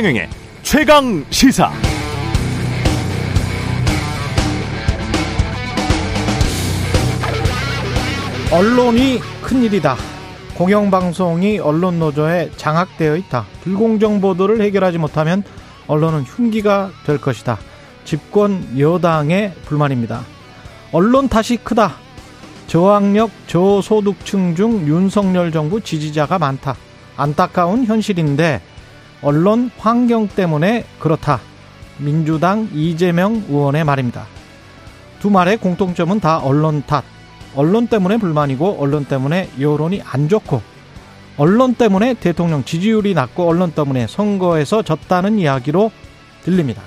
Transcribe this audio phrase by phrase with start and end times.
[0.00, 0.30] 최경영의
[0.62, 1.70] 최강 시사.
[8.50, 9.96] 언론이 큰일이다.
[10.56, 13.44] 공영방송이 언론 노조에 장악되어 있다.
[13.62, 15.42] 불공정 보도를 해결하지 못하면
[15.86, 17.58] 언론은 흉기가 될 것이다.
[18.06, 20.22] 집권 여당의 불만입니다.
[20.92, 21.96] 언론 탓이 크다.
[22.68, 26.74] 저학력, 저소득층 중 윤석열 정부 지지자가 많다.
[27.18, 28.62] 안타까운 현실인데
[29.22, 31.40] 언론 환경 때문에 그렇다.
[31.98, 34.26] 민주당 이재명 의원의 말입니다.
[35.20, 37.04] 두 말의 공통점은 다 언론 탓.
[37.54, 40.62] 언론 때문에 불만이고 언론 때문에 여론이 안 좋고
[41.36, 45.90] 언론 때문에 대통령 지지율이 낮고 언론 때문에 선거에서 졌다는 이야기로
[46.42, 46.82] 들립니다.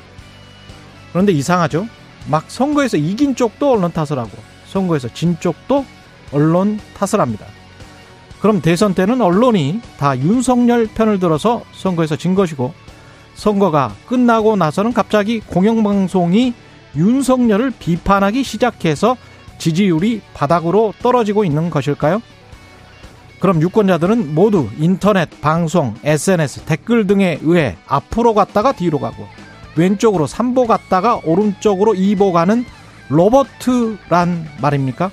[1.12, 1.88] 그런데 이상하죠?
[2.27, 4.32] 막 선거에서 이긴 쪽도 언론 탓을 하고
[4.68, 5.86] 선거에서 진 쪽도
[6.32, 7.46] 언론 탓을 합니다.
[8.44, 12.74] 그럼 대선 때는 언론이 다 윤석열 편을 들어서 선거에서 진 것이고
[13.35, 16.54] 선거가 끝나고 나서는 갑자기 공영방송이
[16.94, 19.16] 윤석열을 비판하기 시작해서
[19.60, 22.22] 지지율이 바닥으로 떨어지고 있는 것일까요?
[23.40, 29.26] 그럼 유권자들은 모두 인터넷, 방송, SNS, 댓글 등에 의해 앞으로 갔다가 뒤로 가고
[29.78, 32.66] 왼쪽으로 3보 갔다가 오른쪽으로 2보 가는
[33.07, 35.12] 로버트란 말입니까?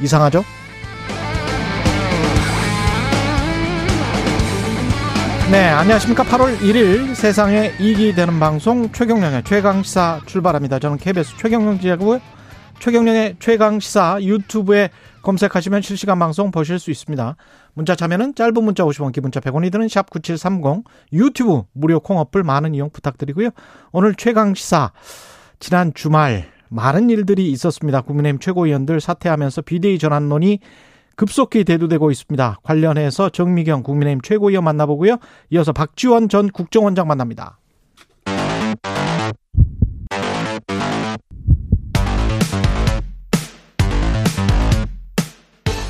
[0.00, 0.42] 이상하죠?
[5.52, 6.24] 네, 안녕하십니까.
[6.24, 10.78] 8월 1일 세상에 이익이 되는 방송 최경령의 최강시사 출발합니다.
[10.78, 12.22] 저는 KBS 최경령 기자고요.
[12.78, 14.88] 최경령의 최강시사 유튜브에
[15.20, 17.36] 검색하시면 실시간 방송 보실 수 있습니다.
[17.74, 22.74] 문자 참여는 짧은 문자 50원, 기본자 100원이 드는 샵 9730 유튜브 무료 콩 어플 많은
[22.74, 23.50] 이용 부탁드리고요.
[23.92, 24.92] 오늘 최강시사
[25.60, 28.00] 지난 주말 많은 일들이 있었습니다.
[28.00, 30.60] 국민의힘 최고위원들 사퇴하면서 비대위 전환론이
[31.16, 32.58] 급속히 대두되고 있습니다.
[32.62, 35.18] 관련해서 정미경 국민의힘 최고위원 만나보고요.
[35.50, 37.58] 이어서 박지원 전 국정원장 만납니다.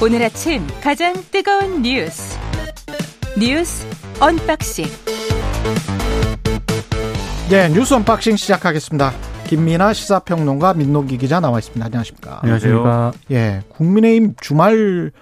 [0.04, 2.36] 오늘 아침 가장 뜨거운 뉴스
[3.38, 3.86] 뉴스
[4.18, 4.84] unboxing
[7.48, 9.31] 네, 뉴스 unboxing 시작하겠습니다.
[9.46, 11.84] 김민아 시사평론가 민동기 기자 나와 있습니다.
[11.84, 12.40] 안녕하십니까?
[12.42, 13.12] 안녕하십니까?
[13.30, 15.12] 예, 국민의힘 주말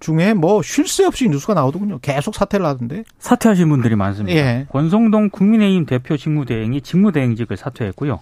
[0.00, 2.00] 중에 뭐 쉴 새 없이 뉴스가 나오더군요.
[2.02, 3.04] 계속 사퇴를 하던데.
[3.18, 4.36] 사퇴하신 분들이 많습니다.
[4.38, 4.66] 예.
[4.70, 8.20] 권성동 국민의힘 대표 직무대행이 직무대행직을 사퇴했고요.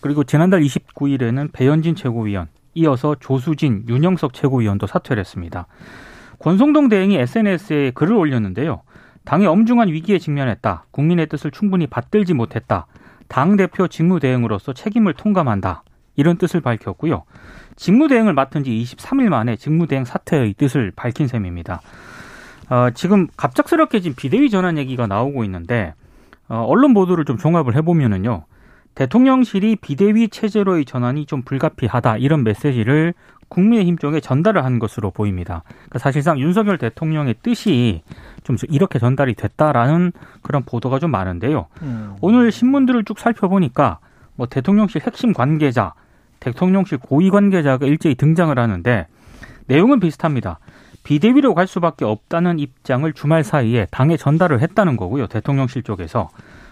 [0.00, 5.66] 그리고 지난달 29일에는 배현진 최고위원, 이어서 조수진, 윤영석 최고위원도 사퇴를 했습니다.
[6.38, 8.82] 권성동 대행이 SNS에 글을 올렸는데요.
[9.24, 10.84] 당이 엄중한 위기에 직면했다.
[10.90, 12.86] 국민의 뜻을 충분히 받들지 못했다.
[13.30, 15.84] 당 대표 직무대행으로서 책임을 통감한다.
[16.16, 17.22] 이런 뜻을 밝혔고요.
[17.76, 21.80] 직무대행을 맡은 지 23일 만에 직무대행 사퇴의 뜻을 밝힌 셈입니다.
[22.68, 25.94] 어, 지금 갑작스럽게 지금 비대위 전환 얘기가 나오고 있는데
[26.48, 28.46] 어, 언론 보도를 좀 종합을 해보면은요.
[28.96, 33.14] 대통령실이 비대위 체제로의 전환이 좀 불가피하다 이런 메시지를
[33.50, 35.62] 국민의힘 쪽에 전달을 한 것으로 보입니다.
[35.66, 38.02] 그러니까 사실상 윤석열 대통령의 뜻이
[38.44, 41.66] 좀 이렇게 전달이 됐다라는 그런 보도가 좀 많은데요.
[41.82, 42.16] 음.
[42.22, 43.98] 오늘 신문들을 쭉 살펴보니까
[44.36, 45.92] 뭐 대통령실 핵심 관계자,
[46.38, 49.06] 대통령실 고위 관계자가 일제히 등장을 하는데
[49.66, 50.58] 내용은 비슷합니다.
[51.02, 55.26] 비대위로 갈 수밖에 없다는 입장을 주말 사이에 당에 전달을 했다는 거고요.
[55.26, 56.30] 대통령실 쪽에서.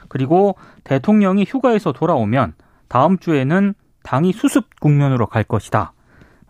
[0.08, 2.54] 그리고 대통령이 휴가에서 돌아오면
[2.88, 5.92] 다음 주에는 당이 수습 국면으로 갈 것이다.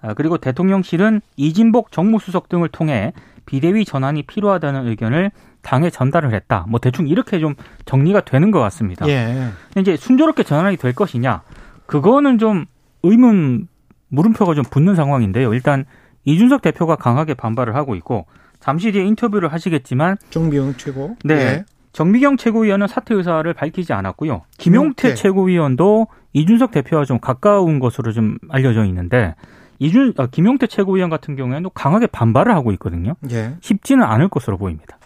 [0.01, 3.13] 아, 그리고 대통령실은 이진복 정무수석 등을 통해
[3.47, 5.31] 비대위 전환이 필요하다는 의견을
[5.63, 6.67] 당에 전달을 했다.
[6.69, 7.55] 뭐 대충 이렇게 좀
[7.85, 9.09] 정리가 되는 것 같습니다.
[9.09, 9.49] 예.
[9.77, 11.43] 이제 순조롭게 전환이 될 것이냐?
[11.87, 12.67] 그거는 좀
[13.03, 13.69] 의문
[14.09, 15.53] 물음표가 좀 붙는 상황인데요.
[15.53, 15.85] 일단
[16.25, 18.27] 이준석 대표가 강하게 반발을 하고 있고
[18.61, 21.35] 잠시 뒤에 인터뷰를 하시겠지만 정비영 최고 네.
[21.35, 21.65] 예.
[21.93, 24.43] 정미경 최고위원은 사퇴 의사를 밝히지 않았고요.
[24.59, 29.35] 김용태, 김용태 최고위원도 이준석 대표와 좀 가까운 것으로 좀 알려져 있는데
[29.79, 33.15] 이준 어, 김용태 최고위원 같은 경우에는 강하게 반발을 하고 있거든요.
[33.31, 33.55] 예.
[33.61, 34.99] 쉽지는 않을 것으로 보입니다.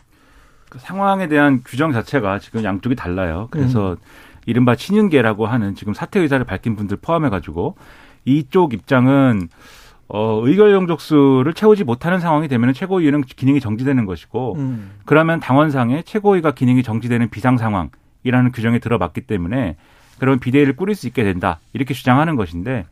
[0.70, 3.48] 그 상황에 대한 규정 자체가 지금 양쪽이 달라요.
[3.50, 3.96] 그래서 음.
[4.46, 7.76] 이른바 친윤계라고 하는 지금 사퇴 의사를 밝힌 분들 포함해 가지고
[8.24, 9.48] 이쪽 입장은
[10.08, 14.90] 어, 의결 용적수를 채우지 못하는 상황이 되면 최고위원은 기능이 정지되는 것이고 음.
[15.04, 19.76] 그러면 당원상에 최고위가 기능이 정지되는 비상 상황이라는 규정에 들어맞기 때문에
[20.18, 22.84] 그런 비대위를 꾸릴 수 있게 된다 이렇게 주장하는 것인데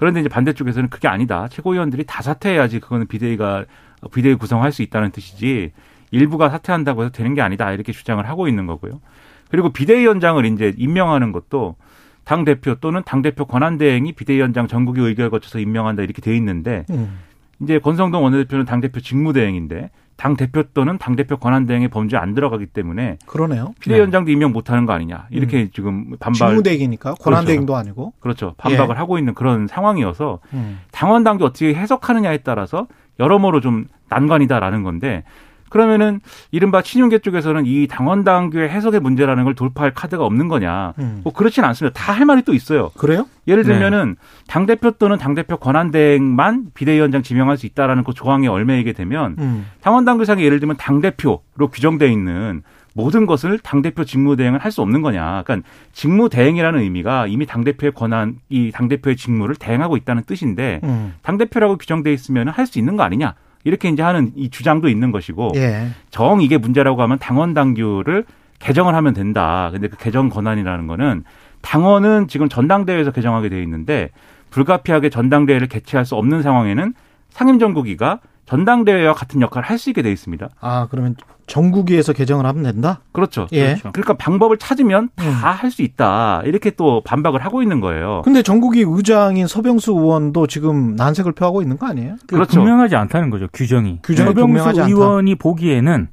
[0.00, 3.66] 그런데 이제 반대쪽에서는 그게 아니다 최고위원들이 다 사퇴해야지 그거는 비대위가
[4.14, 5.72] 비대위 구성할 수 있다는 뜻이지
[6.10, 9.02] 일부가 사퇴한다고 해서 되는 게 아니다 이렇게 주장을 하고 있는 거고요.
[9.50, 11.76] 그리고 비대위원장을 이제 임명하는 것도
[12.24, 16.86] 당 대표 또는 당 대표 권한 대행이 비대위원장 전국의 의결 거쳐서 임명한다 이렇게 돼 있는데
[16.88, 17.18] 음.
[17.60, 19.90] 이제 권성동 원내대표는 당 대표 직무대행인데
[20.20, 23.72] 당 대표 또는 당 대표 권한 대행의 범죄에 안 들어가기 때문에 그러네요.
[23.80, 28.12] 비대위원장도 임명 못하는 거 아니냐 이렇게 지금 반발 직무대행이니까 권한 대행도 아니고.
[28.20, 28.98] 그렇죠 반박을 예.
[28.98, 30.80] 하고 있는 그런 상황이어서 음.
[30.92, 32.86] 당원 당규 어떻게 해석하느냐에 따라서
[33.18, 35.24] 여러모로 좀 난관이다라는 건데
[35.70, 36.20] 그러면은
[36.50, 40.92] 이른바 친윤계 쪽에서는 이 당원 당규의 해석의 문제라는 걸 돌파할 카드가 없는 거냐?
[40.98, 41.20] 음.
[41.24, 41.98] 뭐 그렇진 않습니다.
[41.98, 42.90] 다 할 말이 또 있어요.
[42.98, 43.26] 그래요?
[43.48, 43.72] 예를 네.
[43.72, 48.92] 들면은 당 대표 또는 당 대표 권한 대행만 비대위원장 지명할 수 있다라는 그 조항에 얽매이게
[48.92, 49.66] 되면 음.
[49.80, 51.40] 당원 당규상에 예를 들면 당 대표로
[51.72, 52.62] 규정돼 있는
[52.92, 55.44] 모든 것을 당 대표 직무 대행을 할 수 없는 거냐?
[55.46, 60.80] 그러니까 직무 대행이라는 의미가 이미 당 대표의 권한 이 당 대표의 직무를 대행하고 있다는 뜻인데
[60.82, 61.14] 음.
[61.22, 63.34] 당 대표라고 규정돼 있으면 할 수 있는 거 아니냐?
[63.64, 65.88] 이렇게 이제 하는 이 주장도 있는 것이고 예.
[66.10, 68.24] 정 이게 문제라고 하면 당원 당규를
[68.58, 69.70] 개정을 하면 된다.
[69.72, 71.24] 근데 그 개정 권한이라는 거는
[71.62, 74.10] 당원은 지금 전당대회에서 개정하게 돼 있는데
[74.50, 76.94] 불가피하게 전당대회를 개최할 수 없는 상황에는
[77.30, 80.48] 상임정국위가 전당대회와 같은 역할을 할 수 있게 돼 있습니다.
[80.60, 81.16] 아, 그러면
[81.46, 83.00] 전국위에서 개정을 하면 된다?
[83.12, 83.46] 그렇죠.
[83.52, 83.68] 예.
[83.68, 83.92] 그렇죠.
[83.92, 85.24] 그러니까 방법을 찾으면 음.
[85.40, 86.42] 다할 수 있다.
[86.44, 88.20] 이렇게 또 반박을 하고 있는 거예요.
[88.24, 92.16] 근데 전국위 의장인 서병수 의원도 지금 난색을 표하고 있는 거 아니에요?
[92.26, 92.60] 그 그렇죠.
[92.60, 94.00] 분명하지 않다는 거죠 규정이.
[94.02, 94.88] 규정이 서병수 분명하지 않다.
[94.90, 96.08] 의원이 보기에는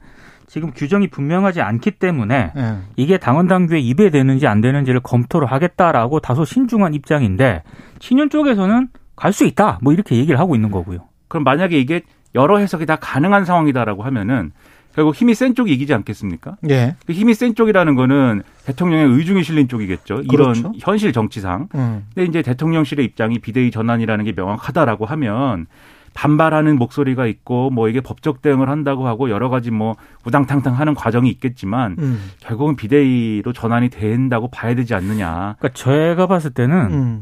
[0.47, 2.75] 지금 규정이 분명하지 않기 때문에 예.
[2.95, 7.63] 이게 당원 당규에 입에되는지 안 되는지를 검토를 하겠다라고 다소 신중한 입장인데
[7.99, 8.87] 친윤 쪽에서는
[9.17, 10.99] 갈 수 있다 뭐 이렇게 얘기를 하고 있는 거고요.
[11.27, 12.01] 그럼 만약에 이게
[12.37, 14.51] 여러 해석이 다 가능한 상황이다라고 하면은
[14.93, 16.57] 결국 힘이 센 쪽이 이기지 않겠습니까?
[16.69, 16.95] 예.
[17.05, 20.21] 그 힘이 센 쪽이라는 거는 대통령의 의중이 실린 쪽이겠죠.
[20.31, 20.71] 이런 그렇죠.
[20.79, 21.67] 현실 정치상.
[21.75, 22.05] 음.
[22.15, 25.67] 근데 이제 대통령실의 입장이 비대위 전환이라는 게 명확하다라고 하면
[26.15, 29.95] 반발하는 목소리가 있고 뭐 이게 법적 대응을 한다고 하고 여러 가지 뭐
[30.25, 32.31] 우당탕탕 하는 과정이 있겠지만 음.
[32.39, 35.57] 결국은 비대위로 전환이 된다고 봐야 되지 않느냐.
[35.59, 37.21] 그러니까 제가 봤을 때는 음.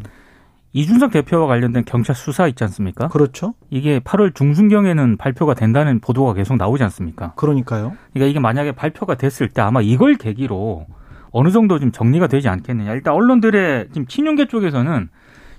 [0.76, 3.08] 이준석 대표와 관련된 경찰 수사 있지 않습니까?
[3.08, 3.54] 그렇죠.
[3.70, 7.32] 이게 8월 중순경에는 발표가 된다는 보도가 계속 나오지 않습니까?
[7.38, 7.94] 그러니까요.
[8.12, 10.86] 그러니까 이게 만약에 발표가 됐을 때 아마 이걸 계기로
[11.32, 12.92] 어느 정도 좀 정리가 되지 않겠느냐.
[12.92, 15.08] 일단 언론들의 지금 친윤계 쪽에서는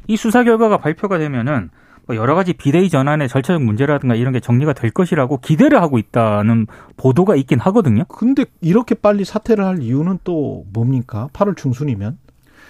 [0.06, 1.70] 이 수사 결과가 발표가 되면은
[2.06, 6.66] 뭐 여러 가지 비대위 전환의 절차적 문제라든가 이런 게 정리가 될 것이라고 기대를 하고 있다는
[6.98, 8.04] 보도가 있긴 하거든요.
[8.04, 11.30] 근데 이렇게 빨리 사퇴를 할 이유는 또 뭡니까?
[11.32, 12.18] 8월 중순이면?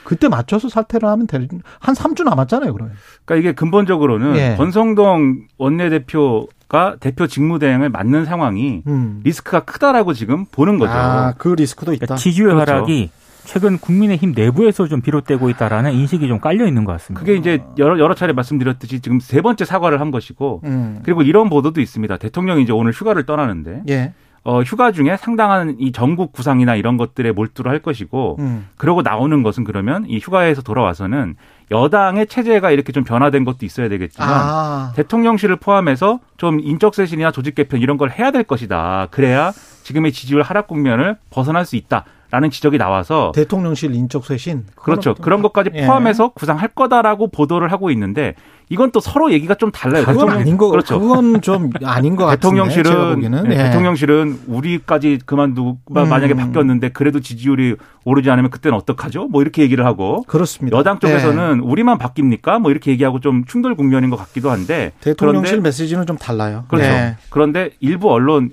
[0.06, 1.48] 그때 맞춰서 사퇴를 하면 될,
[1.80, 2.94] 한 3주 남았잖아요, 그러면.
[3.24, 4.54] 그러니까 이게 근본적으로는 예.
[4.56, 9.20] 권성동 원내대표 가 대표 직무대행을 맡는 상황이 음.
[9.22, 10.92] 리스크가 크다라고 지금 보는 거죠.
[10.92, 12.06] 아, 그 리스크도 있다.
[12.06, 12.72] 그러니까 지지율 그렇죠.
[12.72, 13.10] 하락이
[13.44, 17.20] 최근 국민의힘 내부에서 좀 비롯되고 있다라는 인식이 좀 깔려 있는 것 같습니다.
[17.20, 21.00] 그게 이제 여러 여러 차례 말씀드렸듯이 지금 세 번째 사과를 한 것이고 음.
[21.04, 22.16] 그리고 이런 보도도 있습니다.
[22.16, 24.12] 대통령이 이제 오늘 휴가를 떠나는데 예.
[24.46, 28.68] 어, 휴가 중에 상당한 이 전국 구상이나 이런 것들에 몰두를 할 것이고 음.
[28.76, 31.34] 그러고 나오는 것은 그러면 이 휴가에서 돌아와서는
[31.72, 34.92] 여당의 체제가 이렇게 좀 변화된 것도 있어야 되겠지만 아.
[34.94, 39.08] 대통령실을 포함해서 좀 인적 쇄신이나 조직 개편 이런 걸 해야 될 것이다.
[39.10, 39.50] 그래야
[39.82, 44.66] 지금의 지지율 하락 국면을 벗어날 수 있다 라는 지적이 나와서 대통령실 인적 쇄신.
[44.76, 45.14] 그렇죠.
[45.14, 45.86] 그런 것까지 예.
[45.86, 48.34] 포함해서 구상할 거다라고 보도를 하고 있는데
[48.68, 50.02] 이건 또 서로 얘기가 좀 달라요.
[50.02, 50.98] 그건 대통령- 아닌 거, 그렇죠.
[50.98, 52.40] 그건 좀 아닌 것 같은데.
[52.40, 53.42] 대통령실은 보기에는.
[53.44, 53.62] 네, 예.
[53.64, 56.08] 대통령실은 우리까지 그만두고 음.
[56.08, 59.28] 만약에 바뀌었는데 그래도 지지율이 오르지 않으면 그때는 어떡하죠?
[59.28, 60.76] 뭐 이렇게 얘기를 하고 그렇습니다.
[60.76, 61.06] 여당 예.
[61.06, 62.58] 쪽에서는 우리만 바뀝니까?
[62.60, 66.64] 뭐 이렇게 얘기하고 좀 충돌 국면인 것 같기도 한데 대통령실 그런데 메시지는 좀 달라요.
[66.68, 66.88] 그렇죠.
[66.88, 67.16] 예.
[67.30, 68.50] 그런데 일부 언론의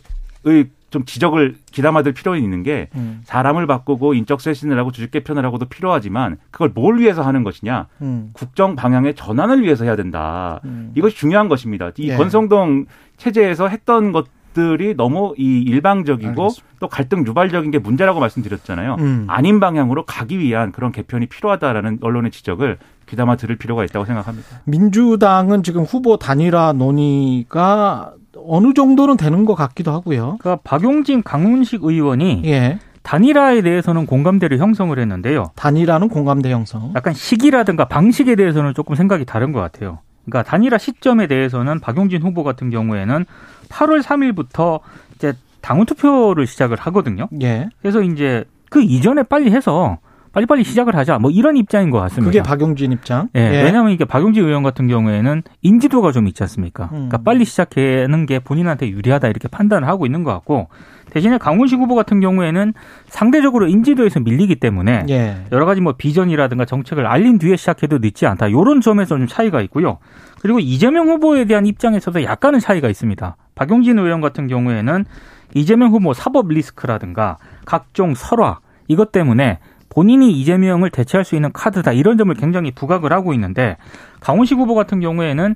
[0.94, 3.22] 좀 지적을 기담아둘 필요는 있는 게 음.
[3.24, 7.88] 사람을 바꾸고 인적 쇄신을 하고 조직 개편을 하고도 필요하지만 그걸 뭘 위해서 하는 것이냐?
[8.04, 8.30] 음.
[8.34, 10.62] 국정 방향의 전환을 위해서 해야 된다.
[10.66, 10.92] 음.
[10.96, 11.90] 이것이 중요한 것입니다.
[11.98, 12.16] 이 예.
[12.16, 12.86] 권성동
[13.18, 16.76] 체제에서 했던 것 들이 너무 이 일방적이고 알겠습니다.
[16.80, 18.98] 또 갈등 유발적인 게 문제라고 말씀드렸잖아요.
[19.00, 19.26] 음.
[19.28, 22.78] 아닌 방향으로 가기 위한 그런 개편이 필요하다라는 언론의 지적을
[23.10, 24.62] 귀담아 들을 필요가 있다고 생각합니다.
[24.66, 30.38] 민주당은 지금 후보 단일화 논의가 어느 정도는 되는 것 같기도 하고요.
[30.40, 32.80] 그러니까 박용진 강훈식 의원이 예.
[33.04, 35.52] 단일화에 대해서는 공감대를 형성을 했는데요.
[35.56, 36.94] 단일화는 공감대 형성.
[36.96, 40.00] 약간 시기라든가 방식에 대해서는 조금 생각이 다른 것 같아요.
[40.26, 43.26] 그러니까 단일화 시점에 대해서는 박용진 후보 같은 경우에는
[43.70, 44.80] 8월 3일부터
[45.16, 47.28] 이제 당원 투표를 시작을 하거든요.
[47.42, 47.70] 예.
[47.82, 49.98] 그래서 이제 그 이전에 빨리 해서
[50.34, 51.20] 빨리빨리 시작을 하자.
[51.20, 52.26] 뭐 이런 입장인 것 같습니다.
[52.26, 53.30] 그게 박용진 입장.
[53.36, 56.86] 예, 왜냐하면 이게 박용진 의원 같은 경우에는 인지도가 좀 있지 않습니까?
[56.86, 56.90] 음.
[56.90, 60.70] 그러니까 빨리 시작하는 게 본인한테 유리하다 이렇게 판단을 하고 있는 것 같고
[61.12, 62.74] 대신에 강훈식 후보 같은 경우에는
[63.06, 65.36] 상대적으로 인지도에서 밀리기 때문에 예.
[65.52, 68.48] 여러 가지 뭐 비전이라든가 정책을 알린 뒤에 시작해도 늦지 않다.
[68.48, 70.00] 이런 점에서 좀 차이가 있고요.
[70.42, 73.36] 그리고 이재명 후보에 대한 입장에서도 약간은 차이가 있습니다.
[73.54, 75.06] 박용진 의원 같은 경우에는
[75.54, 79.60] 이재명 후보 사법 리스크라든가 각종 설화 이것 때문에
[79.94, 83.78] 본인이 이재명을 대체할 수 있는 카드다 이런 점을 굉장히 부각을 하고 있는데
[84.22, 85.56] 강훈식 후보 같은 경우에는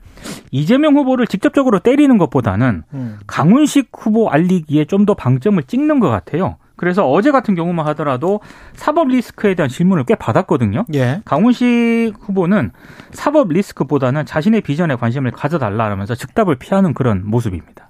[0.52, 3.18] 이재명 후보를 직접적으로 때리는 것보다는 음.
[3.26, 6.58] 강훈식 후보 알리기에 좀 더 방점을 찍는 것 같아요.
[6.76, 8.42] 그래서 어제 같은 경우만 하더라도
[8.74, 10.86] 사법 리스크에 대한 질문을 꽤 받았거든요.
[10.94, 11.22] 예.
[11.24, 12.72] 강훈식 후보는
[13.12, 17.90] 사법 리스크보다는 자신의 비전에 관심을 가져달라면서 즉답을 피하는 그런 모습입니다.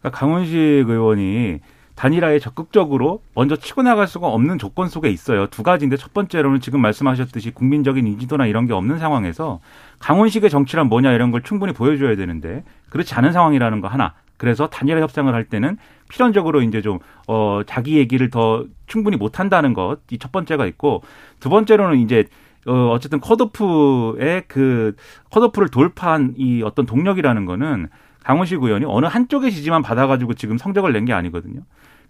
[0.00, 1.60] 그러니까 강훈식 의원이
[1.94, 5.46] 단일화에 적극적으로 먼저 치고 나갈 수가 없는 조건 속에 있어요.
[5.46, 9.60] 두 가지인데 첫 번째로는 지금 말씀하셨듯이 국민적인 인지도나 이런 게 없는 상황에서
[10.00, 14.14] 강훈식의 정치란 뭐냐 이런 걸 충분히 보여줘야 되는데 그렇지 않은 상황이라는 거 하나.
[14.36, 16.98] 그래서 단일화 협상을 할 때는 필연적으로 이제 좀,
[17.28, 19.98] 어, 자기 얘기를 더 충분히 못 한다는 것.
[20.10, 21.02] 이 첫 번째가 있고
[21.40, 22.24] 두 번째로는 이제
[22.66, 24.96] 어, 어쨌든 컷오프의 그,
[25.30, 27.88] 컷오프를 돌파한 이 어떤 동력이라는 거는
[28.24, 31.60] 강훈식 의원이 어느 한쪽의 지지만 받아가지고 지금 성적을 낸 게 아니거든요.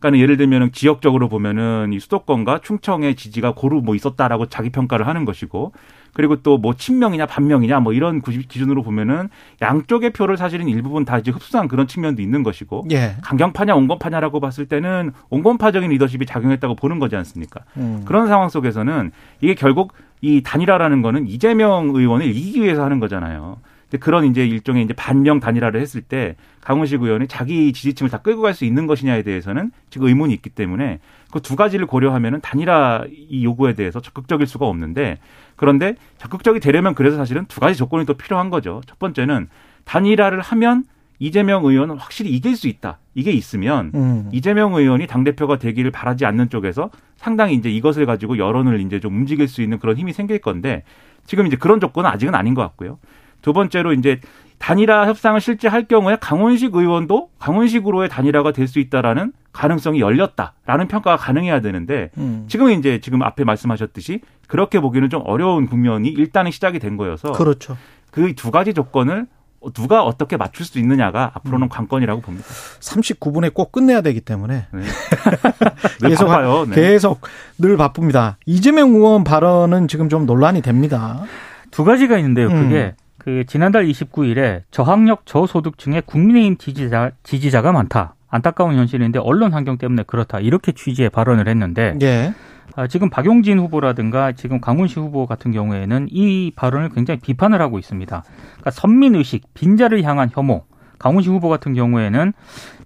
[0.01, 5.25] 그러니까 예를 들면 지역적으로 보면은 이 수도권과 충청의 지지가 고루 뭐 있었다라고 자기 평가를 하는
[5.25, 5.73] 것이고
[6.13, 9.29] 그리고 또 뭐 친명이냐 반명이냐 뭐 이런 기준으로 보면은
[9.63, 13.17] 양쪽의 표를 사실은 일부분 다 이제 흡수한 그런 측면도 있는 것이고 예.
[13.23, 17.61] 강경파냐 온건파냐라고 봤을 때는 온건파적인 리더십이 작용했다고 보는 거지 않습니까?
[17.79, 18.03] 음.
[18.05, 23.57] 그런 상황 속에서는 이게 결국 이 단일화라는 거는 이재명 의원을 이기기 위해서 하는 거잖아요.
[23.99, 28.55] 그런 이제 일종의 이제 반명 단일화를 했을 때 강훈식 의원이 자기 지지층을 다 끌고 갈
[28.55, 31.01] 수 있는 것이냐에 대해서는 지금 의문이 있기 때문에
[31.33, 35.19] 그 두 가지를 고려하면은 단일화 이 요구에 대해서 적극적일 수가 없는데
[35.57, 38.81] 그런데 적극적이 되려면 그래서 사실은 두 가지 조건이 또 필요한 거죠.
[38.87, 39.49] 첫 번째는
[39.85, 40.85] 단일화를 하면
[41.19, 42.99] 이재명 의원은 확실히 이길 수 있다.
[43.15, 44.29] 이게 있으면 음.
[44.33, 49.47] 이재명 의원이 당대표가 되기를 바라지 않는 쪽에서 상당히 이제 이것을 가지고 여론을 이제 좀 움직일
[49.49, 50.83] 수 있는 그런 힘이 생길 건데
[51.25, 52.99] 지금 이제 그런 조건은 아직은 아닌 것 같고요.
[53.45, 54.21] 두 번째로 이제
[54.59, 61.19] 단일화 협상을 실제 할 경우에 강훈식 의원도 강훈식으로의 단일화가 될 수 있다라는 가능성이 열렸다라는 평가가
[61.19, 62.47] 가능해야 되는데 음.
[62.49, 67.77] 지금 이제 지금 앞에 말씀하셨듯이 그렇게 보기는 좀 어려운 국면이 일단은 시작이 된 거여서 그렇죠.
[68.11, 69.27] 그 두 가지 조건을
[69.75, 72.47] 누가 어떻게 맞출 수 있느냐가 앞으로는 관건이라고 봅니다.
[72.81, 74.81] 39분에 꼭 끝내야 되기 때문에 네.
[76.01, 76.65] 늘 계속 바빠요.
[76.69, 76.75] 네.
[76.75, 77.21] 계속
[77.59, 78.39] 늘 바쁩니다.
[78.47, 81.23] 이재명 의원 발언은 지금 좀 논란이 됩니다.
[81.71, 82.49] 두 가지가 있는데요.
[82.49, 82.63] 음.
[82.63, 88.17] 그게 그 지난달 29일에 저학력 저소득층의 국민의힘 지지자 지지자가 많다.
[88.29, 90.41] 안타까운 현실인데 언론 환경 때문에 그렇다.
[90.41, 92.35] 이렇게 취지의 발언을 했는데 예.
[92.77, 98.25] 아, 지금 박용진 후보라든가 지금 강훈식 후보 같은 경우에는 이 발언을 굉장히 비판을 하고 있습니다.
[98.25, 100.65] 그러니까 선민 의식, 빈자를 향한 혐오.
[100.99, 102.35] 강훈식 후보 같은 경우에는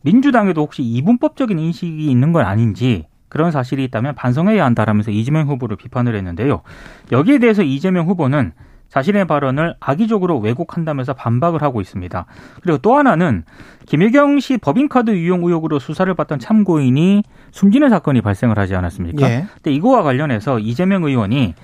[0.03, 6.15] 민주당에도 혹시 이분법적인 인식이 있는 건 아닌지 그런 사실이 있다면 반성해야 한다라면서 이재명 후보를 비판을
[6.15, 6.63] 했는데요.
[7.11, 8.53] 여기에 대해서 이재명 후보는
[8.91, 12.25] 자신의 발언을 악의적으로 왜곡한다면서 반박을 하고 있습니다.
[12.63, 13.45] 그리고 또 하나는
[13.87, 19.31] 김혜경 씨 법인카드 유용 의혹으로 수사를 받던 참고인이 숨지는 사건이 발생을 하지 않았습니까?
[19.31, 19.47] 예.
[19.55, 21.55] 근데 이거와 관련해서 이재명 의원이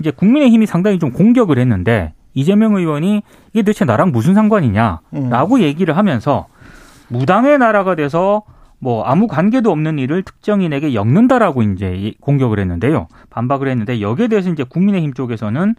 [0.00, 5.60] 이제 국민의힘이 상당히 좀 공격을 했는데 이재명 의원이 이게 도대체 나랑 무슨 상관이냐라고 음.
[5.60, 6.46] 얘기를 하면서
[7.08, 8.42] 무당의 나라가 돼서
[8.80, 13.08] 뭐 아무 관계도 없는 일을 특정인에게 엮는다라고 이제 공격을 했는데요.
[13.30, 15.74] 반박을 했는데 여기에 대해서 이제 국민의힘 쪽에서는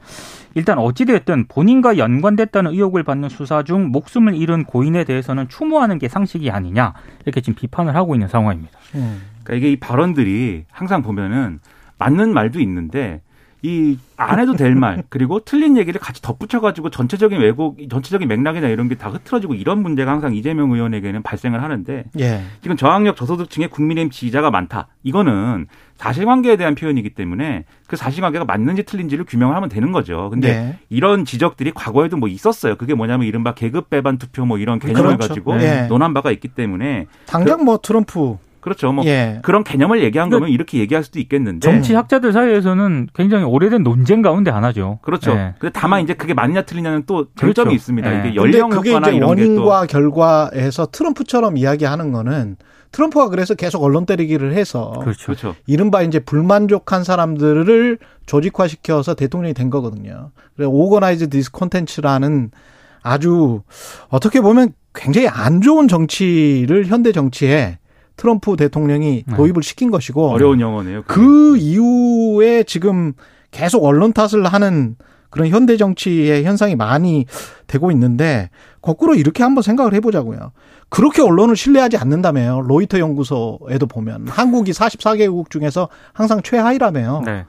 [0.55, 6.51] 일단 어찌됐든 본인과 연관됐다는 의혹을 받는 수사 중 목숨을 잃은 고인에 대해서는 추모하는 게 상식이
[6.51, 8.77] 아니냐 이렇게 지금 비판을 하고 있는 상황입니다.
[8.95, 9.21] 음.
[9.43, 11.59] 그러니까 이게 이 발언들이 항상 보면은
[11.97, 13.21] 맞는 말도 있는데
[13.63, 18.87] 이 안 해도 될 말 그리고 틀린 얘기를 같이 덧붙여가지고 전체적인 왜곡, 전체적인 맥락이나 이런
[18.89, 22.41] 게 다 흐트러지고 이런 문제가 항상 이재명 의원에게는 발생을 하는데 예.
[22.61, 24.87] 지금 저학력 저소득층의 국민의힘 지지자가 많다.
[25.03, 30.29] 이거는 사실관계에 대한 표현이기 때문에 그 사실관계가 맞는지 틀린지를 규명을 하면 되는 거죠.
[30.29, 30.79] 근데 네.
[30.89, 32.75] 이런 지적들이 과거에도 뭐 있었어요.
[32.75, 35.27] 그게 뭐냐면 이른바 계급 배반 투표 뭐 이런 개념을 그렇죠.
[35.29, 35.87] 가지고 네.
[35.87, 38.91] 논한 바가 있기 때문에 당장 뭐 트럼프 그렇죠.
[38.91, 39.39] 뭐 예.
[39.41, 44.99] 그런 개념을 얘기한 거면 이렇게 얘기할 수도 있겠는데 정치학자들 사이에서는 굉장히 오래된 논쟁 가운데 하나죠.
[45.01, 45.33] 그렇죠.
[45.33, 45.53] 네.
[45.59, 47.71] 근데 다만 이제 그게 맞냐 틀리냐는 또 쟁점이 그렇죠.
[47.71, 48.09] 있습니다.
[48.09, 48.19] 네.
[48.19, 52.57] 이게 연령 그게 효과나 이제 원인과 결과에서 트럼프처럼 이야기하는 거는
[52.91, 55.25] 트럼프가 그래서 계속 언론 때리기를 해서 그렇죠.
[55.25, 55.55] 그렇죠.
[55.67, 60.31] 이른바 이제 불만족한 사람들을 조직화시켜서 대통령이 된 거거든요.
[60.55, 62.51] 그래서 organize discontents라는
[63.01, 63.61] 아주
[64.09, 67.77] 어떻게 보면 굉장히 안 좋은 정치를 현대 정치에
[68.19, 69.35] 트럼프 대통령이 네.
[69.35, 71.03] 도입을 시킨 것이고 어려운 영어네요.
[71.03, 71.21] 그게.
[71.21, 73.13] 그 이후에 지금
[73.49, 74.97] 계속 언론 탓을 하는
[75.29, 77.25] 그런 현대 정치의 현상이 많이
[77.67, 78.49] 되고 있는데
[78.81, 80.51] 거꾸로 이렇게 한번 생각을 해보자고요.
[80.89, 82.61] 그렇게 언론을 신뢰하지 않는다며요.
[82.61, 87.21] 로이터 연구소에도 보면 한국이 44개국 중에서 항상 최하위라며요.
[87.25, 87.45] 네.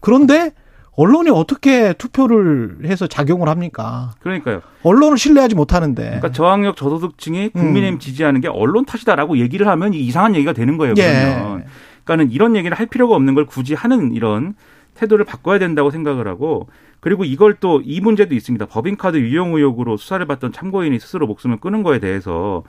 [0.00, 0.52] 그런데
[0.96, 4.12] 언론이 어떻게 투표를 해서 작용을 합니까?
[4.20, 4.62] 그러니까요.
[4.82, 6.02] 언론을 신뢰하지 못하는데.
[6.02, 7.98] 그러니까 저학력 저소득층이 국민의힘 음.
[7.98, 10.94] 지지하는 게 언론 탓이다라고 얘기를 하면 이 이상한 얘기가 되는 거예요.
[10.98, 11.34] 예.
[11.36, 11.64] 그러면.
[12.04, 14.54] 그러니까는 이런 얘기를 할 필요가 없는 걸 굳이 하는 이런
[14.94, 16.68] 태도를 바꿔야 된다고 생각을 하고
[17.00, 18.66] 그리고 이걸 또 이 문제도 있습니다.
[18.66, 22.62] 법인카드 유용 의혹으로 수사를 받던 참고인이 스스로 목숨을 끊은 거에 대해서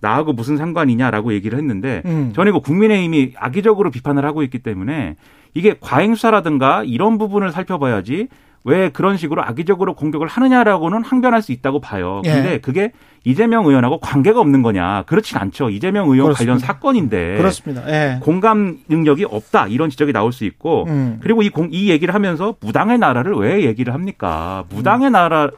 [0.00, 2.32] 나하고 무슨 상관이냐라고 얘기를 했는데 음.
[2.34, 5.16] 저는 이거 국민의힘이 악의적으로 비판을 하고 있기 때문에
[5.54, 8.28] 이게 과잉 수사라든가 이런 부분을 살펴봐야지
[8.64, 12.22] 왜 그런 식으로 악의적으로 공격을 하느냐라고는 항변할 수 있다고 봐요.
[12.24, 12.32] 예.
[12.32, 12.92] 근데 그게
[13.22, 15.02] 이재명 의원하고 관계가 없는 거냐?
[15.06, 15.68] 그렇진 않죠.
[15.68, 16.38] 이재명 의원 그렇습니다.
[16.38, 17.82] 관련 사건인데 그렇습니다.
[17.88, 18.18] 예.
[18.20, 21.18] 공감 능력이 없다 이런 지적이 나올 수 있고 음.
[21.22, 24.64] 그리고 이, 공, 이 얘기를 하면서 무당의 나라를 왜 얘기를 합니까?
[24.70, 25.12] 무당의 음.
[25.12, 25.50] 나라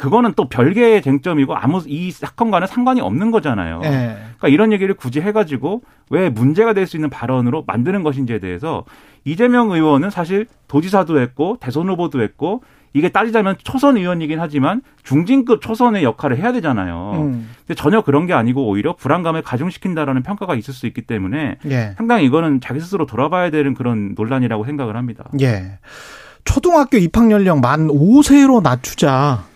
[0.00, 3.82] 그거는 또 별개의 쟁점이고 아무 이 사건과는 상관이 없는 거잖아요.
[3.84, 4.16] 예.
[4.38, 8.84] 그러니까 이런 얘기를 굳이 해가지고 왜 문제가 될 수 있는 발언으로 만드는 것인지에 대해서
[9.26, 12.62] 이재명 의원은 사실 도지사도 했고 대선 후보도 했고
[12.94, 17.12] 이게 따지자면 초선 의원이긴 하지만 중진급 초선의 역할을 해야 되잖아요.
[17.16, 17.50] 음.
[17.66, 21.94] 근데 전혀 그런 게 아니고 오히려 불안감을 가중시킨다라는 평가가 있을 수 있기 때문에 예.
[21.98, 25.24] 상당히 이거는 자기 스스로 돌아봐야 되는 그런 논란이라고 생각을 합니다.
[25.42, 25.78] 예.
[26.44, 29.49] 초등학교 입학 연령 만 5세로 낮추자.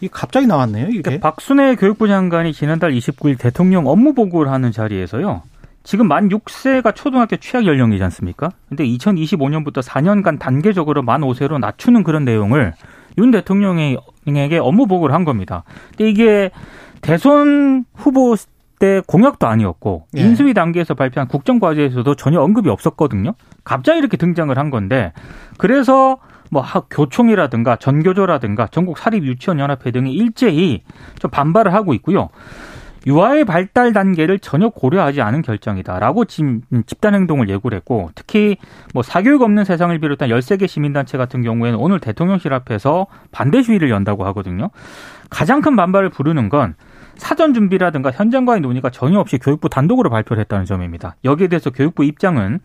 [0.00, 1.02] 이 갑자기 나왔네요, 이게.
[1.02, 5.42] 그러니까 박순애 교육부 장관이 지난달 29일 대통령 업무 보고를 하는 자리에서요.
[5.82, 8.50] 지금 만 6세가 초등학교 취약 연령이지 않습니까?
[8.68, 12.74] 근데 2025년부터 4년간 단계적으로 만 5세로 낮추는 그런 내용을
[13.18, 15.64] 윤 대통령에게 업무 보고를 한 겁니다.
[15.90, 16.50] 근데 이게
[17.00, 18.36] 대선 후보
[18.78, 20.22] 때 공약도 아니었고 예.
[20.22, 23.34] 인수위 단계에서 발표한 국정 과제에서도 전혀 언급이 없었거든요.
[23.62, 25.12] 갑자기 이렇게 등장을 한 건데
[25.58, 26.16] 그래서
[26.50, 30.82] 뭐 학- 교총이라든가 전교조라든가 전국 사립 유치원 연합회 등이 일제히
[31.18, 32.28] 좀 반발을 하고 있고요.
[33.06, 38.58] 유아의 발달 단계를 전혀 고려하지 않은 결정이다라고 지금 집단 행동을 예고를 했고 특히
[38.92, 44.26] 뭐 사교육 없는 세상을 비롯한 13개 시민단체 같은 경우에는 오늘 대통령실 앞에서 반대 시위를 연다고
[44.26, 44.68] 하거든요.
[45.30, 46.74] 가장 큰 반발을 부르는 건
[47.16, 51.16] 사전 준비라든가 현장과의 논의가 전혀 없이 교육부 단독으로 발표를 했다는 점입니다.
[51.24, 52.60] 여기에 대해서 교육부 입장은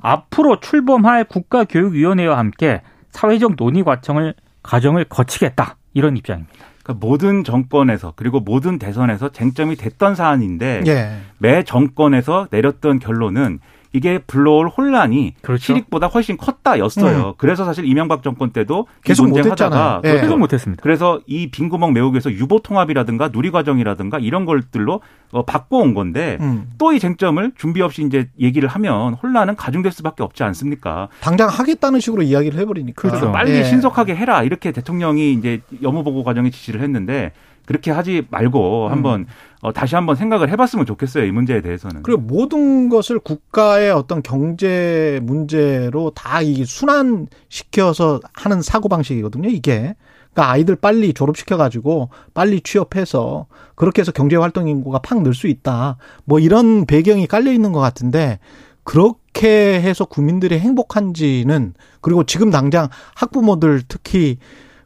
[0.00, 2.80] 앞으로 출범할 국가교육위원회와 함께
[3.14, 6.52] 사회적 논의 과정을 과정을 거치겠다 이런 입장입니다.
[6.82, 11.20] 그러니까 모든 정권에서 그리고 모든 대선에서 쟁점이 됐던 사안인데 예.
[11.38, 13.60] 매 정권에서 내렸던 결론은
[13.94, 15.62] 이게 불러올 혼란이 그렇죠.
[15.62, 17.36] 실익보다 훨씬 컸다였어요.
[17.38, 20.00] 그래서 사실 이명박 정권 때도 이 계속 논쟁하다가 못했잖아요.
[20.02, 20.08] 예.
[20.08, 20.22] 그렇죠.
[20.22, 20.82] 계속 못했습니다.
[20.82, 26.72] 그래서 이 빈구멍 메우기 위해서 유보 통합이라든가 누리 과정이라든가 이런 것들로 어, 바꿔온 건데 음.
[26.76, 31.08] 또이 쟁점을 준비 없이 이제 얘기를 하면 혼란은 가중될 수밖에 없지 않습니까?
[31.20, 33.00] 당장 하겠다는 식으로 이야기를 해버리니까.
[33.00, 33.30] 그렇죠.
[33.30, 33.62] 빨리 예.
[33.62, 37.30] 신속하게 해라 이렇게 대통령이 이제 업무보고 과정에 지시를 했는데
[37.66, 39.26] 그렇게 하지 말고 한번
[39.62, 42.02] 어, 다시 한번 생각을 해봤으면 좋겠어요 이 문제에 대해서는.
[42.02, 49.94] 그리고 모든 것을 국가의 어떤 경제 문제로 다 이 순환시켜서 하는 사고방식이거든요, 이게.
[50.32, 53.46] 그러니까 아이들 빨리 졸업시켜가지고 빨리 취업해서
[53.76, 55.96] 그렇게 해서 경제활동 인구가 팍 늘 수 있다.
[56.24, 58.40] 뭐 이런 배경이 깔려 있는 것 같은데
[58.82, 64.38] 그렇게 해서 국민들이 행복한지는 그리고 지금 당장 학부모들 특히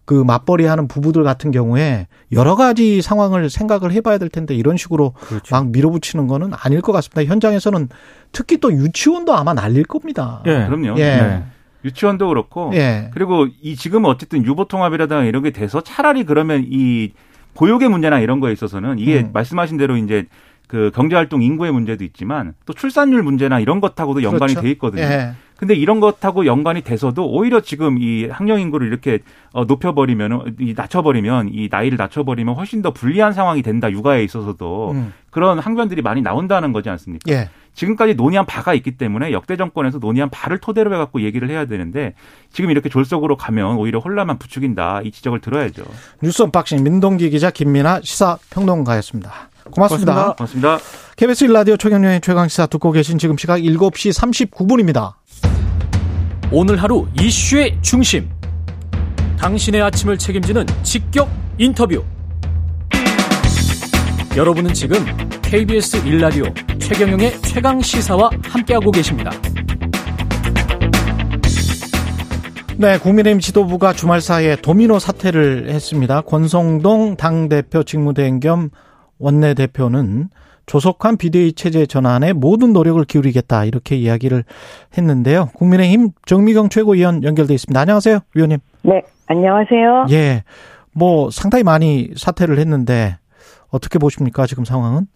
[0.09, 5.13] 그 맞벌이 하는 부부들 같은 경우에 여러 가지 상황을 생각을 해봐야 될 텐데 이런 식으로
[5.21, 5.55] 그렇죠.
[5.55, 7.31] 막 밀어붙이는 거는 아닐 것 같습니다.
[7.31, 7.91] 현장에서는
[8.33, 10.43] 특히 또 유치원도 아마 날릴 겁니다.
[10.47, 10.65] 예.
[10.67, 10.99] 그럼요.
[10.99, 11.05] 예.
[11.05, 11.43] 네.
[11.85, 13.11] 유치원도 그렇고 예.
[13.13, 17.13] 그리고 이 지금은 어쨌든 유보 통합이라든가 이런 게 돼서 차라리 그러면 이
[17.53, 19.31] 보육의 문제나 이런 거에 있어서는 이게 음.
[19.35, 20.25] 말씀하신 대로 이제
[20.69, 24.63] 그 경제활동 인구의 문제도 있지만 또 출산율 문제나 이런 것하고도 연관이 그렇죠.
[24.63, 25.03] 돼 있거든요.
[25.03, 25.35] 예.
[25.59, 29.19] 근데 이런 것하고 연관이 돼서도 오히려 지금 이 학령 인구를 이렇게
[29.53, 35.13] 어, 높여버리면 이 낮춰버리면 이 나이를 낮춰버리면 훨씬 더 불리한 상황이 된다 육아에 있어서도 음.
[35.31, 37.31] 그런 항변들이 많이 나온다는 거지 않습니까?
[37.33, 37.51] 예.
[37.75, 42.15] 지금까지 논의한 바가 있기 때문에 역대 정권에서 논의한 바를 토대로 해갖고 얘기를 해야 되는데
[42.53, 45.85] 지금 이렇게 졸속으로 가면 오히려 혼란만 부추긴다 이 지적을 들어야죠.
[46.23, 49.13] 뉴스 unboxing 민동기 기자 김민아 시사평론가였
[49.73, 50.35] 습니다.
[50.35, 50.35] 고맙습니다.
[50.35, 50.79] 고맙습니다.
[51.17, 55.15] KBS 1라디오 최경영의 최강시사 듣고 계신 지금 시각 7시 39분입니다.
[56.51, 58.31] 오늘 하루 이슈의 중심.
[59.39, 61.29] 당신의 아침을 책임지는 직격
[61.59, 62.05] 인터뷰.
[64.37, 65.05] 여러분은 지금
[65.43, 69.31] KBS 1라디오 최경영의 최강 시사와 함께하고 계십니다.
[72.77, 76.21] 네, 국민의힘 지도부가 주말 사이에 도미노 사퇴를 했습니다.
[76.21, 78.71] 권성동 당대표 직무대행 겸
[79.19, 80.29] 원내대표는
[80.67, 84.45] 조속한 비대위 체제 전환에 모든 노력을 기울이겠다 이렇게 이야기를
[84.97, 85.49] 했는데요.
[85.55, 87.81] 국민의힘 정미경 최고위원 연결돼 있습니다.
[87.81, 88.59] 안녕하세요, 위원님.
[88.83, 90.07] 네, 안녕하세요.
[90.11, 90.43] 예,
[90.95, 93.17] 뭐 상당히 많이 사퇴를 했는데
[93.71, 95.07] 어떻게 보십니까 지금 상황은?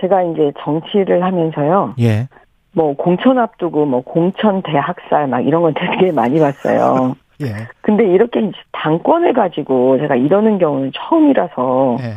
[0.00, 1.94] 제가 이제 정치를 하면서요.
[2.00, 2.28] 예,
[2.72, 7.16] 뭐 공천 앞두고 뭐 공천 대학살 막 이런 건 되게 많이 봤어요.
[7.40, 12.14] 예, 근데 이렇게 당권을 가지고 제가 이러는 경우는 처음이라서 예,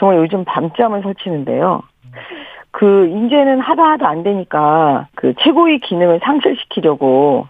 [0.00, 1.82] 정말 요즘 밤잠을 설치는데요.
[2.72, 7.46] 그 이제는 하다 하다 안 되니까 그 최고위 기능을 상실시키려고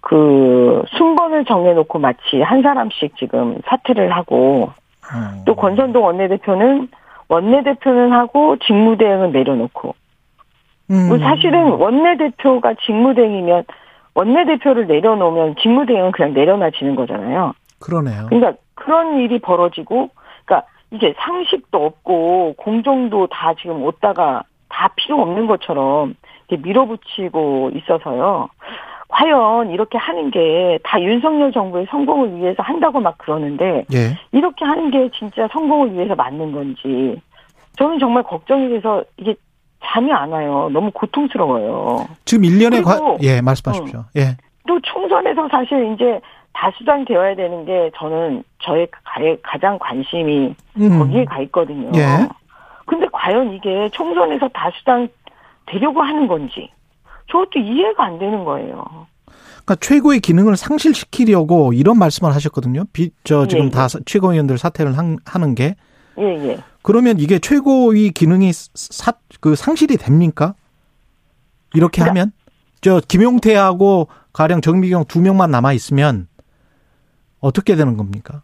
[0.00, 4.70] 그 순번을 정해놓고 마치 한 사람씩 지금 사퇴를 하고
[5.12, 5.42] 음.
[5.44, 6.88] 또 권선동 원내대표는
[7.28, 9.94] 원내대표는 하고 직무대행은 내려놓고
[10.92, 11.08] 음.
[11.08, 13.64] 뭐 사실은 원내대표가 직무대행이면
[14.14, 17.52] 원내대표를 내려놓으면 직무대행은 그냥 내려놔지는 거잖아요.
[17.80, 18.26] 그러네요.
[18.28, 20.10] 그러니까 그런 일이 벌어지고,
[20.92, 26.14] 이제 상식도 없고 공정도 다 지금 얻다가 다 필요 없는 것처럼
[26.48, 28.48] 이렇게 밀어붙이고 있어서요.
[29.08, 34.16] 과연 이렇게 하는 게 다 윤석열 정부의 성공을 위해서 한다고 막 그러는데 예.
[34.32, 37.20] 이렇게 하는 게 진짜 성공을 위해서 맞는 건지
[37.78, 39.34] 저는 정말 걱정이 돼서 이게
[39.84, 40.68] 잠이 안 와요.
[40.72, 42.06] 너무 고통스러워요.
[42.24, 44.04] 지금 1년에 관, 그리고- 예, 말씀하십시오.
[44.16, 44.36] 예.
[44.66, 46.20] 또 총선에서 사실 이제
[46.56, 50.98] 다수당 되어야 되는 게 저는 저의 가- 가장 관심이 음.
[50.98, 51.90] 거기에 가 있거든요.
[51.94, 52.26] 예.
[52.86, 55.08] 근데 과연 이게 총선에서 다수당
[55.66, 56.70] 되려고 하는 건지
[57.30, 59.06] 저것도 이해가 안 되는 거예요.
[59.64, 62.84] 그러니까 최고의 기능을 상실시키려고 이런 말씀을 하셨거든요.
[62.92, 63.70] 비, 저 지금 예, 예.
[63.70, 65.74] 다 최고위원들 사퇴를 한- 하는 게
[66.18, 66.58] 예, 예.
[66.82, 70.54] 그러면 이게 최고위 기능이 사, 그 상실이 됩니까?
[71.74, 72.32] 이렇게 그러니까- 하면
[72.80, 76.28] 저 김용태하고 가령 정미경 두 명만 남아 있으면
[77.46, 78.42] 어떻게 되는 겁니까?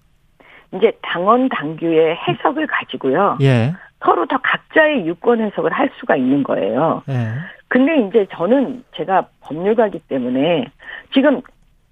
[0.74, 3.38] 이제 당원 당규의 해석을 가지고요.
[3.42, 3.74] 예.
[4.04, 7.02] 서로 다 각자의 유권 해석을 할 수가 있는 거예요.
[7.08, 7.34] 예.
[7.68, 10.66] 근데 이제 저는 제가 법률가기 때문에
[11.12, 11.40] 지금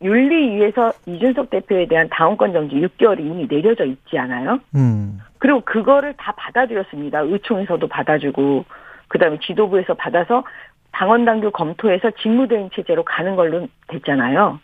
[0.03, 4.59] 윤리위에서 이준석 대표에 대한 당원권 정지 6개월이 이미 내려져 있지 않아요?
[4.75, 5.21] 음.
[5.39, 7.21] 그리고 그거를 다 받아들였습니다.
[7.21, 8.65] 의총에서도 받아주고
[9.09, 10.45] 그다음에 지도부에서 받아서
[10.93, 14.59] 당원 당규 검토해서 직무대행 체제로 가는 걸로 됐잖아요.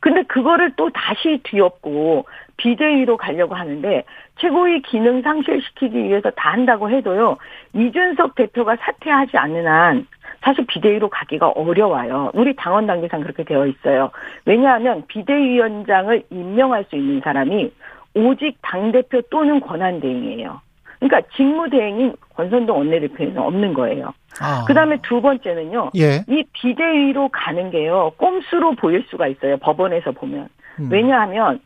[0.00, 2.24] 근데 그거를 또 다시 뒤엎고
[2.56, 4.04] 비대위로 가려고 하는데
[4.38, 7.36] 최고위 기능 상실시키기 위해서 다 한다고 해도요.
[7.74, 10.06] 이준석 대표가 사퇴하지 않는 한
[10.42, 12.30] 사실 비대위로 가기가 어려워요.
[12.34, 14.10] 우리 당원 당규상 그렇게 되어 있어요.
[14.46, 17.70] 왜냐하면 비대위원장을 임명할 수 있는 사람이
[18.14, 20.60] 오직 당대표 또는 권한대행이에요.
[21.00, 24.12] 그러니까 직무대행인 권선동 원내대표에는 없는 거예요.
[24.40, 24.64] 아.
[24.66, 25.90] 그 다음에 두 번째는요.
[25.96, 26.24] 예.
[26.28, 28.12] 이 비대위로 가는 게요.
[28.18, 29.56] 꼼수로 보일 수가 있어요.
[29.56, 30.48] 법원에서 보면.
[30.78, 30.88] 음.
[30.90, 31.60] 왜냐하면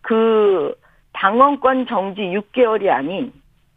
[0.00, 0.74] 그
[1.12, 3.32] 당원권 정지 6개월이 아닌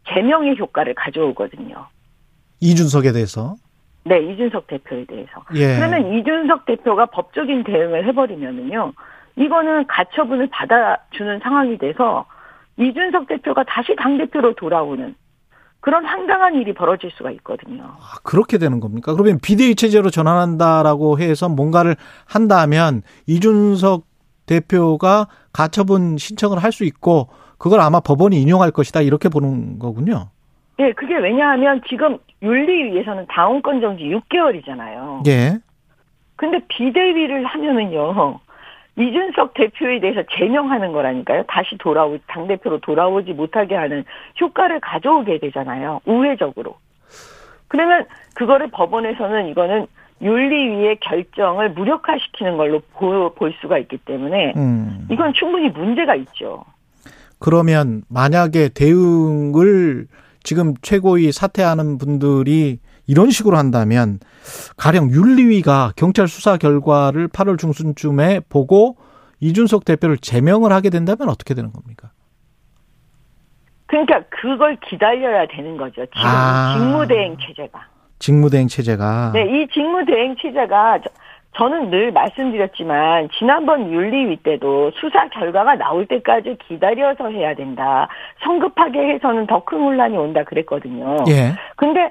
[0.08, 1.86] 제명의 효과를 가져오거든요.
[2.60, 3.56] 이준석에 대해서.
[4.04, 5.44] 네, 이준석 대표에 대해서.
[5.54, 5.76] 예.
[5.76, 8.92] 그러면 이준석 대표가 법적인 대응을 해버리면은요,
[9.36, 12.24] 이거는 가처분을 받아주는 상황이 돼서
[12.78, 15.14] 이준석 대표가 다시 당대표로 돌아오는
[15.80, 17.82] 그런 황당한 일이 벌어질 수가 있거든요.
[17.84, 19.12] 아, 그렇게 되는 겁니까?
[19.14, 24.04] 그러면 비대위 체제로 전환한다라고 해서 뭔가를 한다면 이준석
[24.46, 30.30] 대표가 가처분 신청을 할 수 있고 그걸 아마 법원이 인용할 것이다 이렇게 보는 거군요.
[30.78, 35.26] 예, 그게 왜냐하면 지금 윤리위에서는 당원권 정지 6개월이잖아요.
[35.28, 35.58] 예.
[36.36, 38.40] 근데 비대위를 하면은요,
[38.96, 41.44] 이준석 대표에 대해서 제명하는 거라니까요.
[41.48, 44.04] 다시 돌아오, 당 대표로 돌아오지 못하게 하는
[44.40, 46.00] 효과를 가져오게 되잖아요.
[46.04, 46.76] 우회적으로.
[47.68, 49.86] 그러면 그거를 법원에서는 이거는
[50.20, 55.08] 윤리위의 결정을 무력화시키는 걸로 보, 볼 수가 있기 때문에 음.
[55.10, 56.64] 이건 충분히 문제가 있죠.
[57.38, 60.06] 그러면 만약에 대응을
[60.44, 62.78] 지금 최고위 사퇴하는 분들이
[63.12, 64.20] 이런 식으로 한다면
[64.78, 68.96] 가령 윤리위가 경찰 수사 결과를 8월 중순쯤에 보고
[69.40, 72.10] 이준석 대표를 제명을 하게 된다면 어떻게 되는 겁니까?
[73.84, 76.06] 그러니까 그걸 기다려야 되는 거죠.
[76.06, 76.74] 지금 아.
[76.78, 77.86] 직무대행 체제가.
[78.18, 81.10] 직무대행 체제가 네, 이 직무대행 체제가 저-
[81.58, 88.08] 저는 늘 말씀드렸지만 지난번 윤리위 때도 수사 결과가 나올 때까지 기다려서 해야 된다.
[88.42, 91.18] 성급하게 해서는 더 큰 혼란이 온다 그랬거든요.
[91.28, 91.52] 예.
[91.76, 92.10] 근데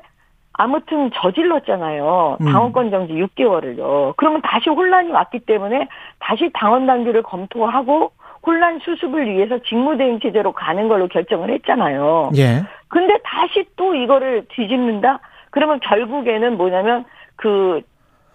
[0.54, 2.38] 아무튼 저질렀잖아요.
[2.42, 2.46] 음.
[2.46, 4.14] 당원권 정지 6개월을요.
[4.18, 5.88] 그러면 다시 혼란이 왔기 때문에
[6.20, 8.12] 다시 당원 당규를 검토하고
[8.46, 12.32] 혼란 수습을 위해서 직무대행 체제로 가는 걸로 결정을 했잖아요.
[12.38, 12.64] 예.
[12.88, 15.20] 근데 다시 또 이거를 뒤집는다?
[15.52, 17.82] 그러면 결국에는 뭐냐면 그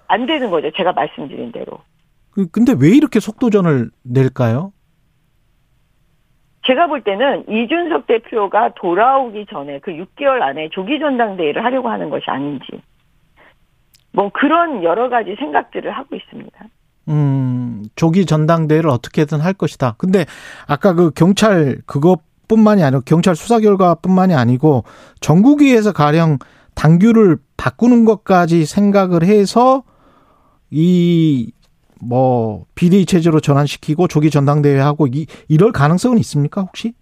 [0.09, 0.70] 안 되는 거죠.
[0.70, 1.81] 제가 말씀드린 대로.
[2.31, 4.70] 그- 근데 왜 이렇게 속도전을 낼까요?
[6.66, 12.24] 제가 볼 때는 이준석 대표가 돌아오기 전에 그 6개월 안에 조기 전당대회를 하려고 하는 것이
[12.26, 12.66] 아닌지.
[14.12, 16.64] 뭐 그런 여러 가지 생각들을 하고 있습니다.
[17.09, 19.94] 음, 조기 전당대회를 어떻게든 할 것이다.
[19.98, 20.24] 근데
[20.66, 24.85] 아까 그 경찰 그것뿐만이 아니고 경찰 수사 결과뿐만이 아니고
[25.20, 26.38] 전국위에서 가령
[26.74, 29.83] 당규를 바꾸는 것까지 생각을 해서
[30.70, 31.52] 이
[32.00, 36.92] 뭐 비대위 체제로 전환시키고 조기 전당대회 하고 이 이럴 가능성은 있습니까 혹시?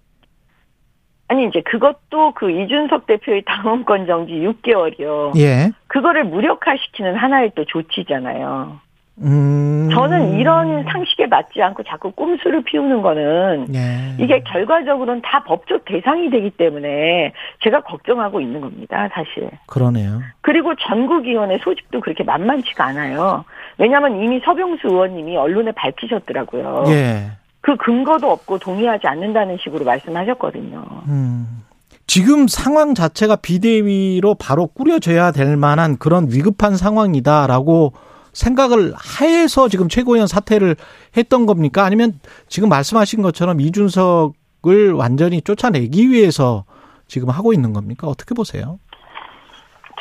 [1.29, 5.39] 아니 이제 그것도 그 이준석 대표의 당원권 정지 6개월이요.
[5.39, 5.73] 예.
[5.87, 8.79] 그거를 무력화시키는 하나의 또 조치잖아요.
[9.23, 9.89] 음.
[9.93, 14.17] 저는 이런 상식에 맞지 않고 자꾸 꼼수를 피우는 거는 예.
[14.19, 19.51] 이게 결과적으로는 다 법적 대상이 되기 때문에 제가 걱정하고 있는 겁니다, 사실.
[19.67, 20.21] 그러네요.
[20.41, 23.45] 그리고 전국위원회 소집도 그렇게 만만치가 않아요.
[23.79, 26.85] 왜냐하면 이미 서병수 의원님이 언론에 밝히셨더라고요.
[26.89, 27.31] 예.
[27.61, 30.85] 그 근거도 없고 동의하지 않는다는 식으로 말씀하셨거든요.
[31.09, 31.63] 음.
[32.07, 37.95] 지금 상황 자체가 비대위로 바로 꾸려져야 될 만한 그런 위급한 상황이다라고
[38.35, 40.77] 생각을 하에서 지금 최고위원 사퇴를
[41.17, 41.85] 했던 겁니까?
[41.85, 42.13] 아니면
[42.49, 46.65] 지금 말씀하신 것처럼 이준석을 완전히 쫓아내기 위해서
[47.07, 48.07] 지금 하고 있는 겁니까?
[48.09, 48.79] 어떻게 보세요?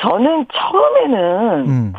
[0.00, 1.92] 저는 처음에는 음.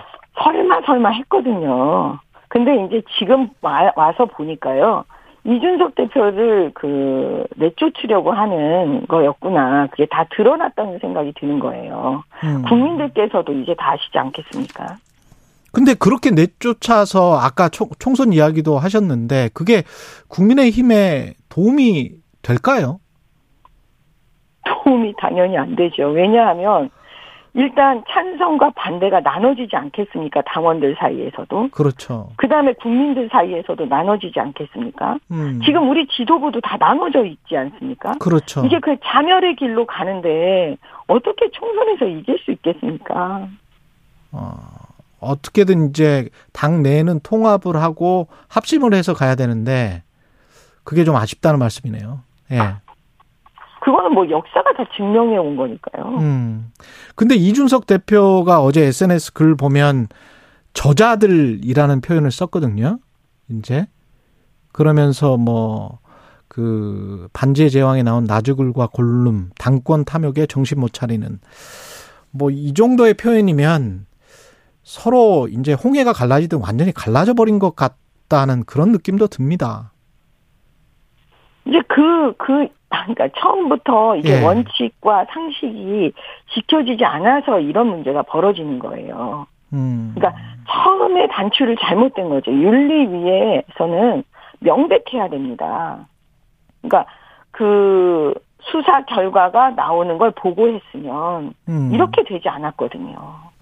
[0.43, 2.19] 설마 설마 했거든요.
[2.49, 5.05] 근데 이제 지금 와, 와서 보니까요.
[5.45, 9.87] 이준석 대표를 그 내쫓으려고 하는 거였구나.
[9.91, 12.23] 그게 다 드러났다는 생각이 드는 거예요.
[12.43, 12.63] 음.
[12.67, 14.97] 국민들께서도 이제 다 아시지 않겠습니까?
[15.75, 19.83] 근데 그렇게 내쫓아서 아까 총, 총선 이야기도 하셨는데 그게
[20.29, 22.11] 국민의힘에 도움이
[22.41, 22.99] 될까요?
[24.65, 26.07] 도움이 당연히 안 되죠.
[26.07, 26.89] 왜냐하면
[27.53, 30.41] 일단 찬성과 반대가 나눠지지 않겠습니까?
[30.45, 31.69] 당원들 사이에서도.
[31.71, 32.29] 그렇죠.
[32.35, 35.17] 그 다음에 국민들 사이에서도 나눠지지 않겠습니까?
[35.31, 35.61] 음.
[35.63, 38.13] 지금 우리 지도부도 다 나눠져 있지 않습니까?
[38.19, 38.65] 그렇죠.
[38.65, 43.47] 이게 그 자멸의 길로 가는데 어떻게 총선에서 이길 수 있겠습니까?
[44.33, 44.84] 어,
[45.19, 50.03] 어떻게든 이제 당 내에는 통합을 하고 합심을 해서 가야 되는데
[50.83, 52.21] 그게 좀 아쉽다는 말씀이네요.
[52.51, 52.75] 예.
[53.83, 56.17] 그거는 뭐 역사가 다 증명해 온 거니까요.
[56.17, 56.71] 음.
[57.15, 60.07] 근데 이준석 대표가 어제 SNS 글 보면
[60.73, 62.99] 저자들이라는 표현을 썼거든요.
[63.49, 63.87] 이제
[64.71, 66.05] 그러면서 뭐
[66.55, 71.39] 그 반지의 제왕에 나온 나주글과 골룸 당권 탐욕에 정신 못 차리는
[72.31, 74.05] 뭐 이 정도의 표현이면
[74.85, 79.91] 서로 이제 홍해가 갈라지듯 완전히 갈라져 버린 것 같다는 그런 느낌도 듭니다.
[81.65, 84.43] 이제 그, 그, 그러니까 처음부터 이게 예.
[84.43, 86.13] 원칙과 상식이
[86.53, 89.47] 지켜지지 않아서 이런 문제가 벌어지는 거예요.
[89.73, 90.13] 음.
[90.13, 92.51] 그러니까 처음에 단추를 잘못된 거죠.
[92.51, 94.23] 윤리 위에서는
[94.59, 96.07] 명백해야 됩니다.
[96.83, 97.11] 그러니까
[97.49, 101.91] 그 수사 결과가 나오는 걸 보고했으면 음.
[101.91, 103.54] 이렇게 되지 않았거든요.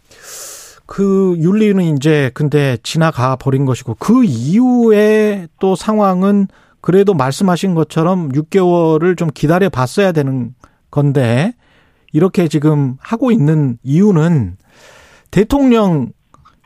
[0.85, 6.47] 그 윤리는 이제 근데 지나가 버린 것이고 그 이후에 또 상황은
[6.81, 10.53] 그래도 말씀하신 것처럼 6개월을 좀 기다려 봤어야 되는
[10.91, 11.53] 건데
[12.11, 14.57] 이렇게 지금 하고 있는 이유는
[15.31, 16.11] 대통령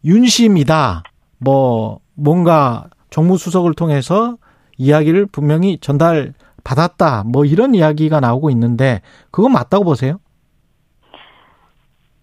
[0.04, 1.04] 윤심이다.
[1.38, 4.38] 뭐 뭔가 정무수석을 통해서
[4.78, 7.24] 이야기를 분명히 전달 받았다.
[7.26, 9.02] 뭐 이런 이야기가 나오고 있는데
[9.32, 10.20] 그건 맞다고 보세요?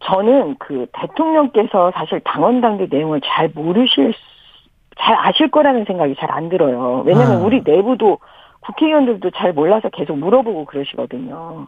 [0.06, 4.18] 저는 그 대통령께서 사실 당원 당규 내용을 잘 모르실 수-
[4.98, 7.02] 잘 아실 거라는 생각이 잘 안 들어요.
[7.06, 7.44] 왜냐면 아.
[7.44, 8.18] 우리 내부도
[8.60, 11.66] 국회의원들도 잘 몰라서 계속 물어보고 그러시거든요.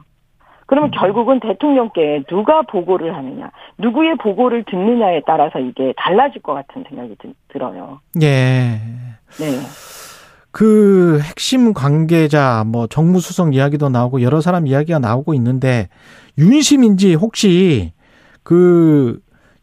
[0.66, 7.14] 그러면 결국은 대통령께 누가 보고를 하느냐, 누구의 보고를 듣느냐에 따라서 이게 달라질 것 같은 생각이
[7.20, 8.00] 드- 들어요.
[8.22, 8.80] 예.
[9.38, 9.46] 네.
[10.50, 15.88] 그 핵심 관계자 뭐 정무수석 이야기도 나오고 여러 사람 이야기가 나오고 있는데
[16.38, 17.92] 윤심인지 혹시
[18.46, 19.18] 그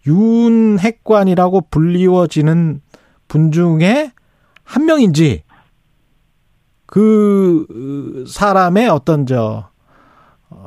[0.06, 2.82] 윤핵관이라고 불리워지는
[3.30, 4.12] 분 중에
[4.66, 5.44] 한 명인지
[6.86, 9.70] 그 사람의 어떤 저
[10.50, 10.66] 어,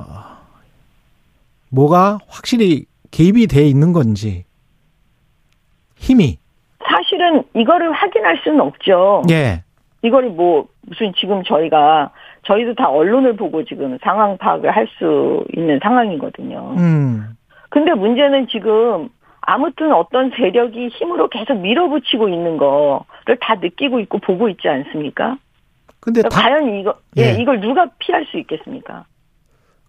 [1.70, 4.46] 뭐가 확실히 개입이 돼 있는 건지
[5.96, 6.38] 힘이
[6.88, 9.24] 사실은 이거를 확인할 수는 없죠.
[9.28, 9.62] 예
[10.00, 12.12] 이거를 뭐 무슨 지금 저희가
[12.46, 16.76] 저희도 다 언론을 보고 지금 상황 파악을 할 수 있는 상황이거든요.
[16.78, 17.35] 음.
[17.76, 19.10] 근데 문제는 지금
[19.42, 25.36] 아무튼 어떤 세력이 힘으로 계속 밀어붙이고 있는 거를 다 느끼고 있고 보고 있지 않습니까?
[26.00, 27.38] 근데 그러니까 다, 과연 이거 예, 예.
[27.38, 29.04] 이걸 누가 피할 수 있겠습니까?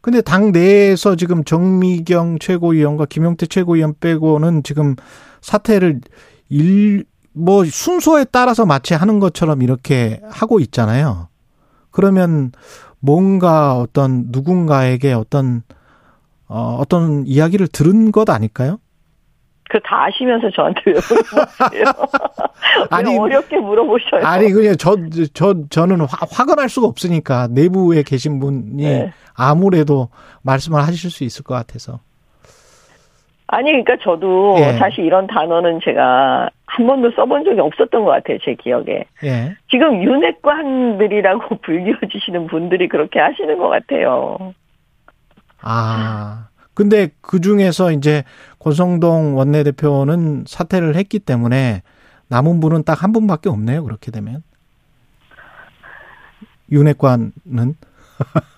[0.01, 4.97] 근데 당 내에서 지금 정미경 최고위원과 김용태 최고위원 빼고는 지금
[5.39, 6.01] 사퇴를
[6.49, 11.29] 일, 뭐 순서에 따라서 마치 하는 것처럼 이렇게 하고 있잖아요.
[11.91, 12.51] 그러면
[12.99, 15.63] 뭔가 어떤 누군가에게 어떤
[16.47, 18.79] 어, 어떤 이야기를 들은 것 아닐까요?
[19.69, 21.83] 그다 아시면서 저한테 왜 물어보세요?
[22.89, 24.25] 아니, 어렵게 물어보셔요.
[24.25, 29.11] 아니 그냥 저저 저는 화, 확언할 수가 없으니까 내부에 계신 분이 네.
[29.35, 30.09] 아무래도
[30.43, 31.99] 말씀을 하실 수 있을 것 같아서.
[33.47, 34.73] 아니 그러니까 저도 예.
[34.73, 39.05] 사실 이런 단어는 제가 한 번도 써본 적이 없었던 것 같아요 제 기억에.
[39.23, 39.55] 예.
[39.69, 44.53] 지금 윤핵관들이라고 불리워지시는 분들이 그렇게 하시는 것 같아요.
[45.61, 46.47] 아.
[46.73, 48.23] 근데 그 중에서 이제
[48.59, 51.81] 권성동 원내대표는 사퇴를 했기 때문에
[52.29, 53.83] 남은 분은 딱 한 분밖에 없네요.
[53.83, 54.43] 그렇게 되면
[56.71, 57.31] 윤핵관은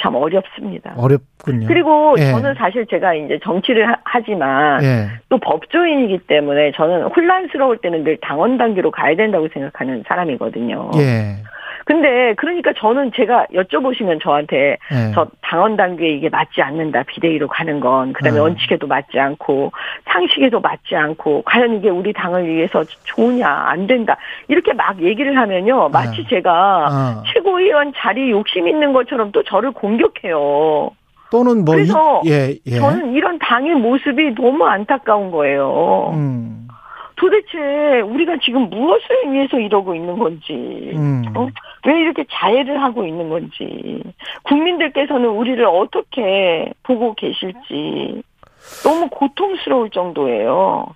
[0.00, 0.94] 참 어렵습니다.
[0.96, 1.66] 어렵군요.
[1.68, 2.30] 그리고 예.
[2.30, 5.08] 저는 사실 제가 이제 정치를 하- 하지만 예.
[5.28, 10.90] 또 법조인이기 때문에 저는 혼란스러울 때는 늘 당원 단계로 가야 된다고 생각하는 사람이거든요.
[10.96, 11.42] 예.
[11.84, 15.12] 근데 그러니까 저는 제가 여쭤보시면 저한테 예.
[15.14, 18.42] 저 당원 단계에 이게 맞지 않는다 비대위로 가는 건 그다음에 음.
[18.42, 19.72] 원칙에도 맞지 않고
[20.04, 24.16] 상식에도 맞지 않고 과연 이게 우리 당을 위해서 좋으냐 안 된다
[24.48, 26.28] 이렇게 막 얘기를 하면요 마치 아.
[26.28, 27.22] 제가 아.
[27.32, 30.90] 최고위원 자리 욕심 있는 것처럼 또 저를 공격해요.
[31.30, 32.76] 또는 뭐 그래서 이, 예, 예.
[32.76, 36.10] 저는 이런 당의 모습이 너무 안타까운 거예요.
[36.14, 36.66] 음.
[37.20, 40.54] 도대체 우리가 지금 무엇을 위해서 이러고 있는 건지,
[40.94, 41.22] 음.
[41.36, 41.48] 어?
[41.86, 44.02] 왜 이렇게 자해를 하고 있는 건지,
[44.44, 48.22] 국민들께서는 우리를 어떻게 보고 계실지
[48.82, 50.86] 너무 고통스러울 정도예요.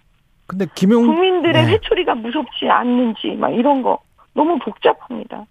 [0.47, 1.73] 근데 김용 국민들의 네.
[1.73, 3.99] 회초리가 무섭지 않는지 막 이런 거
[4.33, 5.45] 너무 복잡합니다.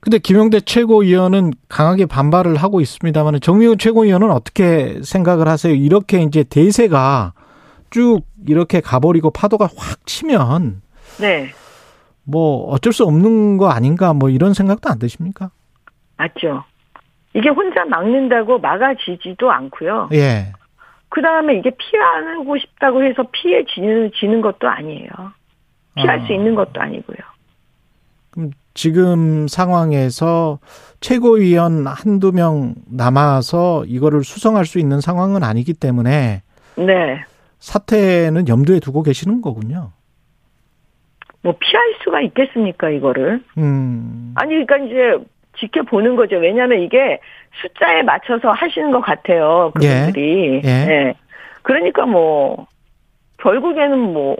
[0.00, 5.72] 근데 김용대 최고위원은 강하게 반발을 하고 있습니다만 정미훈 최고위원은 어떻게 생각을 하세요?
[5.74, 7.32] 이렇게 이제 대세가
[7.90, 10.82] 쭉 이렇게 가버리고 파도가 확 치면
[11.20, 11.48] 네,
[12.24, 15.50] 뭐 어쩔 수 없는 거 아닌가 뭐 이런 생각도 안 드십니까?
[16.16, 16.64] 맞죠.
[17.34, 20.08] 이게 혼자 막는다고 막아지지도 않고요.
[20.14, 20.52] 예.
[21.08, 25.08] 그 다음에 이게 피하고 싶다고 해서 피해 지는 지는 것도 아니에요.
[25.94, 26.26] 피할 아.
[26.26, 27.18] 수 있는 것도 아니고요.
[28.30, 30.58] 그럼 지금 상황에서
[31.00, 36.42] 최고위원 한두 명 남아서 이거를 수성할 수 있는 상황은 아니기 때문에
[36.76, 37.24] 네.
[37.58, 39.92] 사태는 염두에 두고 계시는 거군요.
[41.42, 43.42] 뭐 피할 수가 있겠습니까, 이거를?
[43.58, 44.32] 음.
[44.36, 45.24] 아니, 그러니까 이제
[45.58, 46.36] 지켜보는 거죠.
[46.36, 47.20] 왜냐하면 이게
[47.62, 49.72] 숫자에 맞춰서 하시는 것 같아요.
[49.74, 50.60] 그분들이.
[50.64, 50.84] 예.
[50.86, 51.14] 네.
[51.62, 52.66] 그러니까 뭐,
[53.38, 54.36] 결국에는 뭐,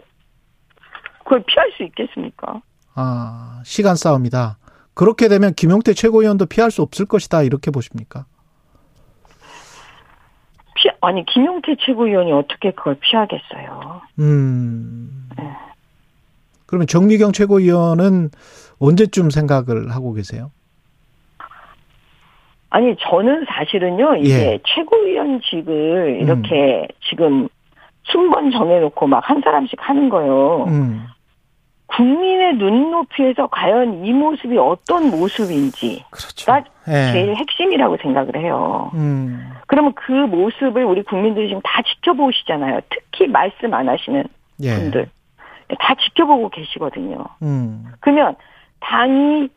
[1.25, 2.61] 그걸 피할 수 있겠습니까?
[2.95, 4.59] 아, 시간 싸움이다.
[4.95, 7.43] 그렇게 되면 김용태 최고위원도 피할 수 없을 것이다.
[7.43, 8.27] 이렇게 보십니까?
[10.87, 14.03] 피, 아니, 김용태 최고위원이 어떻게 그걸 피하겠어요.
[14.21, 15.29] 음.
[15.37, 15.45] 네.
[16.67, 18.31] 그러면 정미경 최고위원은
[18.79, 20.51] 언제쯤 생각을 하고 계세요?
[22.69, 24.59] 아니 저는 사실은요 이게 예.
[24.67, 27.49] 최고위원직을 이렇게 지금
[28.03, 30.65] 순번 정해놓고 막 한 사람씩 하는 거예요.
[30.65, 31.07] 음.
[31.87, 36.47] 국민의 눈높이에서 과연 이 모습이 어떤 모습인지 그렇죠.
[36.47, 37.13] 가 예.
[37.13, 38.91] 제일 핵심이라고 생각을 해요.
[38.95, 39.51] 음.
[39.67, 42.81] 그러면 그 모습을 우리 국민들이 지금 다 지켜보시잖아요.
[42.91, 44.25] 특히 말씀 안 하시는
[44.63, 44.75] 예.
[44.75, 45.09] 분들
[45.79, 47.25] 다 지켜보고 계시거든요.
[47.43, 47.85] 음.
[48.01, 48.37] 그러면
[48.81, 49.49] 당이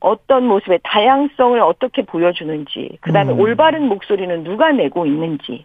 [0.00, 3.38] 어떤 모습의 다양성을 어떻게 보여주는지, 그 다음에 음.
[3.38, 5.64] 올바른 목소리는 누가 내고 있는지,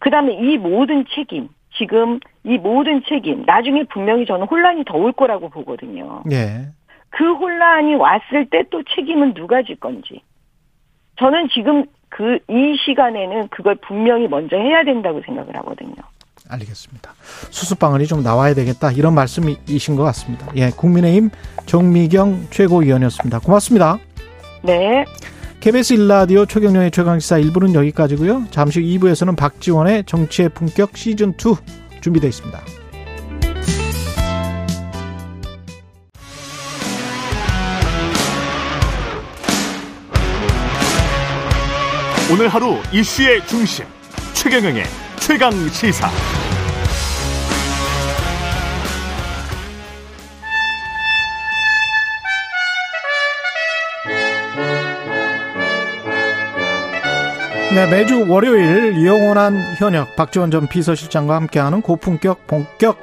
[0.00, 5.12] 그 다음에 이 모든 책임, 지금 이 모든 책임, 나중에 분명히 저는 혼란이 더 올
[5.12, 6.22] 거라고 보거든요.
[6.32, 6.68] 예.
[7.10, 10.22] 그 혼란이 왔을 때 또 책임은 누가 질 건지.
[11.18, 15.94] 저는 지금 그, 이 시간에는 그걸 분명히 먼저 해야 된다고 생각을 하거든요.
[16.48, 17.12] 알겠습니다.
[17.50, 18.92] 수습방안이 좀 나와야 되겠다.
[18.92, 20.46] 이런 말씀이신 것 같습니다.
[20.56, 20.70] 예.
[20.70, 21.30] 국민의힘
[21.66, 23.40] 정미경 최고위원이었습니다.
[23.40, 23.98] 고맙습니다.
[24.62, 25.04] 네.
[25.66, 28.44] KBS 일라디오 최경영의 최강시사 1부는 여기까지고요.
[28.52, 31.56] 잠시 후 2부에서는 박지원의 정치의 품격 시즌2
[32.00, 32.62] 준비되어 있습니다.
[42.32, 43.86] 오늘 하루 이슈의 중심
[44.34, 44.84] 최경영의
[45.18, 46.08] 최강 시사.
[57.76, 62.96] 네, 매주 월요일 영원한 현역 박지원 전 비서실장과 함께하는 고품격 본격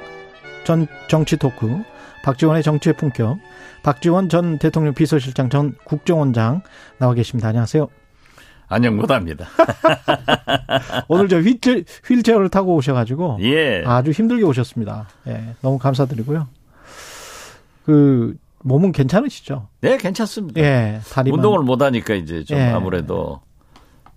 [0.64, 1.80] 전 정치 토크
[2.24, 3.38] 박지원의 정치의 품격
[3.84, 6.62] 박지원 전 대통령 비서실장 전 국정원장
[6.98, 7.50] 나와 계십니다.
[7.50, 7.86] 안녕하세요.
[8.66, 9.46] 안녕 못합니다.
[11.06, 11.76] 오늘 저 휠체어,
[12.08, 13.84] 휠체어를 타고 오셔가지고 예.
[13.86, 15.06] 아주 힘들게 오셨습니다.
[15.28, 16.48] 예, 너무 감사드리고요.
[17.84, 19.68] 그 몸은 괜찮으시죠?
[19.82, 20.60] 네, 괜찮습니다.
[20.60, 22.70] 예, 다리만 운동을 못 하니까 이제 좀 예.
[22.70, 23.40] 아무래도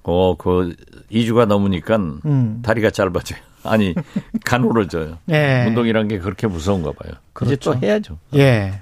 [0.10, 0.74] 어, 그
[1.12, 2.60] 2주가 넘으니까 음.
[2.64, 3.39] 다리가 짧아져요.
[3.64, 3.93] 아니,
[4.45, 5.18] 가늘어져요.
[5.30, 5.66] 예.
[5.68, 7.14] 운동이란 게 그렇게 무서운가 봐요.
[7.34, 7.53] 그렇죠.
[7.53, 8.18] 이제 또 해야죠.
[8.36, 8.82] 예.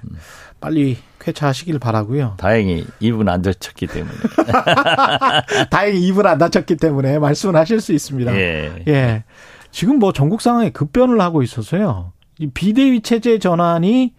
[0.60, 2.34] 빨리 쾌차하시길 바라고요.
[2.38, 4.14] 다행히 입은 안 다쳤기 때문에.
[5.70, 8.34] 다행히 입을 안 다쳤기 때문에 말씀을 하실 수 있습니다.
[8.36, 8.84] 예.
[8.86, 9.24] 예.
[9.72, 12.12] 지금 뭐 전국 상황에 급변을 하고 있어서요.
[12.38, 14.14] 이 비대위 체제 전환이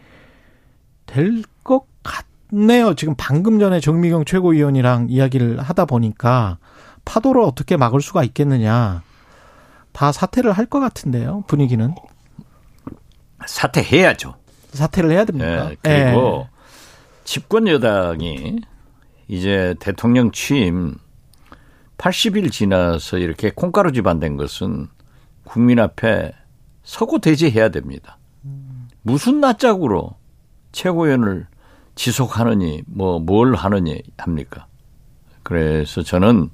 [1.05, 2.93] 될 것 같네요.
[2.95, 6.57] 지금 방금 전에 정미경 최고위원이랑 이야기를 하다 보니까
[7.07, 9.01] 파도를 어떻게 막을 수가 있겠느냐.
[9.93, 11.43] 다 사퇴를 할 것 같은데요.
[11.47, 11.95] 분위기는.
[13.45, 14.35] 사퇴해야죠.
[14.73, 15.71] 사퇴를 해야 됩니까?
[15.71, 16.47] 예, 그리고
[17.23, 18.59] 집권 여당이
[19.27, 20.95] 이제 대통령 취임
[21.97, 24.87] 80일 지나서 이렇게 콩가루 집안 된 것은
[25.45, 26.33] 국민 앞에
[26.83, 28.17] 서고 대지해야 됩니다.
[29.01, 30.15] 무슨 낯짝으로
[30.73, 31.47] 최고위원을
[31.95, 34.67] 지속하느니 뭐 뭘 하느니 합니까?
[35.43, 36.49] 그래서 저는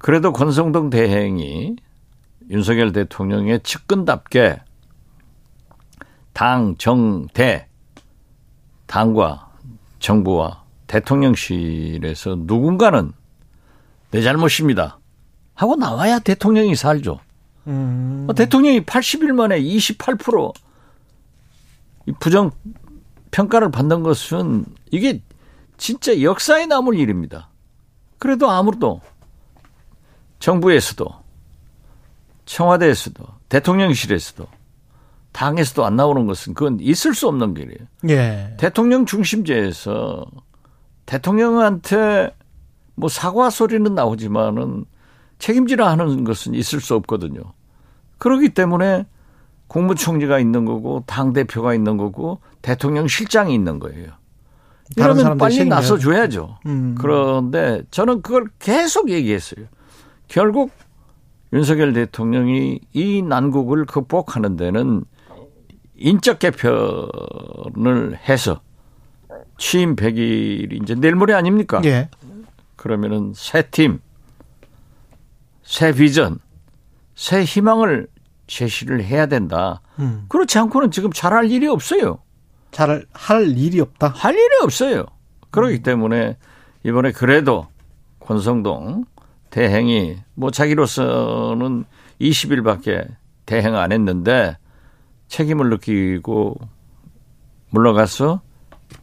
[0.00, 1.76] 그래도 권성동 대행이
[2.48, 4.60] 윤석열 대통령의 측근답게
[6.32, 7.68] 당, 정, 대,
[8.86, 9.52] 당과
[9.98, 13.12] 정부와 대통령실에서 누군가는
[14.10, 14.98] 내 잘못입니다.
[15.54, 17.20] 하고 나와야 대통령이 살죠.
[17.66, 18.26] 음.
[18.28, 20.54] 어, 대통령이 80일 만에 28%
[22.18, 22.50] 부정
[23.32, 25.20] 평가를 받는 것은 이게
[25.76, 27.50] 진짜 역사에 남을 일입니다.
[28.18, 29.02] 그래도 아무도
[30.40, 31.06] 정부에서도
[32.46, 34.46] 청와대에서도 대통령실에서도
[35.32, 37.78] 당에서도 안 나오는 것은 그건 있을 수 없는 길이에요.
[38.08, 38.54] 예.
[38.58, 40.26] 대통령 중심제에서
[41.06, 42.34] 대통령한테
[42.96, 44.84] 뭐 사과 소리는 나오지만은
[45.38, 47.40] 책임지라 하는 것은 있을 수 없거든요.
[48.18, 49.06] 그렇기 때문에
[49.68, 54.08] 국무총리가 있는 거고 당 대표가 있는 거고 대통령 실장이 있는 거예요.
[54.96, 55.68] 이러면 빨리 책임져야죠.
[55.68, 56.58] 나서 줘야죠.
[56.66, 56.96] 음.
[56.98, 59.66] 그런데 저는 그걸 계속 얘기했어요.
[60.30, 60.70] 결국
[61.52, 65.04] 윤석열 대통령이 이 난국을 극복하는 데는
[65.96, 68.60] 인적 개편을 해서
[69.58, 71.82] 취임 100일이 이제 내일 모레 아닙니까?
[71.84, 72.08] 예.
[72.76, 74.00] 그러면은 새 팀,
[75.64, 76.38] 새 비전,
[77.16, 78.06] 새 희망을
[78.46, 79.80] 제시를 해야 된다.
[79.98, 80.26] 음.
[80.28, 82.18] 그렇지 않고는 지금 잘할 일이 없어요.
[82.70, 84.06] 잘 할 일이 없다.
[84.08, 85.04] 할 일이 없어요.
[85.50, 86.36] 그렇기 때문에
[86.84, 87.66] 이번에 그래도
[88.20, 89.04] 권성동
[89.50, 91.84] 대행이 뭐 자기로서는
[92.20, 93.08] 20일밖에
[93.46, 94.56] 대행 안 했는데
[95.28, 96.56] 책임을 느끼고
[97.70, 98.40] 물러가서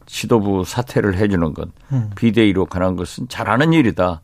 [0.06, 2.10] 지도부 사퇴를 해주는 것, 음.
[2.16, 4.22] 비대위로 가는 것은 잘하는 일이다.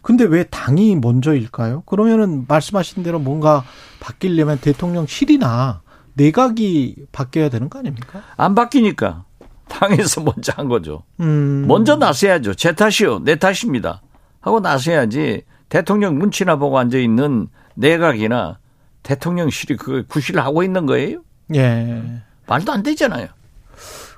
[0.00, 1.82] 근데 왜 당이 먼저일까요?
[1.82, 3.64] 그러면은 말씀하신 대로 뭔가
[4.00, 5.82] 바뀌려면 대통령실이나
[6.14, 8.22] 내각이 바뀌어야 되는 거 아닙니까?
[8.36, 9.24] 안 바뀌니까
[9.68, 11.04] 당에서 먼저 한 거죠.
[11.20, 11.66] 음.
[11.68, 12.54] 먼저 나서야죠.
[12.54, 13.20] 제 탓이요.
[13.24, 14.02] 내 탓입니다.
[14.40, 18.58] 하고 나서야지 대통령 눈치나 보고 앉아 있는 내각이나
[19.02, 21.22] 대통령실이 그 구실을 하고 있는 거예요?
[21.54, 22.02] 예.
[22.46, 23.28] 말도 안 되잖아요.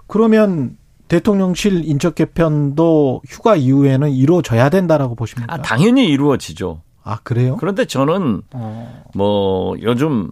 [0.07, 0.77] 그러면
[1.09, 5.53] 대통령실 인적 개편도 휴가 이후에는 이루어져야 된다라고 보십니까?
[5.53, 6.83] 아, 당연히 이루어지죠.
[7.03, 7.57] 아, 그래요?
[7.59, 9.05] 그런데 저는 어.
[9.15, 10.31] 뭐 요즘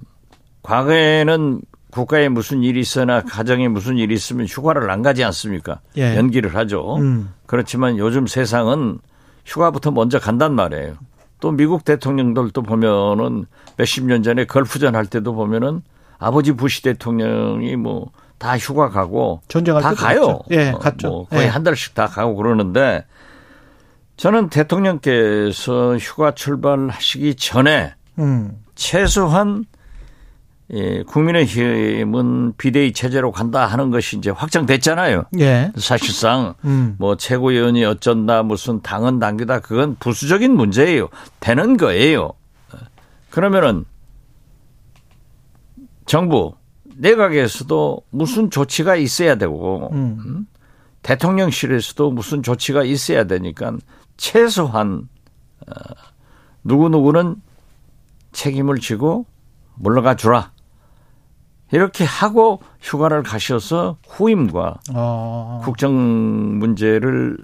[0.63, 1.61] 과거에는
[1.91, 5.81] 국가에 무슨 일이 있거나 가정에 무슨 일이 있으면 휴가를 안 가지 않습니까?
[5.97, 6.17] 예.
[6.17, 6.97] 연기를 하죠.
[6.97, 7.33] 음.
[7.47, 8.99] 그렇지만 요즘 세상은
[9.49, 10.95] 휴가부터 먼저 간단 말이에요.
[11.41, 13.47] 또 미국 대통령들도 보면은
[13.77, 15.83] 몇십 년 전에 걸프전 할 때도 보면은
[16.19, 20.39] 아버지 부시 대통령이 뭐 다 휴가 가고 전쟁할 다 가요.
[20.51, 21.09] 예, 어, 갔죠.
[21.09, 21.49] 뭐 거의 예.
[21.49, 23.05] 한 달씩 다 가고 그러는데
[24.17, 28.65] 저는 대통령께서 휴가 출발하시기 전에 음.
[28.75, 29.65] 최소한
[30.75, 35.25] 예, 국민의힘은 비대위 체제로 간다 하는 것이 이제 확정됐잖아요.
[35.39, 35.73] 예.
[35.77, 36.95] 사실상 음.
[36.99, 41.09] 뭐 최고위원이 어쩐다 무슨 당은 당규다 그건 부수적인 문제예요.
[41.41, 42.33] 되는 거예요.
[43.31, 43.85] 그러면은
[46.05, 46.55] 정부
[46.97, 50.47] 내각에서도 무슨 조치가 있어야 되고 음.
[51.03, 53.73] 대통령실에서도 무슨 조치가 있어야 되니까
[54.17, 55.09] 최소한
[55.67, 55.73] 어,
[56.65, 57.37] 누구 누구는
[58.33, 59.25] 책임을 지고
[59.77, 60.53] 물러가 주라.
[61.71, 65.61] 이렇게 하고 휴가를 가셔서 후임과 어.
[65.65, 67.37] 국정 문제를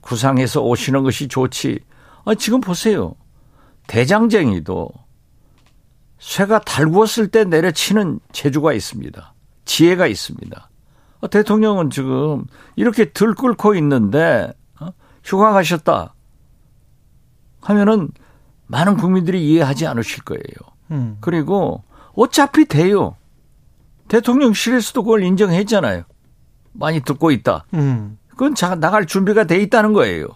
[0.00, 1.80] 구상해서 오시는 것이 좋지.
[2.24, 3.14] 아, 지금 보세요.
[3.86, 4.88] 대장쟁이도
[6.18, 9.34] 쇠가 달구었을 때 내려치는 재주가 있습니다.
[9.64, 10.70] 지혜가 있습니다.
[11.20, 12.44] 어, 대통령은 지금
[12.76, 14.90] 이렇게 들끓고 있는데 어?
[15.24, 16.14] 휴가 가셨다
[17.62, 18.10] 하면은
[18.66, 20.42] 많은 국민들이 이해하지 않으실 거예요.
[20.90, 21.18] 음.
[21.20, 21.82] 그리고
[22.14, 23.16] 어차피 돼요.
[24.10, 26.02] 대통령실에서도 그걸 인정했잖아요.
[26.72, 27.64] 많이 듣고 있다.
[27.74, 28.18] 음.
[28.30, 30.26] 그건 자, 나갈 준비가 돼 있다는 거예요.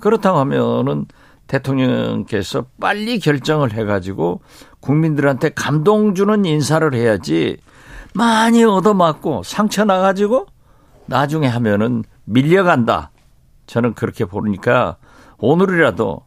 [0.00, 1.06] 그렇다고 하면은
[1.46, 4.40] 대통령께서 빨리 결정을 해가지고
[4.80, 7.58] 국민들한테 감동 주는 인사를 해야지
[8.14, 10.46] 많이 얻어맞고 상처 나가지고
[11.06, 13.12] 나중에 하면은 밀려간다.
[13.66, 14.96] 저는 그렇게 보니까
[15.38, 16.22] 오늘이라도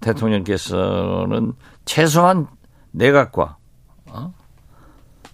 [0.00, 1.52] 대통령께서는
[1.84, 2.46] 최소한
[2.92, 3.56] 내각과
[4.06, 4.32] 어?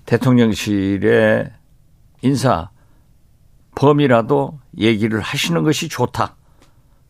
[0.09, 1.51] 대통령실의
[2.23, 2.71] 인사
[3.75, 6.35] 범이라도 얘기를 하시는 것이 좋다.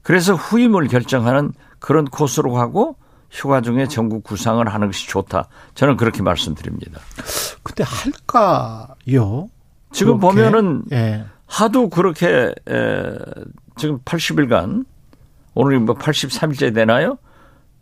[0.03, 2.97] 그래서 후임을 결정하는 그런 코스로 가고
[3.31, 5.49] 휴가 중에 전국 구상을 하는 것이 좋다.
[5.75, 7.01] 저는 그렇게 말씀드립니다.
[7.63, 9.49] 근데 할까요?
[9.93, 10.43] 지금 그렇게?
[10.43, 11.25] 보면은 예.
[11.47, 13.19] 하도 그렇게 에,
[13.77, 14.85] 지금 80일간
[15.55, 17.19] 오늘이 뭐 83일째 되나요?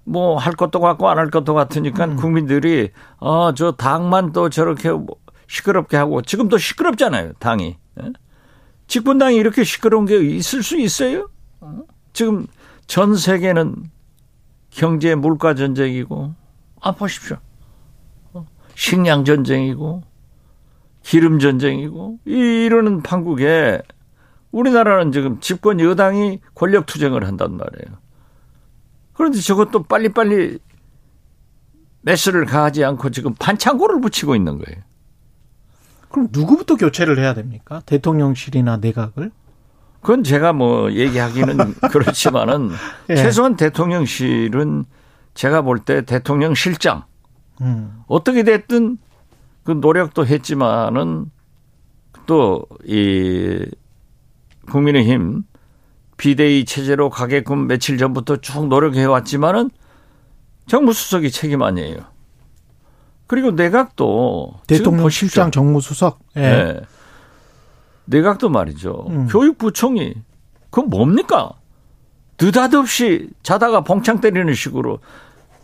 [0.06, 5.16] 뭐 할 것도 같고 안 할 것도 같으니까 국민들이 어 저 당만 또 저렇게 뭐
[5.48, 8.12] 시끄럽게 하고 지금 또 시끄럽잖아요 당이 예?
[8.86, 11.28] 집권당이 이렇게 시끄러운 게 있을 수 있어요?
[11.60, 11.80] 어?
[12.12, 12.46] 지금
[12.86, 13.74] 전 세계는
[14.70, 16.34] 경제 물가 전쟁이고
[16.80, 17.38] 아 보십시오
[18.32, 18.46] 어?
[18.74, 20.02] 식량 전쟁이고
[21.02, 23.80] 기름 전쟁이고 이러는 판국에
[24.52, 27.98] 우리나라는 지금 집권 여당이 권력 투쟁을 한단 말이에요.
[29.16, 30.58] 그런데 저것도 빨리빨리
[32.02, 34.82] 매스를 가하지 않고 지금 반창고를 붙이고 있는 거예요.
[36.08, 37.82] 그럼 누구부터 교체를 해야 됩니까?
[37.86, 39.32] 대통령실이나 내각을?
[40.00, 41.56] 그건 제가 뭐 얘기하기는
[41.90, 42.70] 그렇지만은
[43.10, 43.16] 예.
[43.16, 44.84] 최소한 대통령실은
[45.34, 47.04] 제가 볼 때 대통령 실장
[47.60, 48.02] 음.
[48.06, 48.98] 어떻게 됐든
[49.64, 51.30] 그 노력도 했지만은
[52.26, 53.64] 또 이
[54.70, 55.42] 국민의힘
[56.16, 59.70] 비대위 체제로 가게끔 며칠 전부터 쭉 노력해 왔지만은
[60.66, 61.98] 정무수석이 책임 아니에요.
[63.26, 65.08] 그리고 내각도 대통령.
[65.10, 66.20] 실장 정무수석.
[66.36, 66.40] 예.
[66.40, 66.80] 네.
[68.06, 69.06] 내각도 말이죠.
[69.08, 69.26] 음.
[69.28, 70.14] 교육부총리
[70.70, 71.52] 그건 뭡니까?
[72.40, 75.00] 느닷없이 자다가 봉창 때리는 식으로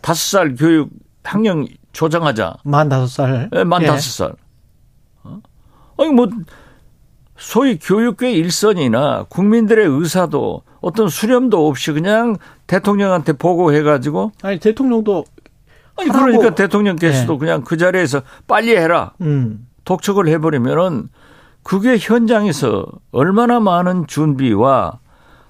[0.01, 0.89] 다섯 살 교육
[1.23, 2.57] 학령 조정하자.
[2.63, 3.49] 만 다섯 살.
[3.55, 3.87] 예, 만 예.
[3.87, 4.33] 다섯 살.
[5.23, 5.39] 어?
[5.97, 6.27] 아니 뭐
[7.37, 12.35] 소위 교육계 일선이나 국민들의 의사도 어떤 수렴도 없이 그냥
[12.67, 15.25] 대통령한테 보고해가지고 아니 대통령도
[15.95, 16.09] 아니.
[16.09, 17.37] 그러니까 대통령께서도 예.
[17.37, 19.67] 그냥 그 자리에서 빨리 해라 음.
[19.85, 21.09] 독촉을 해버리면은
[21.63, 24.99] 그게 현장에서 얼마나 많은 준비와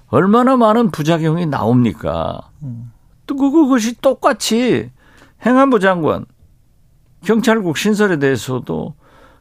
[0.08, 2.40] 얼마나 많은 부작용이 나옵니까?
[3.26, 4.90] 또 그- 그것이 똑같이
[5.44, 6.24] 행안부 장관,
[7.24, 8.94] 경찰국 신설에 대해서도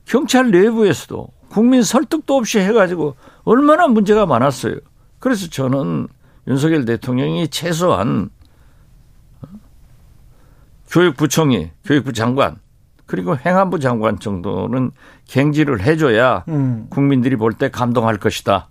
[0.06, 4.76] 경찰 내부에서도 국민 설득도 없이 해가지고 얼마나 문제가 많았어요.
[5.20, 6.08] 그래서 저는
[6.48, 8.32] 윤석열 대통령이 최소한
[10.90, 12.58] 교육부총리, 교육부 장관,
[13.06, 14.90] 그리고 행안부 장관 정도는
[15.28, 16.88] 갱지를 해줘야 음.
[16.90, 18.70] 국민들이 볼 때 감동할 것이다.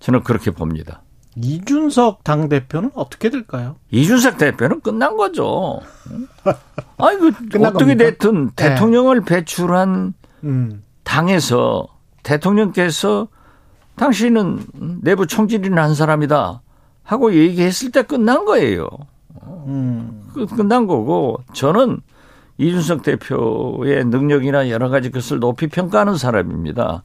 [0.00, 1.02] 저는 그렇게 봅니다.
[1.36, 3.76] 이준석 당 대표는 어떻게 될까요?
[3.92, 5.80] 이준석 대표는 끝난 거죠.
[6.98, 7.94] 아니, 그, 어떻게 겁니까?
[7.94, 8.68] 됐든 네.
[8.70, 10.82] 대통령을 배출한 음.
[11.04, 11.86] 당에서
[12.22, 13.28] 대통령께서
[13.96, 16.62] 당신은 내부 총질이나 한 사람이다
[17.02, 18.88] 하고 얘기했을 때 끝난 거예요.
[19.66, 20.22] 음.
[20.32, 22.00] 끝- 끝난 거고 저는
[22.58, 27.02] 이준석 대표의 능력이나 여러 가지 것을 높이 평가하는 사람입니다.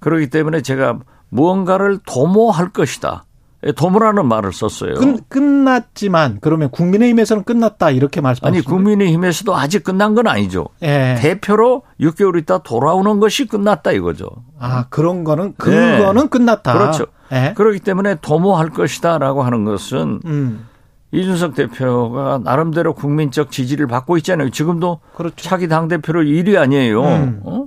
[0.00, 0.98] 그렇기 때문에 제가
[1.30, 3.24] 무언가를 도모할 것이다.
[3.66, 4.94] 예, 도모라는 말을 썼어요.
[4.94, 10.66] 끝, 끝났지만 그러면 국민의힘에서는 끝났다 이렇게 아니 말씀하시는 국민의힘에서도 아직 끝난 건 아니죠.
[10.82, 11.16] 예.
[11.18, 14.28] 대표로 6개월 있다 돌아오는 것이 끝났다 이거죠.
[14.60, 16.72] 아 그런 거는 그거는 끝났다.
[16.72, 17.06] 그렇죠.
[17.32, 17.52] 예.
[17.56, 20.68] 그렇기 때문에 도모할 것이다라고 하는 것은 음.
[21.10, 24.50] 이준석 대표가 나름대로 국민적 지지를 받고 있잖아요.
[24.50, 25.36] 지금도 그렇죠.
[25.36, 27.02] 차기 당 대표로 1위 아니에요.
[27.02, 27.40] 음.
[27.44, 27.64] 어?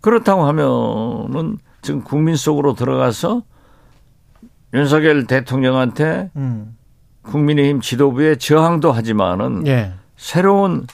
[0.00, 3.42] 그렇다고 하면은 지금 국민 속으로 들어가서
[4.76, 6.76] 윤석열 대통령한테 음.
[7.22, 9.94] 국민의힘 지도부에 저항도 하지만은 예.
[10.16, 10.86] 새로운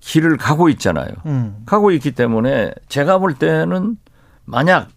[0.00, 1.08] 길을 가고 있잖아요.
[1.26, 1.62] 음.
[1.66, 3.96] 가고 있기 때문에 제가 볼 때는
[4.44, 4.88] 만약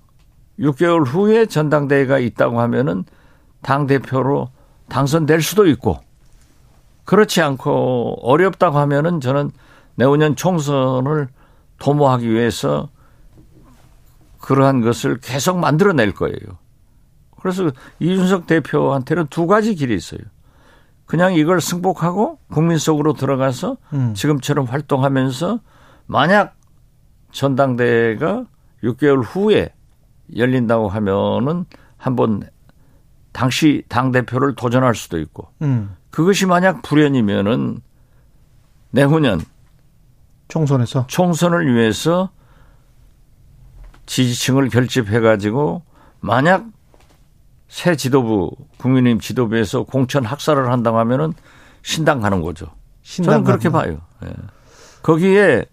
[0.59, 3.05] 6개월 후에 전당대회가 있다고 하면은
[3.62, 4.49] 당 대표로
[4.89, 5.99] 당선될 수도 있고
[7.05, 9.51] 그렇지 않고 어렵다고 하면은 저는
[9.95, 11.30] 내후년 총선을
[11.80, 12.89] 도모하기 위해서
[14.39, 16.36] 그러한 것을 계속 만들어낼 거예요.
[17.41, 20.21] 그래서 이준석 대표한테는 두 가지 길이 있어요.
[21.05, 24.13] 그냥 이걸 승복하고 국민 속으로 들어가서 음.
[24.13, 25.59] 지금처럼 활동하면서
[26.05, 26.55] 만약
[27.31, 28.45] 전당대회가
[28.83, 29.73] 6개월 후에
[30.35, 31.65] 열린다고 하면은
[31.97, 32.43] 한번
[33.31, 35.95] 당시 당 대표를 도전할 수도 있고 음.
[36.11, 37.81] 그것이 만약 불연이면은
[38.91, 39.41] 내후년
[40.47, 42.29] 총선에서 총선을 위해서
[44.05, 45.83] 지지층을 결집해 가지고
[46.19, 46.65] 만약
[47.72, 51.32] 새 지도부 국민의힘 지도부에서 공천 학살을 한다고 하면은
[51.84, 52.67] 신당 가는 거죠.
[53.01, 54.01] 신당 저는 그렇게 가는 봐요.
[54.26, 54.34] 예.
[55.01, 55.65] 거기에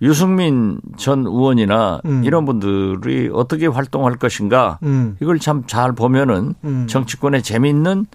[0.00, 2.24] 유승민 전 의원이나 음.
[2.24, 5.18] 이런 분들이 어떻게 활동할 것인가 음.
[5.20, 6.86] 이걸 참 잘 보면은 음.
[6.88, 8.06] 정치권에 재미있는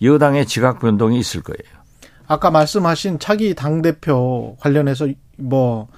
[0.00, 1.82] 여당의 지각 변동이 있을 거예요.
[2.28, 5.88] 아까 말씀하신 차기 당 대표 관련해서 뭐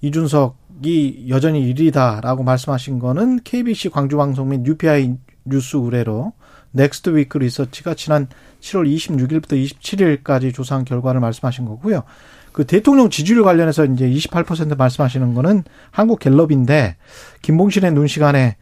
[0.00, 6.32] 이준석이 여전히 1위다라고 말씀하신 거는 KBC 광주방송 및 UPI 뉴스 의뢰로
[6.78, 8.28] 넥스트 위크 리서치가 지난
[8.60, 12.04] 7월 26일부터 27일까지 조사한 결과를 말씀하신 거고요.
[12.52, 16.96] 그 대통령 지지율 관련해서 이제 28% 말씀하시는 거는 한국 갤럽인데
[17.42, 18.56] 김봉신의 눈 시간에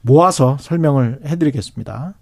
[0.00, 2.14] 모아서 설명을 해드리겠습니다.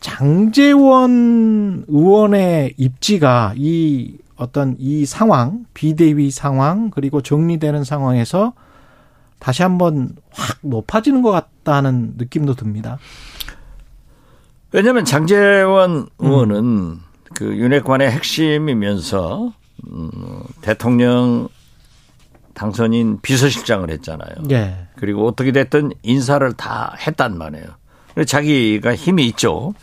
[0.00, 8.52] 장제원 의원의 입지가 이 어떤 이 상황, 비대위 상황, 그리고 정리되는 상황에서
[9.40, 12.98] 다시 한번 확 높아지는 것 같다는 느낌도 듭니다.
[14.72, 17.00] 왜냐하면 장재원 의원은 음.
[17.34, 19.52] 그 윤핵관의 핵심이면서
[19.90, 20.10] 음,
[20.60, 21.48] 대통령
[22.54, 24.34] 당선인 비서실장을 했잖아요.
[24.50, 24.88] 예.
[24.96, 27.66] 그리고 어떻게 됐든 인사를 다 했단 말이에요.
[28.26, 29.74] 자기가 힘이 있죠.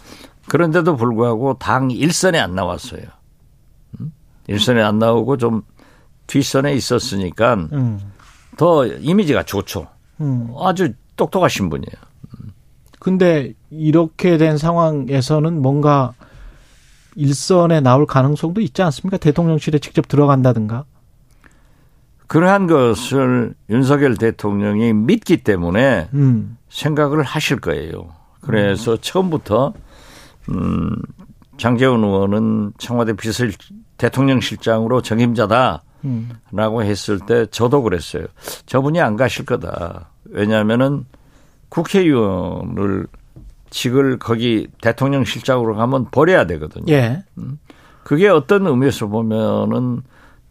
[0.50, 3.04] 그런데도 불구하고 당 일선에 안 나왔어요.
[4.00, 4.12] 음?
[4.48, 5.62] 일선에 안 나오고 좀
[6.28, 8.12] 뒷선에 있었으니까 음.
[8.58, 9.88] 더 이미지가 좋죠.
[10.20, 10.54] 음.
[10.60, 11.96] 아주 똑똑하신 분이에요.
[13.00, 16.14] 근데 이렇게 된 상황에서는 뭔가
[17.16, 19.18] 일선에 나올 가능성도 있지 않습니까?
[19.18, 20.86] 대통령실에 직접 들어간다든가.
[22.28, 26.58] 그러한 것을 윤석열 대통령이 믿기 때문에 음.
[26.70, 28.10] 생각을 하실 거예요.
[28.42, 28.98] 그래서 음.
[29.00, 29.74] 처음부터
[30.50, 30.96] 음
[31.58, 33.46] 장재원 의원은 청와대 비서
[33.98, 35.84] 대통령실장으로 적임자다
[36.52, 36.84] 라고 음.
[36.84, 38.26] 했을 때 저도 그랬어요.
[38.66, 40.10] 저분이 안 가실 거다.
[40.26, 41.06] 왜냐하면은
[41.70, 43.08] 국회의원을
[43.70, 46.86] 직을 거기 대통령 실장으로 가면 버려야 되거든요.
[46.94, 47.24] 예.
[47.38, 47.60] 음.
[48.04, 50.02] 그게 어떤 의미에서 보면은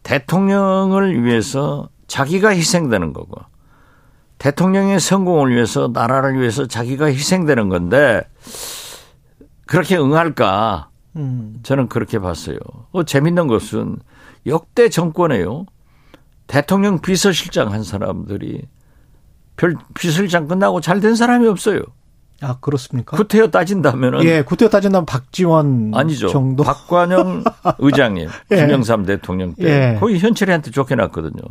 [0.03, 3.41] 대통령을 위해서 자기가 희생되는 거고
[4.37, 8.21] 대통령의 성공을 위해서 나라를 위해서 자기가 희생되는 건데
[9.65, 10.89] 그렇게 응할까?
[11.15, 11.59] 음.
[11.63, 12.57] 저는 그렇게 봤어요.
[12.91, 13.97] 어, 재밌는 것은
[14.45, 15.65] 역대 정권에요.
[16.47, 18.61] 대통령 비서실장 한 사람들이
[19.57, 21.81] 별 비서실장 끝나고 잘 된 사람이 없어요.
[22.41, 23.15] 아 그렇습니까?
[23.15, 26.27] 구태여 따진다면은 예, 구태여 따진다면 박지원 아니죠.
[26.27, 27.43] 정도 박관영
[27.79, 28.55] 의장님, 예.
[28.55, 29.99] 김영삼 대통령 때 예.
[29.99, 31.41] 거의 현철이한테 쫓겨났거든요.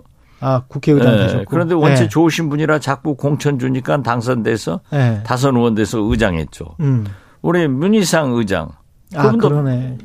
[0.40, 1.18] 아 국회의장 예.
[1.18, 2.08] 되셨고 그런데 원체 예.
[2.08, 5.22] 좋으신 분이라 자꾸 공천 주니까 당선돼서 예.
[5.24, 6.76] 다선 의원 돼서 의장했죠.
[6.80, 7.06] 음.
[7.40, 8.70] 우리 문희상 의장
[9.14, 9.98] 아 그러네.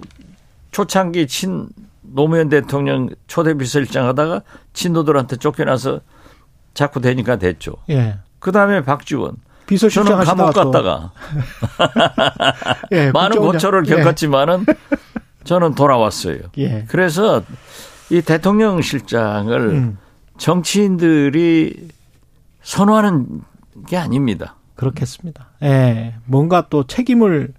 [0.72, 1.68] 초창기 친
[2.02, 6.00] 노무현 대통령 초대 비서실장 하다가 친노들한테 쫓겨나서
[6.74, 7.74] 자꾸 되니까 됐죠.
[7.90, 8.20] 예.
[8.40, 9.36] 그 다음에 박지원.
[9.70, 11.12] 비서실장 저는 감옥 갔다가
[12.92, 13.96] 예, 많은 고초를 예.
[13.96, 14.66] 겪었지만은
[15.44, 16.40] 저는 돌아왔어요.
[16.58, 16.86] 예.
[16.88, 17.44] 그래서
[18.10, 19.98] 이 대통령 실장을 음.
[20.40, 21.88] 정치인들이
[22.64, 23.42] 선호하는
[23.88, 24.56] 게 아닙니다.
[24.74, 25.50] 그렇겠습니다.
[25.62, 26.16] 예.
[26.26, 27.54] 뭔가 또 책임을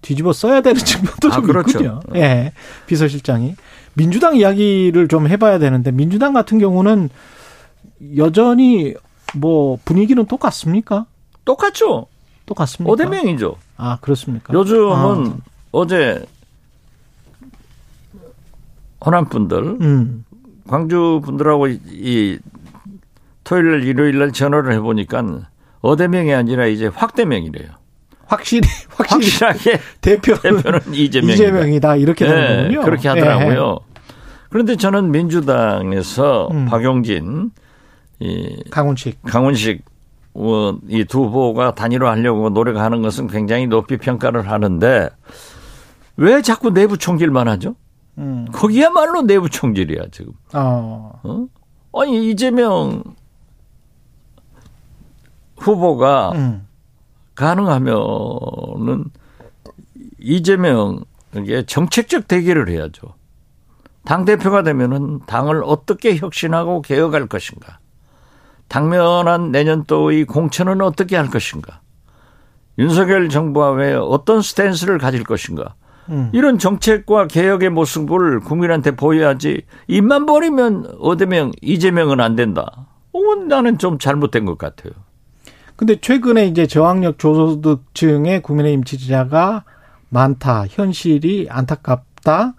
[0.00, 1.70] 뒤집어 써야 되는 측면도 아, 좀 그렇죠.
[1.78, 2.00] 있군요.
[2.14, 2.52] 예.
[2.86, 3.54] 비서실장이.
[3.92, 7.10] 민주당 이야기를 좀 해봐야 되는데, 민주당 같은 경우는
[8.16, 8.94] 여전히
[9.34, 11.04] 뭐 분위기는 똑같습니까?
[11.44, 12.06] 똑같죠.
[12.46, 12.92] 똑같습니까?
[12.94, 13.56] 5대 명이죠.
[13.76, 14.52] 아, 그렇습니까?
[14.52, 15.36] 요즘은 아.
[15.72, 16.24] 어제
[19.04, 20.24] 호남 분들, 음.
[20.66, 22.38] 광주 분들하고 이
[23.44, 25.48] 토요일 날 일요일 날 전화를 해보니까
[25.82, 27.70] 5대 명이 아니라 이제 확대명이래요.
[28.26, 31.34] 확실히, 확실히 확실하게 대표, 대표는 이재명이다.
[31.34, 31.96] 이재명이다.
[31.96, 32.76] 이렇게 되는 네.
[32.76, 33.78] 그렇게 하더라고요.
[33.94, 34.02] 네.
[34.50, 36.66] 그런데 저는 민주당에서 음.
[36.66, 37.50] 박용진,
[38.20, 39.82] 이 강훈식, 강훈식
[40.34, 45.10] 이두 후보가 단일화하려고 노력하는 것은 굉장히 높이 평가를 하는데
[46.16, 47.74] 왜 자꾸 내부 총질만 하죠?
[48.18, 48.46] 음.
[48.52, 50.32] 거기야말로 내부 총질이야 지금.
[50.54, 51.12] 어.
[51.22, 51.46] 어?
[52.00, 53.02] 아니 이재명
[55.56, 56.66] 후보가 음.
[57.34, 59.04] 가능하면은
[60.18, 63.14] 이재명에게 정책적 대결을 해야죠.
[64.04, 67.78] 당 대표가 되면은 당을 어떻게 혁신하고 개혁할 것인가.
[68.70, 71.80] 당면한 내년도의 공천은 어떻게 할 것인가?
[72.78, 75.74] 윤석열 정부와 왜 어떤 스탠스를 가질 것인가?
[76.08, 76.30] 음.
[76.32, 82.86] 이런 정책과 개혁의 모습을 국민한테 보여야지 입만 버리면 어대명 이재명은 안 된다.
[83.12, 84.92] 어, 나는 좀 잘못된 것 같아요.
[85.74, 89.64] 근데 최근에 이제 저학력 저소득층의 국민의힘 지지자가
[90.10, 90.66] 많다.
[90.68, 92.54] 현실이 안타깝다.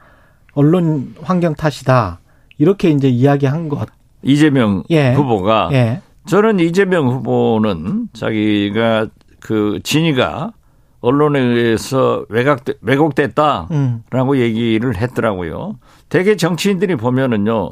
[0.53, 2.19] 언론 환경 탓이다.
[2.57, 3.79] 이렇게 이제 이야기한 것
[4.23, 5.13] 이재명 예.
[5.13, 6.01] 후보가 예.
[6.27, 9.07] 저는 이재명 후보는 자기가
[9.39, 10.53] 그 진위가
[11.01, 14.03] 언론에 의해서 왜곡 왜곡됐다라고 음.
[14.35, 15.79] 얘기를 했더라고요.
[16.09, 17.71] 대개 정치인들이 보면은요.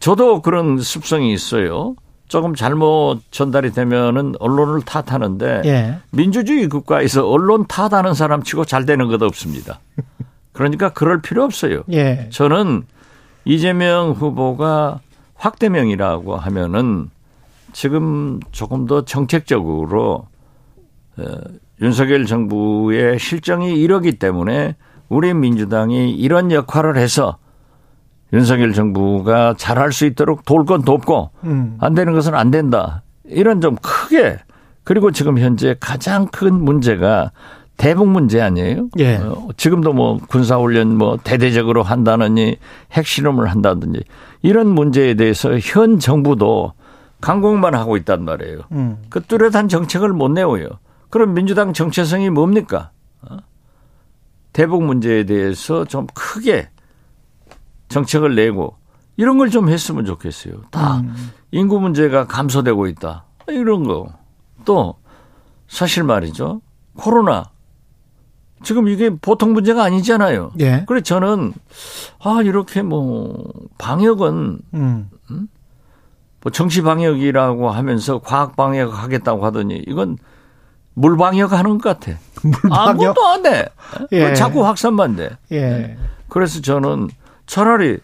[0.00, 1.94] 저도 그런 습성이 있어요.
[2.26, 5.98] 조금 잘못 전달이 되면은 언론을 탓하는데 예.
[6.10, 9.80] 민주주의 국가에서 언론 탓하는 사람 치고 잘 되는 것 없습니다.
[10.52, 11.84] 그러니까 그럴 필요 없어요.
[11.92, 12.28] 예.
[12.30, 12.82] 저는
[13.44, 15.00] 이재명 후보가
[15.38, 17.10] 확대명이라고 하면은
[17.72, 20.26] 지금 조금 더 정책적으로
[21.16, 21.24] 어,
[21.80, 24.76] 윤석열 정부의 실정이 이러기 때문에
[25.08, 27.38] 우리 민주당이 이런 역할을 해서
[28.32, 31.78] 윤석열 정부가 잘할 수 있도록 돌건 돕고 음.
[31.80, 33.02] 안 되는 것은 안 된다.
[33.24, 34.38] 이런 좀 크게
[34.84, 37.30] 그리고 지금 현재 가장 큰 문제가
[37.76, 38.88] 대북 문제 아니에요?
[38.98, 39.16] 예.
[39.16, 42.56] 어, 지금도 뭐 군사훈련 뭐 대대적으로 한다느니
[42.92, 44.02] 핵실험을 한다든지
[44.42, 46.72] 이런 문제에 대해서 현 정부도
[47.20, 48.60] 강공만 하고 있단 말이에요.
[48.72, 48.98] 음.
[49.08, 50.68] 그 뚜렷한 정책을 못 내어요.
[51.10, 52.90] 그럼 민주당 정체성이 뭡니까?
[53.22, 53.38] 어?
[54.52, 56.70] 대북 문제에 대해서 좀 크게
[57.88, 58.76] 정책을 내고
[59.16, 60.62] 이런 걸 좀 했으면 좋겠어요.
[60.70, 61.32] 다 음.
[61.50, 63.24] 인구 문제가 감소되고 있다.
[63.48, 64.12] 이런 거.
[64.64, 64.94] 또
[65.66, 66.60] 사실 말이죠.
[66.96, 67.50] 코로나.
[68.62, 70.52] 지금 이게 보통 문제가 아니잖아요.
[70.60, 70.84] 예.
[70.86, 71.52] 그래 저는
[72.20, 75.10] 아 이렇게 뭐 방역은 음.
[76.40, 80.18] 뭐 정치 방역이라고 하면서 과학 방역 하겠다고 하더니 이건
[80.94, 82.18] 물 방역 하는 것 같아.
[82.42, 82.88] 물방역.
[82.88, 83.66] 아무것도 안 돼.
[84.12, 84.34] 예.
[84.34, 85.30] 자꾸 확산만 돼.
[85.52, 85.96] 예.
[86.28, 87.08] 그래서 저는
[87.46, 87.98] 차라리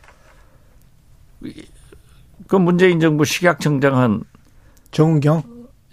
[2.49, 4.23] 그 문재인 정부 식약청장 한
[4.91, 5.43] 정은경.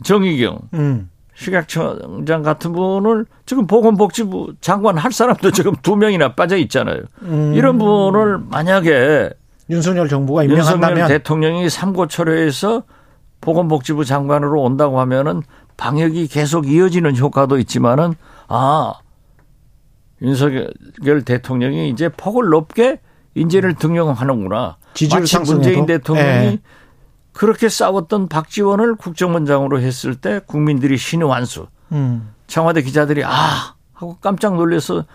[0.03, 1.09] 정의경 음.
[1.41, 7.01] 식약청장 같은 분을 지금 보건복지부 장관 할 사람도 지금 두 명이나 빠져 있잖아요.
[7.23, 7.53] 음.
[7.55, 9.31] 이런 분을 만약에
[9.69, 12.83] 윤석열 정부가 윤석열 임명한다면 대통령이 삼고초려해서
[13.41, 15.41] 보건복지부 장관으로 온다고 하면은
[15.77, 18.13] 방역이 계속 이어지는 효과도 있지만은
[18.47, 18.93] 아
[20.21, 20.71] 윤석열
[21.25, 22.99] 대통령이 이제 폭을 높게
[23.33, 24.77] 인재를 등용하는구나.
[24.93, 25.39] 지지율 마치?
[25.39, 26.59] 문재인 대통령이 예.
[27.41, 31.65] 그렇게 싸웠던 박지원을 국정원장으로 했을 때 국민들이 신의환수.
[31.91, 32.35] 음.
[32.45, 35.05] 청와대 기자들이 아 하고 깜짝 놀라서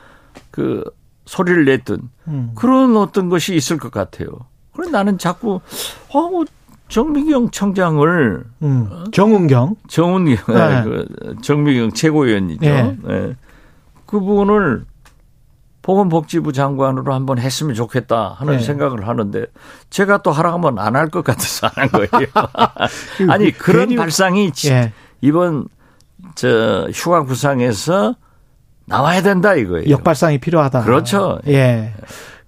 [0.51, 0.83] 그
[1.25, 2.51] 소리를 냈던 음.
[2.57, 4.27] 그런 어떤 것이 있을 것 같아요.
[4.75, 5.61] 그래 나는 자꾸
[6.13, 6.43] 어
[6.89, 9.05] 정미경 청장을 음.
[9.13, 9.77] 정은경.
[9.87, 10.83] 정은경 네.
[10.83, 12.67] 그 정미경 최고위원이죠.
[12.67, 12.97] 예.
[13.09, 13.37] 예.
[14.07, 14.85] 그분을
[15.87, 18.59] 보건복지부 장관으로 한번 했으면 좋겠다 하는 예.
[18.59, 19.47] 생각을 하는데
[19.89, 23.31] 제가 또 하라 하면 안 할 것 같아서 안 한 거예요.
[23.31, 24.93] 아니 그런 괜히- 발상이 지- 예.
[25.21, 25.69] 이번
[26.35, 28.17] 저 휴가 구상에서
[28.87, 29.89] 나와야 된다 이거예요.
[29.89, 30.83] 역발상이 필요하다.
[30.83, 31.39] 그렇죠.
[31.47, 31.93] 예.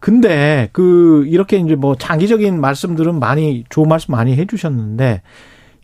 [0.01, 5.23] 근데 그 이렇게 이제 뭐 장기적인 말씀들은 많이 좋은 말씀 많이 해주셨는데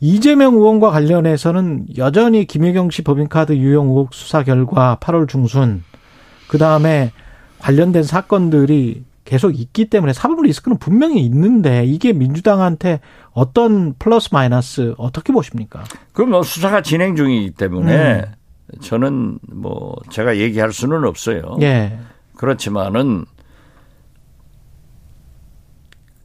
[0.01, 5.85] 이재명 의원과 관련해서는 여전히 김혜경 씨 법인카드 유용 의혹 수사 결과 8월 중순
[6.49, 7.13] 그 다음에
[7.65, 13.01] 관련된 사건들이 계속 있기 때문에 사법 리스크는 분명히 있는데 이게 민주당한테
[13.33, 15.83] 어떤 플러스 마이너스 어떻게 보십니까?
[16.13, 18.27] 그럼 뭐 수사가 진행 중이기 때문에
[18.83, 21.57] 저는 뭐 제가 얘기할 수는 없어요.
[21.63, 21.99] 예.
[22.37, 23.25] 그렇지만은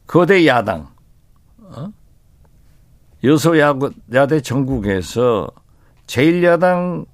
[0.06, 0.88] 거대 야당,
[1.62, 1.88] 어?
[3.24, 5.48] 여소야대 전국에서
[6.06, 7.06] 제1야당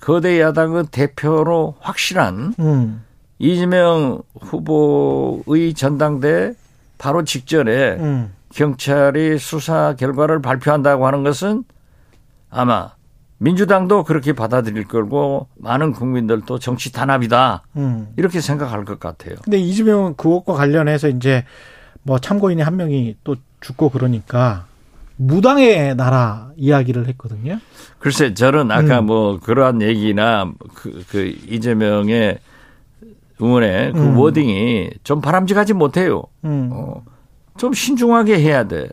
[0.00, 3.04] 거대 야당의 대표로 확실한 음.
[3.38, 6.54] 이재명 후보의 전당대
[6.98, 8.32] 바로 직전에 음.
[8.52, 11.64] 경찰이 수사 결과를 발표한다고 하는 것은
[12.50, 12.92] 아마
[13.38, 18.08] 민주당도 그렇게 받아들일 거고 많은 국민들도 정치 단합이다 음.
[18.16, 19.34] 이렇게 생각할 것 같아요.
[19.42, 21.44] 근데 이재명 그것과 관련해서 이제
[22.04, 24.66] 뭐 참고인이 한 명이 또 죽고 그러니까
[25.16, 27.58] 무당의 나라 이야기를 했거든요.
[27.98, 29.06] 글쎄 저는 아까 음.
[29.06, 32.38] 뭐 그러한 얘기나 그, 그 이재명의
[33.38, 34.18] 의원의 그 음.
[34.18, 36.22] 워딩이 좀 바람직하지 못해요.
[36.44, 36.70] 음.
[36.72, 37.02] 어,
[37.56, 38.88] 좀 신중하게 해야 돼.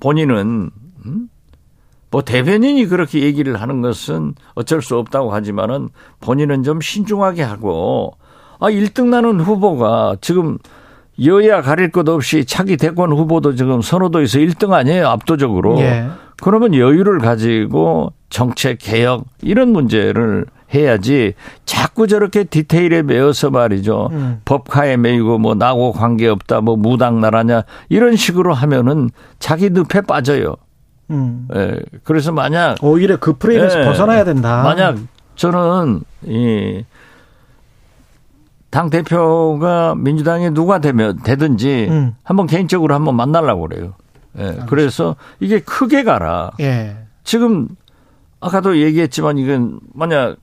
[0.00, 0.70] 본인은
[1.06, 1.28] 음?
[2.10, 5.88] 뭐 대변인이 그렇게 얘기를 하는 것은 어쩔 수 없다고 하지만은
[6.20, 8.12] 본인은 좀 신중하게 하고
[8.60, 10.58] 아 1등 나는 후보가 지금
[11.24, 15.78] 여야 가릴 것 없이 차기 대권 후보도 지금 선호도에서 1등 아니에요 압도적으로.
[15.80, 16.08] 예.
[16.42, 24.08] 그러면 여유를 가지고 정책 개혁 이런 문제를 해야지 자꾸 저렇게 디테일에 매여서 말이죠.
[24.12, 24.40] 음.
[24.44, 30.56] 법카에 매이고 뭐 나하고 관계없다 뭐 무당 나라냐 이런 식으로 하면은 자기 늪에 빠져요.
[31.10, 31.48] 음.
[31.54, 31.80] 예.
[32.04, 33.84] 그래서 만약 오히려 그 프레임에서 예.
[33.84, 34.62] 벗어나야 된다.
[34.62, 34.96] 만약
[35.36, 36.84] 저는 이
[38.72, 42.16] 당 대표가 민주당에 누가 되면 되든지 음.
[42.24, 43.92] 한번 개인적으로 한번 만나려고 그래요.
[44.38, 44.60] 예.
[44.66, 46.52] 그래서 이게 크게 가라.
[46.60, 46.96] 예.
[47.22, 47.68] 지금
[48.40, 50.36] 아까도 얘기했지만 이건 만약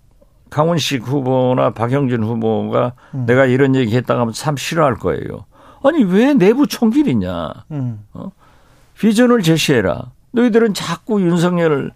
[0.49, 3.25] 강훈식 후보나 박영진 후보가 음.
[3.25, 5.45] 내가 이런 얘기 했다가 하면 참 싫어할 거예요.
[5.83, 7.53] 아니 왜 내부 총질이냐.
[7.71, 7.99] 음.
[8.99, 10.11] 비전을 제시해라.
[10.31, 11.91] 너희들은 자꾸 윤석열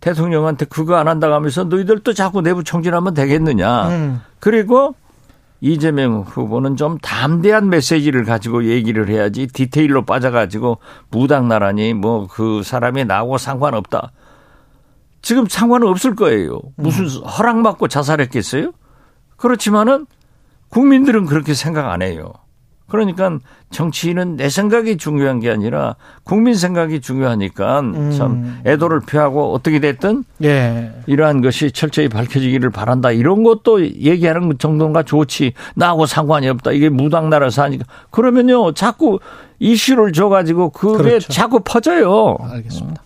[0.00, 3.88] 대통령한테 그거 안 한다고 하면서 너희들도 자꾸 내부 총질하면 되겠느냐.
[3.88, 4.20] 음.
[4.38, 4.94] 그리고
[5.60, 10.78] 이재명 후보는 좀 담대한 메시지를 가지고 얘기를 해야지 디테일로 빠져가지고
[11.10, 14.12] 무당 나라니 뭐 그 사람이 나하고 상관없다.
[15.24, 16.60] 지금 상관은 없을 거예요.
[16.76, 18.72] 무슨 허락 받고 자살했겠어요?
[19.36, 20.06] 그렇지만은
[20.68, 22.32] 국민들은 그렇게 생각 안 해요.
[22.86, 23.38] 그러니까
[23.70, 27.82] 정치인은 내 생각이 중요한 게 아니라 국민 생각이 중요하니까
[28.16, 30.92] 참 애도를 표하고 어떻게 됐든 예.
[31.06, 33.10] 이러한 것이 철저히 밝혀지기를 바란다.
[33.10, 35.54] 이런 것도 얘기하는 정도가 좋지.
[35.74, 36.72] 나하고 상관이 없다.
[36.72, 37.86] 이게 무당나라 사니까.
[38.10, 39.18] 그러면요, 자꾸
[39.58, 41.32] 이슈를 줘가지고 그게 그렇죠.
[41.32, 42.36] 자꾸 퍼져요.
[42.42, 43.02] 알겠습니다.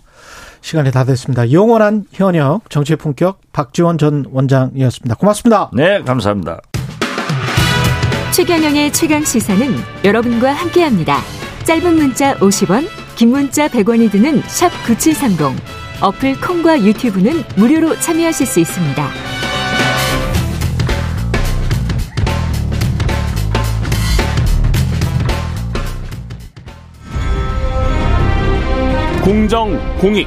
[0.61, 1.51] 시간이 다 됐습니다.
[1.53, 5.15] 영원한 현역 정치의 품격 박지원 전 원장이었습니다.
[5.17, 5.71] 고맙습니다.
[5.73, 6.61] 네, 감사합니다.
[8.33, 9.67] 최경영의 최강 시사는
[10.05, 11.19] 여러분과 함께합니다.
[11.65, 12.87] 짧은 문자 50원,
[13.17, 15.61] 긴 문자 100원이 드는 샵 9730.
[16.01, 19.09] 어플 콩과 유튜브는 무료로 참여하실 수 있습니다.
[29.25, 30.27] 공정, 공익,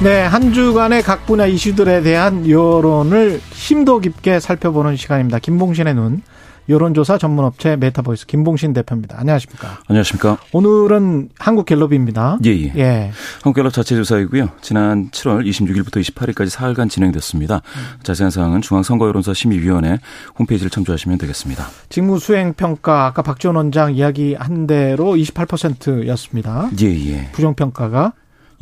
[0.00, 5.40] 네, 한 주간의 각 분야 이슈들에 대한 여론을 심도 깊게 살펴보는 시간입니다.
[5.40, 6.22] 김봉신의 눈.
[6.68, 9.18] 여론조사 전문업체 메타보이스 김봉신 대표입니다.
[9.18, 9.80] 안녕하십니까?
[9.88, 10.38] 안녕하십니까.
[10.52, 12.38] 오늘은 한국갤럽입니다.
[12.44, 12.72] 예, 예.
[12.76, 13.10] 예.
[13.42, 14.50] 한국갤럽 자체 조사이고요.
[14.60, 17.62] 지난 7월 26일부터 28일까지 사흘간 진행됐습니다.
[18.04, 19.98] 자세한 사항은 중앙선거여론조사심의위원회
[20.38, 21.66] 홈페이지를 참조하시면 되겠습니다.
[21.88, 26.70] 직무 수행 평가 아까 박지원 원장 이야기한 대로 28%였습니다.
[26.82, 27.30] 예, 예.
[27.32, 28.12] 부정 평가가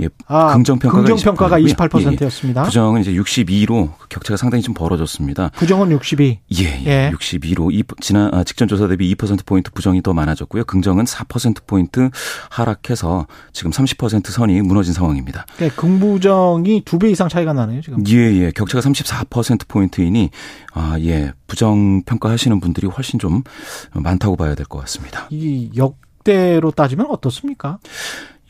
[0.00, 0.08] 예.
[0.26, 2.10] 아, 긍정평가가 긍정평가가 28%고요.
[2.10, 2.62] 28%였습니다.
[2.64, 5.50] 부정은 이제 62로 격차가 상당히 좀 벌어졌습니다.
[5.54, 6.38] 부정은 62.
[6.58, 6.86] 예, 예.
[6.86, 7.10] 예.
[7.14, 10.64] 62로 이, 지난 아, 직전 조사 대비 2% 포인트 부정이 더 많아졌고요.
[10.64, 12.10] 긍정은 4% 포인트
[12.50, 15.46] 하락해서 지금 30% 선이 무너진 상황입니다.
[15.56, 18.04] 그러니까 긍부정이 두 배 이상 차이가 나네요, 지금.
[18.08, 18.50] 예, 예.
[18.50, 20.30] 격차가 34% 포인트이니
[20.74, 21.32] 아, 예.
[21.46, 23.42] 부정 평가하시는 분들이 훨씬 좀
[23.92, 25.28] 많다고 봐야 될 것 같습니다.
[25.30, 27.78] 이 역대로 따지면 어떻습니까?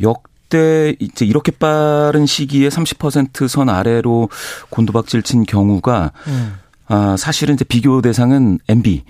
[0.00, 4.28] 역 대 이제 이렇게 빠른 시기에 30%선 아래로
[4.70, 6.54] 곤두박질 친 경우가 음.
[6.88, 9.02] 아, 사실은 이제 비교 대상은 MB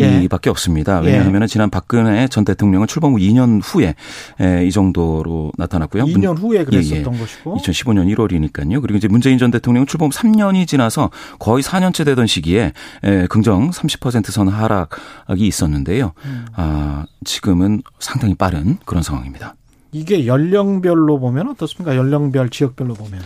[0.00, 0.22] 예.
[0.24, 0.98] 이밖에 없습니다.
[0.98, 3.94] 왜냐하면 지난 박근혜 전 대통령은 출범 후 2년 후에
[4.40, 6.04] 에, 이 정도로 나타났고요.
[6.04, 6.64] 2년 후에 예, 예.
[6.64, 7.56] 그랬었던 것이고.
[7.58, 8.80] 2015년 1월이니까요.
[8.80, 12.72] 그리고 이제 문재인 전 대통령은 출범 3년이 지나서 거의 4년째 되던 시기에
[13.04, 16.12] 에, 긍정 30%선 하락이 있었는데요.
[16.24, 16.46] 음.
[16.54, 19.54] 아, 지금은 상당히 빠른 그런 상황입니다.
[19.94, 21.94] 이게 연령별로 보면 어떻습니까?
[21.96, 23.20] 연령별, 지역별로 보면.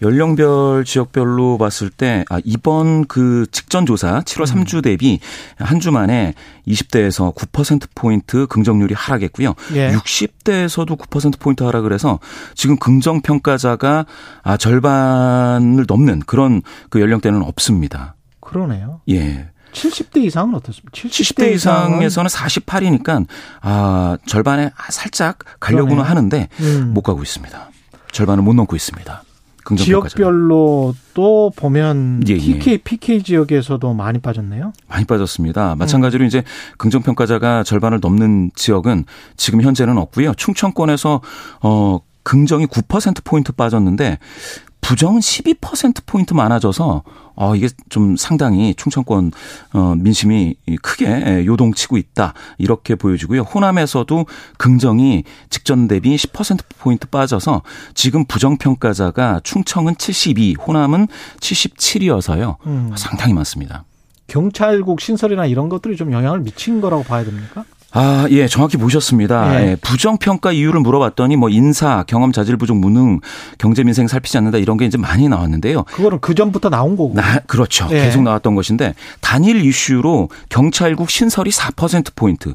[0.00, 5.20] 연령별 지역별로 봤을 때 아, 이번 그 직전 조사 7월 3주 대비
[5.58, 6.32] 한 주 만에
[6.66, 9.52] 20대에서 9% 포인트 긍정률이 하락했고요.
[9.74, 9.90] 예.
[9.92, 12.18] 60대에서도 9% 포인트 하락을 해서
[12.54, 14.06] 지금 긍정 평가자가
[14.42, 18.14] 아 절반을 넘는 그런 그 연령대는 없습니다.
[18.40, 19.02] 그러네요.
[19.10, 19.50] 예.
[19.74, 20.90] 70대 이상은 어떻습니까?
[20.92, 23.26] 70대 이상에서는 48이니까
[23.60, 26.10] 아 절반에 살짝 가려고는 그러네요.
[26.10, 26.92] 하는데 음.
[26.94, 27.70] 못 가고 있습니다.
[28.12, 29.22] 절반을 못 넘고 있습니다.
[29.64, 29.84] 긍정.
[29.84, 32.38] 지역별로 또 보면 예, 예.
[32.38, 34.72] PK, PK 지역에서도 많이 빠졌네요.
[34.88, 35.74] 많이 빠졌습니다.
[35.74, 36.44] 마찬가지로 이제
[36.76, 39.04] 긍정 평가자가 절반을 넘는 지역은
[39.36, 40.34] 지금 현재는 없고요.
[40.34, 41.22] 충청권에서
[41.62, 44.18] 어 긍정이 9%포인트 빠졌는데
[44.80, 47.04] 부정은 12%포인트 많아져서
[47.36, 49.32] 어 이게 좀 상당히 충청권
[49.72, 52.34] 어 민심이 크게 요동치고 있다.
[52.58, 53.40] 이렇게 보여지고요.
[53.42, 54.26] 호남에서도
[54.58, 57.62] 긍정이 직전 대비 10%포인트 빠져서
[57.94, 61.08] 지금 부정평가자가 충청은 72, 호남은
[61.40, 62.56] 77이어서요.
[62.66, 62.92] 음.
[62.94, 63.84] 상당히 많습니다.
[64.26, 67.64] 경찰국 신설이나 이런 것들이 좀 영향을 미친 거라고 봐야 됩니까?
[67.96, 69.60] 아, 예, 정확히 보셨습니다.
[69.60, 69.70] 예.
[69.70, 73.20] 예, 부정평가 이유를 물어봤더니 뭐 인사, 경험, 자질 부족, 무능,
[73.56, 75.84] 경제 민생 살피지 않는다 이런 게 이제 많이 나왔는데요.
[75.84, 77.14] 그거는 그 전부터 나온 거고.
[77.14, 77.86] 나, 그렇죠.
[77.92, 78.04] 예.
[78.04, 82.54] 계속 나왔던 것인데 단일 이슈로 경찰국 신설이 4%포인트.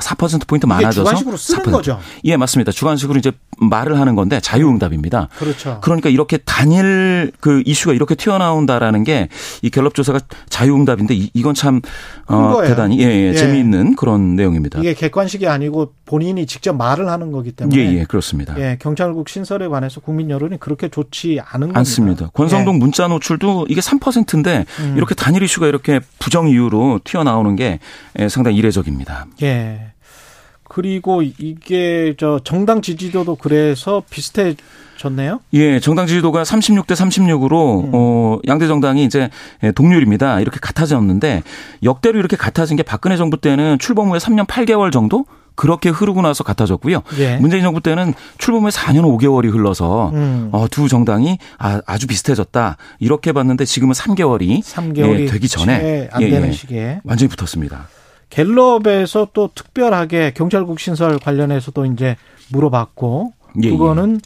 [0.00, 1.70] 4%포인트 이게 많아져서 주관식으로 쓰는 4%.
[1.72, 2.00] 거죠.
[2.24, 2.72] 예, 맞습니다.
[2.72, 5.28] 주관식으로 이제 말을 하는 건데 자유응답입니다.
[5.38, 5.78] 그렇죠.
[5.82, 9.28] 그러니까 이렇게 단일 그 이슈가 이렇게 튀어나온다라는 게
[9.62, 11.82] 이 갤럽 조사가 자유응답인데 이, 이건 참큰
[12.28, 12.62] 어.
[12.62, 13.34] 대단히 예, 예, 예.
[13.34, 14.78] 재미있는 그런 내용입니다.
[14.80, 17.76] 이게 객관식이 아니고 본인이 직접 말을 하는 거기 때문에.
[17.78, 18.58] 예, 예, 그렇습니다.
[18.58, 21.78] 예, 경찰국 신설에 관해서 국민 여론이 그렇게 좋지 않은 겁니다.
[21.80, 22.28] 않습니다.
[22.34, 24.94] 권성동 문자 노출도 이게 3%인데 음.
[24.96, 27.80] 이렇게 단일 이슈가 이렇게 부정 이유로 튀어나오는 게
[28.18, 29.26] 예, 상당히 이례적입니다.
[29.42, 29.89] 예.
[30.70, 35.40] 그리고 이게 저 정당 지지도도 그래서 비슷해졌네요.
[35.54, 37.90] 예, 정당 지지도가 36대 36으로 음.
[37.92, 39.30] 어 양대 정당이 이제
[39.74, 40.38] 동률입니다.
[40.40, 41.42] 이렇게 같아졌는데
[41.82, 45.24] 역대로 이렇게 같아진 게 박근혜 정부 때는 출범 후에 3년 8개월 정도
[45.56, 47.02] 그렇게 흐르고 나서 같아졌고요.
[47.18, 47.36] 예.
[47.38, 50.50] 문재인 정부 때는 출범 후에 4년 5개월이 흘러서 음.
[50.52, 56.22] 어, 두 정당이 아, 아주 비슷해졌다 이렇게 봤는데 지금은 3개월이 3개월이 예, 되기 전에 안
[56.22, 56.52] 예, 되는 예.
[56.52, 57.88] 시기에 완전히 붙었습니다.
[58.30, 62.16] 갤럽에서 또 특별하게 경찰국 신설 관련해서도 이제
[62.52, 64.20] 물어봤고 예, 그거는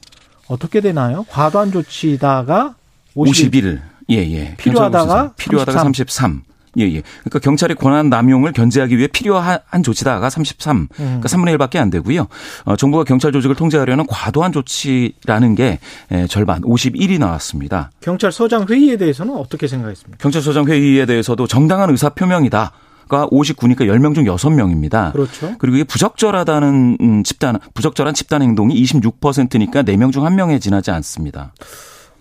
[0.48, 1.24] 어떻게 되나요?
[1.30, 2.74] 과도한 조치다가
[3.16, 3.82] 50일 51.
[4.10, 4.54] 예, 예.
[4.56, 6.42] 필요하다가 필요하다가 33.
[6.78, 7.02] 예, 예.
[7.20, 10.76] 그러니까 경찰의 권한 남용을 견제하기 위해 필요한 조치다가 33.
[10.76, 10.88] 음.
[10.96, 12.26] 그러니까 3분의 1밖에 안 되고요.
[12.64, 15.78] 어, 정부가 경찰 조직을 통제하려는 과도한 조치라는 게
[16.12, 17.90] 예, 절반 51이 나왔습니다.
[18.00, 20.18] 경찰서장 회의에 대해서는 어떻게 생각했습니까?
[20.20, 22.72] 경찰서장 회의에 대해서도 정당한 의사 표명이다.
[23.08, 25.12] 가 59니까 10명 중 6명입니다.
[25.12, 25.54] 그렇죠.
[25.58, 31.52] 그리고 이게 부적절하다는 음, 집단 부적절한 집단 행동이 26%니까 4명 중 1명에 지나지 않습니다.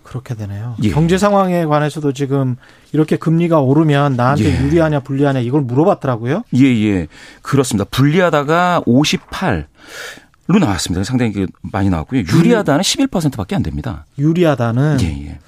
[0.02, 0.76] 그렇게 되네요.
[0.82, 0.90] 예.
[0.90, 2.56] 경제 상황에 관해서도 지금
[2.92, 4.62] 이렇게 금리가 오르면 나한테 예.
[4.62, 6.44] 유리하냐 불리하냐 이걸 물어봤더라고요.
[6.56, 7.08] 예, 예.
[7.42, 7.84] 그렇습니다.
[7.90, 9.66] 불리하다가 58.
[10.46, 11.04] 로 나왔습니다.
[11.04, 12.20] 상당히 그 많이 나왔고요.
[12.20, 14.04] 유리하다는 11%밖에 안 됩니다.
[14.18, 15.38] 유리하다는 예, 예.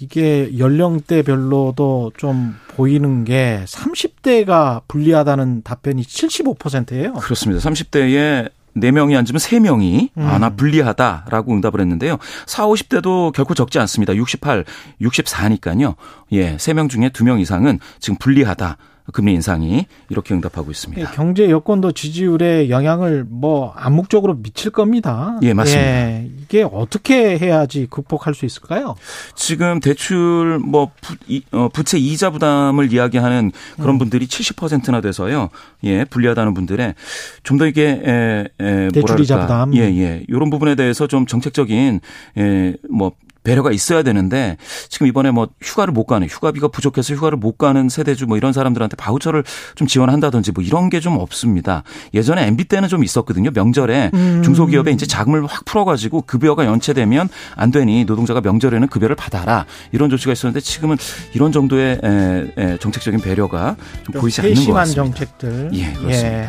[0.00, 7.14] 이게 연령대별로도 좀 보이는 게 30대가 불리하다는 답변이 75%예요.
[7.14, 7.68] 그렇습니다.
[7.68, 10.22] 30대에 4명이 앉으면 3명이 음.
[10.22, 12.18] 아, 나 불리하다라고 응답을 했는데요.
[12.46, 14.14] 4, 50대도 결코 적지 않습니다.
[14.14, 14.64] 68,
[15.00, 15.94] 64니까요.
[16.32, 18.76] 예, 3명 중에 2명 이상은 지금 불리하다.
[19.12, 21.10] 금리 인상이 이렇게 응답하고 있습니다.
[21.12, 25.38] 경제 여건도 지지율에 영향을 뭐 암묵적으로 미칠 겁니다.
[25.42, 25.82] 예, 맞습니다.
[25.90, 28.94] 예, 이게 어떻게 해야지 극복할 수 있을까요?
[29.34, 33.98] 지금 대출 뭐 부, 이, 어, 부채 이자 부담을 이야기하는 그런 음.
[33.98, 35.48] 분들이 70%나 돼서요.
[35.84, 36.94] 예, 불리하다는 분들의
[37.42, 39.40] 좀 더 이게 에, 에, 대출 이자.
[39.40, 39.74] 부담.
[39.74, 40.24] 예, 예.
[40.28, 42.00] 이런 부분에 대해서 좀 정책적인
[42.36, 43.12] 에, 뭐
[43.46, 44.58] 배려가 있어야 되는데
[44.90, 48.96] 지금 이번에 뭐 휴가를 못 가는 휴가비가 부족해서 휴가를 못 가는 세대주 뭐 이런 사람들한테
[48.96, 49.44] 바우처를
[49.76, 51.84] 좀 지원한다든지 뭐 이런 게 좀 없습니다.
[52.14, 53.50] 예전에 MB 때는 좀 있었거든요.
[53.54, 54.42] 명절에 음.
[54.42, 60.32] 중소기업에 이제 자금을 확 풀어가지고 급여가 연체되면 안 되니 노동자가 명절에는 급여를 받아라 이런 조치가
[60.32, 60.96] 있었는데 지금은
[61.34, 65.04] 이런 정도의 에, 에, 정책적인 배려가 좀 보이지 않는 것 같습니다.
[65.04, 65.70] 정책들.
[65.74, 66.38] 예, 그렇습니다.
[66.42, 66.48] 예.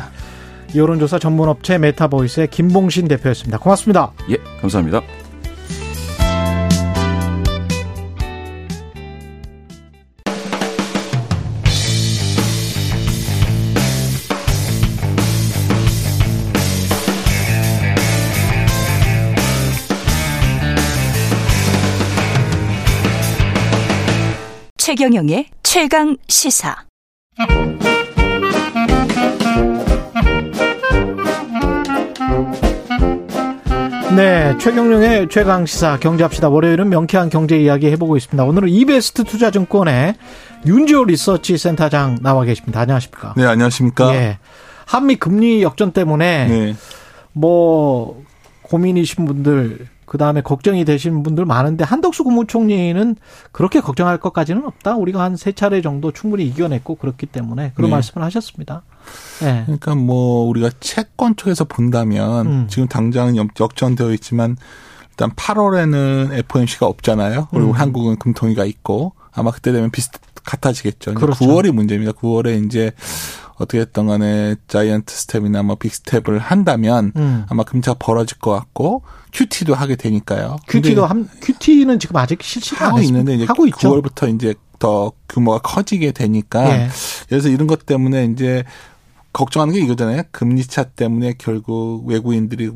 [0.76, 3.60] 여론조사 전문업체 메타보이스의 김봉신 대표였습니다.
[3.60, 4.12] 고맙습니다.
[4.32, 5.02] 예, 감사합니다.
[24.88, 26.74] 최경영의 최강 시사.
[34.16, 36.48] 네, 최경룡의 최강 시사 경제합시다.
[36.48, 38.42] 월요일은 명쾌한 경제 이야기 해보고 있습니다.
[38.46, 40.16] 오늘은 이베스트 투자증권의
[40.66, 42.80] 윤지호 리서치 센터장 나와 계십니다.
[42.80, 43.34] 안녕하십니까?
[43.36, 44.16] 네, 안녕하십니까?
[44.16, 44.40] 예.
[44.86, 46.76] 한미 금리 역전 때문에 네.
[47.34, 48.24] 뭐
[48.62, 53.16] 고민이신 분들 그 다음에 걱정이 되시는 분들 많은데 한덕수 국무총리는
[53.52, 54.96] 그렇게 걱정할 것까지는 없다.
[54.96, 57.96] 우리가 한 세 차례 정도 충분히 이겨냈고 그렇기 때문에 그런 네.
[57.98, 58.84] 말씀을 하셨습니다.
[59.42, 59.64] 네.
[59.66, 62.68] 그러니까 뭐 우리가 채권 쪽에서 본다면 음.
[62.70, 64.56] 지금 당장은 역- 역전되어 있지만
[65.12, 67.50] 일단 8월에는 FOMC가 없잖아요.
[67.52, 67.72] 그리고 음.
[67.74, 70.12] 한국은 금통위가 있고 아마 그때 되면 비슷
[70.46, 71.16] 같아지겠죠.
[71.16, 71.44] 그렇죠.
[71.46, 72.14] 9월이 문제입니다.
[72.14, 72.92] 9월에 이제
[73.58, 77.46] 어떻게 됐던 간에 자이언트 스텝이나 뭐 빅스텝을 한다면 음.
[77.50, 80.58] 아마 금리가 벌어질 것 같고 QT도 하게 되니까요.
[80.68, 83.02] 큐티도 한 큐티는 지금 아직 실시가 안 하고.
[83.02, 84.02] 있는데 이제 하고 있죠.
[84.02, 86.90] 9월부터 이제 더 규모가 커지게 되니까 예.
[87.28, 88.64] 그래서 이런 것 때문에 이제
[89.38, 90.24] 걱정하는 게 이거잖아요.
[90.32, 92.72] 금리차 때문에 결국 외국인들이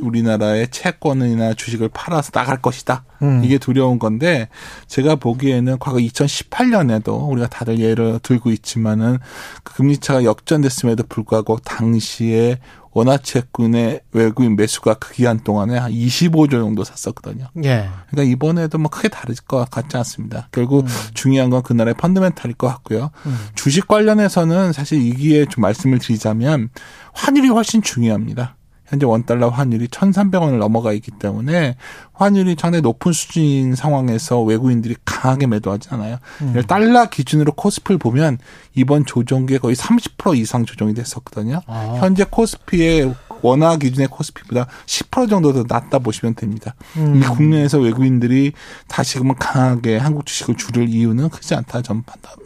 [0.00, 3.04] 우리나라의 채권이나 주식을 팔아서 나갈 것이다.
[3.20, 3.42] 음.
[3.44, 4.48] 이게 두려운 건데
[4.86, 9.18] 제가 보기에는 과거 2018년에도 우리가 다들 예를 들고 있지만은
[9.62, 12.60] 그 금리차가 역전됐음에도 불구하고 당시에
[12.96, 17.48] 원화채권의 외국인 매수가 그 기간 동안에 한 25조 정도 샀었거든요.
[17.62, 17.90] 예.
[18.08, 20.48] 그러니까 이번에도 뭐 크게 다를 것 같지 않습니다.
[20.50, 20.90] 결국 음.
[21.12, 23.10] 중요한 건 그날의 펀드멘탈일 것 같고요.
[23.26, 23.38] 음.
[23.54, 26.70] 주식 관련해서는 사실 이기에 좀 말씀을 드리자면
[27.12, 28.55] 환율이 훨씬 중요합니다.
[28.86, 31.76] 현재 원달러 환율이 1,300원을 넘어가 있기 때문에
[32.12, 36.18] 환율이 상당히 높은 수준인 상황에서 외국인들이 강하게 매도하지 않아요.
[36.42, 36.62] 음.
[36.66, 38.38] 달러 기준으로 코스피를 보면
[38.74, 41.60] 이번 조정기에 거의 30% 이상 조정이 됐었거든요.
[41.66, 41.96] 아.
[42.00, 46.74] 현재 코스피의 원화 기준의 코스피보다 10% 정도 더 낮다 보시면 됩니다.
[46.96, 47.16] 음.
[47.16, 48.52] 이 국내에서 외국인들이
[48.88, 52.45] 다시금은 강하게 한국 주식을 줄일 이유는 크지 않다 저는 판단합니다.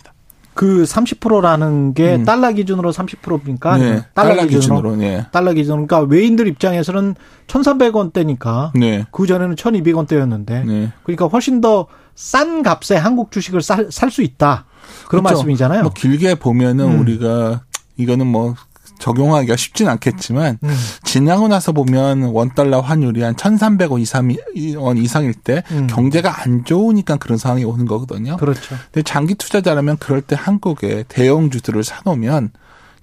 [0.60, 2.24] 그 30%라는 게 음.
[2.26, 3.78] 달러 기준으로 30%입니까?
[3.78, 5.24] 네, 달러 기준으로, 네.
[5.32, 5.86] 달러 기준으로.
[5.86, 7.14] 그러니까 외인들 입장에서는
[7.46, 9.06] 1,300원대니까 네.
[9.10, 10.92] 그 전에는 1,200원대였는데 네.
[11.04, 11.86] 그러니까 훨씬 더
[12.20, 14.66] 싼 값에 한국 주식을 살 수 있다.
[15.08, 15.36] 그런 그렇죠.
[15.38, 15.82] 말씀이잖아요.
[15.84, 17.00] 뭐 길게 보면은 음.
[17.00, 17.62] 우리가
[17.96, 18.54] 이거는 뭐
[19.00, 20.76] 적용하기가 쉽진 않겠지만 음.
[21.02, 24.32] 지나고 나서 보면 원 달러 환율이 한 1,300원 이상
[24.76, 25.86] 원 이상일 때 음.
[25.88, 28.36] 경제가 안 좋으니까 그런 상황이 오는 거거든요.
[28.36, 28.76] 그렇죠.
[28.92, 32.50] 근데 장기 투자자라면 그럴 때 한국에 대형주들을 사 놓으면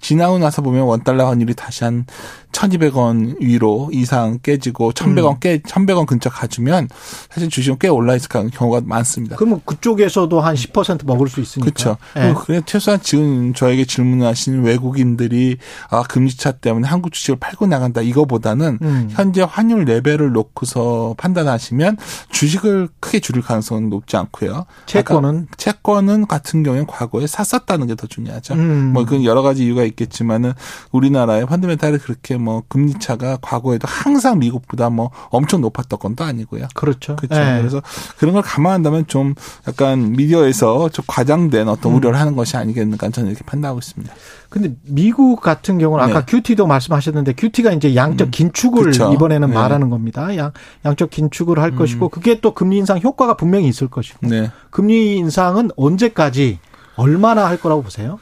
[0.00, 2.06] 지나고 나서 보면 원 달러 환율이 다시 한
[2.52, 5.40] 1,200원 위로 이상 깨지고 1,100원 음.
[5.40, 6.88] 깨 1,100원 근처 가주면
[7.30, 9.36] 사실 주식은 꽤 올라 있을 경우가 많습니다.
[9.36, 11.70] 그러면 그쪽에서도 한10% 먹을 수 있으니까.
[11.70, 11.96] 그렇죠.
[12.16, 12.34] 예.
[12.46, 15.58] 그래 최소한 지금 저에게 질문하신 외국인들이
[15.90, 19.08] 아 금리차 때문에 한국 주식을 팔고 나간다 이거보다는 음.
[19.10, 21.98] 현재 환율 레벨을 놓고서 판단하시면
[22.30, 24.64] 주식을 크게 줄일 가능성은 높지 않고요.
[24.86, 25.48] 채권은?
[25.56, 28.54] 채권은 같은 경우에 과거에 샀었다는 게 더 중요하죠.
[28.54, 28.92] 음.
[28.94, 30.54] 뭐 그건 여러 가지 이유가 있겠지만은
[30.92, 36.66] 우리나라의 펀드멘탈이 그렇게 뭐 금리 차가 과거에도 항상 미국보다 뭐 엄청 높았던 건또 아니고요.
[36.74, 37.16] 그렇죠.
[37.16, 37.40] 그렇죠.
[37.40, 37.58] 예.
[37.58, 37.82] 그래서
[38.18, 39.34] 그런 걸 감안한다면 좀
[39.66, 41.96] 약간 미디어에서 좀 과장된 어떤 음.
[41.96, 44.14] 우려를 하는 것이 아니겠는가 저는 이렇게 판단하고 있습니다.
[44.48, 46.26] 근데 미국 같은 경우는 아까 네.
[46.26, 48.30] 큐티도 말씀하셨는데 큐티가 이제 양적 음.
[48.30, 49.12] 긴축을 그쵸.
[49.12, 49.54] 이번에는 네.
[49.54, 50.34] 말하는 겁니다.
[50.36, 50.52] 양
[50.84, 51.76] 양적 긴축을 할 음.
[51.76, 54.50] 것이고 그게 또 금리 인상 효과가 분명히 있을 것이고 네.
[54.70, 56.60] 금리 인상은 언제까지
[56.96, 58.18] 얼마나 할 거라고 보세요?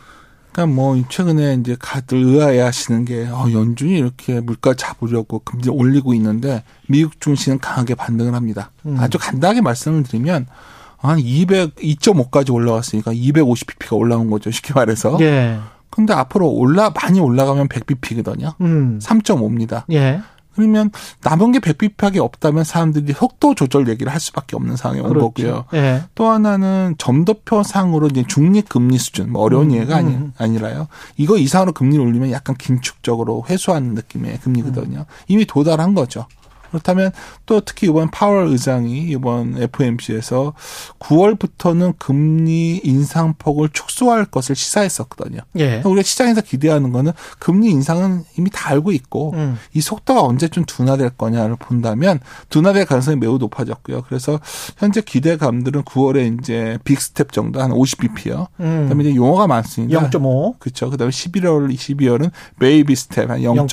[0.57, 6.15] 그러니까 뭐 최근에 이제 다들 의아해 하시는 게 어, 연준이 이렇게 물가 잡으려고 금리 올리고
[6.15, 8.71] 있는데 미국 증시는 강하게 반등을 합니다.
[8.87, 8.97] 음.
[8.99, 10.47] 아주 간단하게 말씀을 드리면
[10.97, 14.51] 한 200, 2.5까지 올라왔으니까 250pp가 올라온 거죠.
[14.51, 15.19] 쉽게 말해서.
[15.21, 15.59] 예.
[15.91, 18.55] 근데 앞으로 올라 많이 올라가면 100bp거든요.
[18.63, 18.99] 음.
[19.03, 19.85] 3.5입니다.
[19.93, 20.23] 예.
[20.57, 20.91] 그러면
[21.23, 25.27] 남은 게 100bp하게 없다면 사람들이 속도 조절 얘기를 할 수밖에 없는 상황이 온 그렇죠.
[25.33, 25.65] 거고요.
[25.75, 26.03] 예.
[26.15, 30.33] 또 하나는 점도표상으로 이제 중립 금리 수준, 뭐 어려운 음, 예가 아니, 음.
[30.39, 30.89] 아니라요.
[31.17, 35.05] 이거 이상으로 금리를 올리면 약간 긴축적으로 회수하는 느낌의 금리거든요.
[35.29, 36.27] 이미 도달한 거죠.
[36.77, 37.11] 그렇다면
[37.47, 40.55] 또 특히 이번 파월 의장이 이번 FOMC에서
[40.99, 45.41] 9월부터는 금리 인상폭을 축소할 것을 시사했었거든요.
[45.59, 45.83] 예.
[45.85, 49.59] 우리가 시장에서 기대하는 거는 금리 인상은 이미 다 알고 있고 음.
[49.73, 52.21] 이 속도가 언제쯤 둔화될 거냐를 본다면
[52.51, 54.03] 둔화될 가능성이 매우 높아졌고요.
[54.03, 54.41] 그래서
[54.79, 58.49] 현재 기대감들은 9월에 이제 빅스텝 정도 한 50bp요.
[58.61, 58.83] 음.
[58.83, 60.11] 그다음에 이제 용어가 많습니다.
[60.11, 60.59] 0.5.
[60.59, 60.91] 그렇죠.
[60.91, 63.67] 그다음에 11월, 12월은 베이비 스텝 한 0.25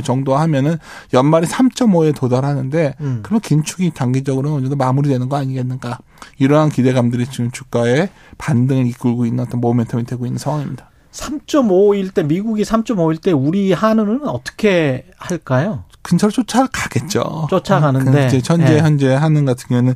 [0.00, 0.78] 0.25 정도 하면은
[1.12, 3.20] 연말에 3.5에 도달하는데 음.
[3.22, 5.98] 그러면 긴축이 단기적으로 어느 정도 마무리되는 거 아니겠는가?
[6.38, 8.08] 이러한 기대감들이 지금 주가에
[8.38, 10.88] 반등을 이끌고 있는 어떤 모멘텀이 되고 있는 상황입니다.
[11.12, 15.84] 3.5일 때 미국이 3.5일 때 우리 한은은 어떻게 할까요?
[16.02, 17.48] 근처로 쫓아가겠죠.
[17.50, 18.28] 쫓아가는데.
[18.28, 18.78] 그 이제 현재 예.
[18.78, 19.94] 현재 한은 같은 경우는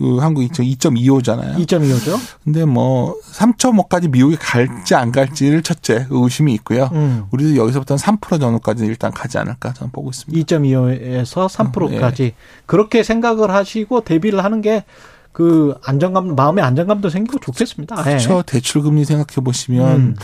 [0.00, 1.56] 그 한국이 2.25잖아요.
[1.66, 2.18] 2.25죠.
[2.42, 6.88] 근데 뭐 3.5까지 미국이 갈지 안 갈지를 첫째 의심이 있고요.
[6.92, 7.24] 음.
[7.30, 10.56] 우리도 여기서부터는 3% 정도까지 일단 가지 않을까 저는 보고 있습니다.
[10.56, 12.34] 2.25에서 3%까지 예.
[12.64, 14.84] 그렇게 생각을 하시고 대비를 하는 게
[15.32, 17.96] 그 안정감 마음의 안정감도 생기고 좋겠습니다.
[18.00, 18.02] 예.
[18.02, 18.42] 그렇죠.
[18.42, 20.16] 대출 금리 생각해 보시면 음.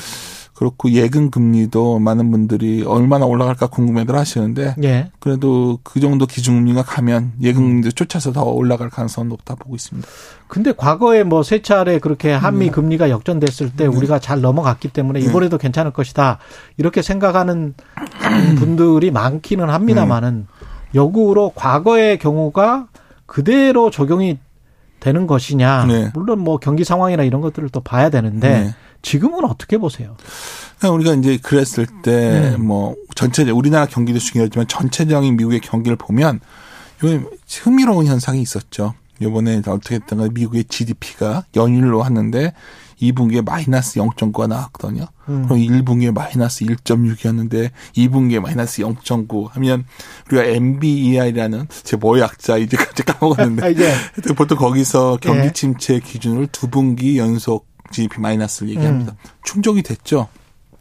[0.57, 5.11] 그렇고 예금 금리도 많은 분들이 얼마나 올라갈까 궁금해들 하시는데 예.
[5.21, 10.09] 그래도 그 정도 기준금리가 가면 예금 금리도 쫓아서 더 올라갈 가능성은 높다 보고 있습니다.
[10.49, 12.71] 근데 과거에 뭐 세 차례 그렇게 한미 네.
[12.71, 13.87] 금리가 역전됐을 때 네.
[13.87, 15.27] 우리가 잘 넘어갔기 때문에 네.
[15.27, 16.39] 이번에도 괜찮을 것이다.
[16.79, 17.75] 이렇게 생각하는
[18.59, 20.47] 분들이 많기는 합니다만은
[20.95, 22.89] 역으로 과거의 경우가
[23.27, 24.39] 그대로 적용이
[25.01, 25.85] 되는 것이냐.
[25.85, 26.11] 네.
[26.15, 28.75] 물론 뭐 경기 상황이나 이런 것들을 또 봐야 되는데 네.
[29.07, 30.17] 지금은 어떻게 보세요?
[30.79, 32.67] 그러니까 우리가 이제 그랬을 때 음.
[32.67, 36.41] 뭐 전체 우리나라 경기도 중요하지만 전체적인 미국의 경기를 보면
[37.05, 37.23] 요
[37.63, 38.95] 흥미로운 현상이 있었죠.
[39.21, 42.53] 이번에 어떻게 했던가 미국의 GDP가 연일로 하는데
[43.01, 45.07] 2분기에 마이너스 0.9가 나왔거든요.
[45.29, 45.45] 음.
[45.45, 49.85] 그럼 1분기에 마이너스 1.6이었는데 2분기에 마이너스 0.9 하면
[50.27, 55.53] 우리가 NBER이라는 제 뭐 약자 이제 갑자기 까먹었는데 하여튼 보통 거기서 경기 예.
[55.53, 59.13] 침체 기준으로 두 분기 연속 GDP 마이너스를 얘기합니다.
[59.13, 59.31] 음.
[59.45, 60.29] 충족이 됐죠.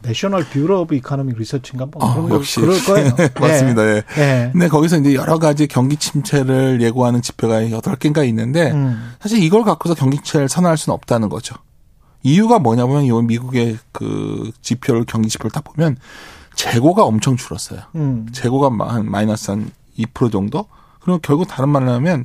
[0.02, 3.10] National Bureau of Economic Research인가 뭐 아, 그런 거 역시 그럴 거예요.
[3.40, 3.82] 맞습니다.
[3.88, 4.02] 예.
[4.18, 4.48] 예.
[4.52, 9.14] 근데 거기서 이제 여러 가지 경기 침체를 예고하는 지표가 여덟 개인가 있는데 음.
[9.20, 11.56] 사실 이걸 갖고서 경기 침체를 선언할 수는 없다는 거죠.
[12.22, 15.96] 이유가 뭐냐 보면 이 미국의 그 지표를 경기 지표를 딱 보면
[16.54, 17.80] 재고가 엄청 줄었어요.
[17.96, 18.26] 음.
[18.32, 20.66] 재고가 마- 한 마이너스 한 2% 정도?
[21.06, 22.24] 그럼 결국 다른 말로 하면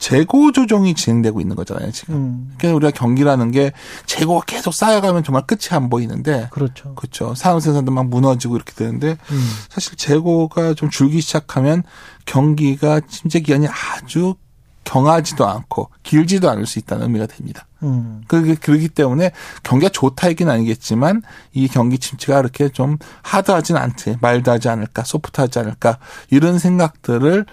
[0.00, 2.14] 재고 조정이 진행되고 있는 거잖아요, 지금.
[2.16, 2.54] 음.
[2.58, 3.70] 그러니까 우리가 경기라는 게
[4.04, 6.96] 재고가 계속 쌓여가면 정말 끝이 안 보이는데 그렇죠.
[6.96, 7.36] 그렇죠.
[7.36, 9.50] 산업 생산도 막 무너지고 이렇게 되는데 음.
[9.70, 11.84] 사실 재고가 좀 줄기 시작하면
[12.24, 14.34] 경기가 침체 기간이 아주
[14.82, 17.68] 경하지도 않고 길지도 않을 수 있다는 의미가 됩니다.
[17.84, 18.22] 음.
[18.26, 19.30] 그렇기, 그렇기 때문에
[19.62, 21.22] 경기가 좋다 이긴 아니겠지만
[21.52, 25.98] 이 경기 침체가 그렇게 좀 하드하진 않지 말드하지 않을까 소프트하지 않을까
[26.30, 27.46] 이런 생각들을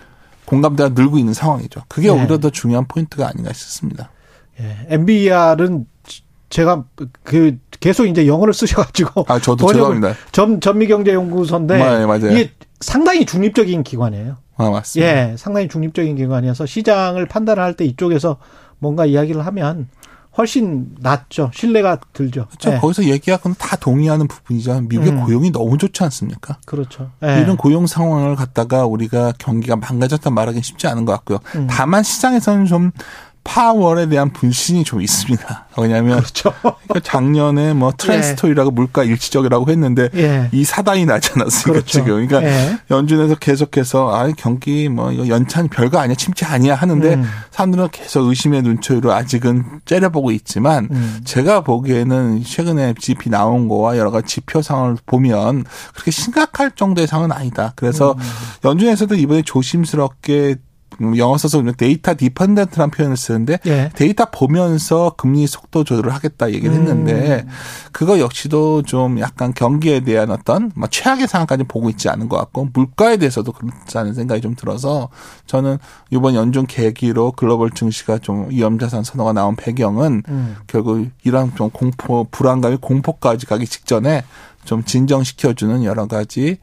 [0.45, 1.81] 공감대가 늘고 있는 상황이죠.
[1.87, 2.19] 그게 네.
[2.19, 4.11] 오히려 더 중요한 포인트가 아닌가 싶습니다.
[4.59, 4.87] 예.
[4.89, 5.85] MBR은
[6.49, 6.85] 제가
[7.23, 10.13] 그 계속 이제 영어를 쓰셔가지고 아 저도 죄송합니다.
[10.31, 12.31] 전 전미경제연구소인데 네, 맞아요.
[12.31, 14.37] 이게 상당히 중립적인 기관이에요.
[14.57, 15.31] 아 맞습니다.
[15.31, 18.37] 예, 상당히 중립적인 기관이어서 시장을 판단할 때 이쪽에서
[18.77, 19.87] 뭔가 이야기를 하면
[20.37, 21.51] 훨씬 낫죠.
[21.53, 22.47] 신뢰가 들죠.
[22.47, 22.71] 그렇죠.
[22.71, 24.81] 예, 거기서 얘기하고는 다 동의하는 부분이죠.
[24.81, 25.25] 미국의 음.
[25.25, 26.57] 고용이 너무 좋지 않습니까?
[26.65, 27.11] 그렇죠.
[27.23, 27.41] 예.
[27.41, 31.39] 이런 고용 상황을 갖다가 우리가 경기가 망가졌다 말하기는 쉽지 않은 것 같고요.
[31.55, 31.67] 음.
[31.69, 32.91] 다만 시장에서는 좀
[33.43, 35.67] 파월에 대한 불신이 좀 있습니다.
[35.77, 36.53] 왜냐하면 그렇죠.
[36.61, 40.49] 그러니까 작년에 뭐 트랜스토리라고 물가 일시적이라고 했는데 예.
[40.53, 41.91] 이 사단이 나지 않았습니까 그렇죠.
[41.91, 42.25] 지금?
[42.25, 42.77] 그러니까 예.
[42.89, 47.23] 연준에서 계속해서 아 경기 뭐 이거 연찬 별거 아니야 침체 아니야 하는데 음.
[47.51, 51.21] 사람들은 계속 의심의 눈초리로 아직은 째려보고 있지만 음.
[51.25, 57.31] 제가 보기에는 최근에 GDP 나온 거와 여러 가지 지표 상을 보면 그렇게 심각할 정도의 상은
[57.31, 57.73] 아니다.
[57.75, 58.23] 그래서 음.
[58.63, 60.55] 연준에서도 이번에 조심스럽게
[61.17, 63.89] 영어 써서 그냥 data dependent라는 표현을 쓰는데 예.
[63.95, 67.49] 데이터 보면서 금리 속도 조절을 하겠다 얘기를 했는데 음.
[67.91, 72.69] 그거 역시도 좀 약간 경기에 대한 어떤 뭐 최악의 상황까지 보고 있지 않은 것 같고
[72.73, 75.09] 물가에 대해서도 그렇다는 생각이 좀 들어서
[75.45, 75.77] 저는
[76.09, 80.55] 이번 연준 계기로 글로벌 증시가 좀 위험자산 선호가 나온 배경은 음.
[80.67, 84.23] 결국 이런 좀 공포 불안감이 공포까지 가기 직전에
[84.65, 86.57] 좀 진정시켜주는 여러 가지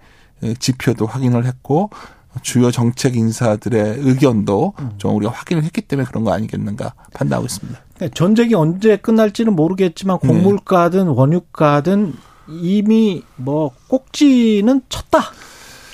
[0.59, 1.91] 지표도 확인을 했고
[2.43, 4.91] 주요 정책 인사들의 의견도 음.
[4.99, 7.81] 좀 우리가 확인을 했기 때문에 그런 거 아니겠는가 판단하고 있습니다.
[8.15, 10.29] 전쟁이 언제 끝날지는 모르겠지만 네.
[10.29, 12.15] 곡물가든 원유가든
[12.49, 15.33] 이미 뭐 꼭지는 쳤다.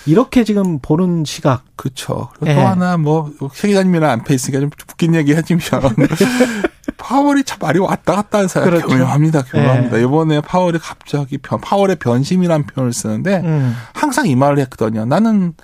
[0.07, 1.65] 이렇게 지금 보는 시각.
[1.75, 2.29] 그렇죠.
[2.47, 2.55] 예.
[2.55, 5.61] 또 하나 뭐최 기자님이랑 안패 있으니까 좀 웃긴 얘기 해주면
[6.97, 8.87] 파월이 참 말이 왔다 갔다 해서 그렇죠.
[8.87, 9.45] 교묘합니다.
[9.45, 9.99] 교묘합니다.
[9.99, 10.03] 예.
[10.03, 13.75] 이번에 파월이 갑자기 변, 파월의 변심이라는 표현을 쓰는데 음.
[13.95, 15.05] 항상 이 말을 했거든요.
[15.05, 15.55] 나는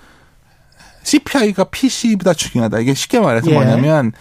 [1.03, 2.79] CPI가 PC보다 중요하다.
[2.79, 3.53] 이게 쉽게 말해서 예.
[3.53, 4.11] 뭐냐면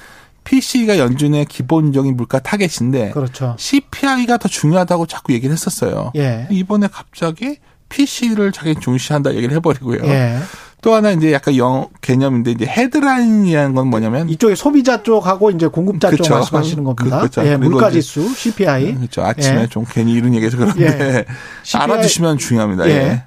[0.45, 3.55] PC가 연준의 기본적인 물가 타겟인데 그렇죠.
[3.59, 6.13] CPI가 더 중요하다고 자꾸 얘기를 했었어요.
[6.17, 6.49] 예.
[6.51, 10.01] 이번에 갑자기 PC를 자기 중시한다 얘기를 해버리고요.
[10.05, 10.39] 예.
[10.81, 16.11] 또 하나 이제 약간 영 개념인데 이제 헤드라인이라는 건 뭐냐면 이쪽에 소비자 쪽하고 이제 공급자
[16.11, 16.35] 쪽 그쵸.
[16.35, 17.19] 말씀하시는 겁니다.
[17.21, 17.47] 그- 그쵸.
[17.47, 18.97] 예, 물가지수 CPI.
[18.97, 19.23] 그렇죠.
[19.23, 19.67] 아침에 예.
[19.69, 21.25] 좀 괜히 이런 얘기해서 그런데 예.
[21.63, 22.89] CPI 알아주시면 중요합니다.
[22.89, 23.23] 예.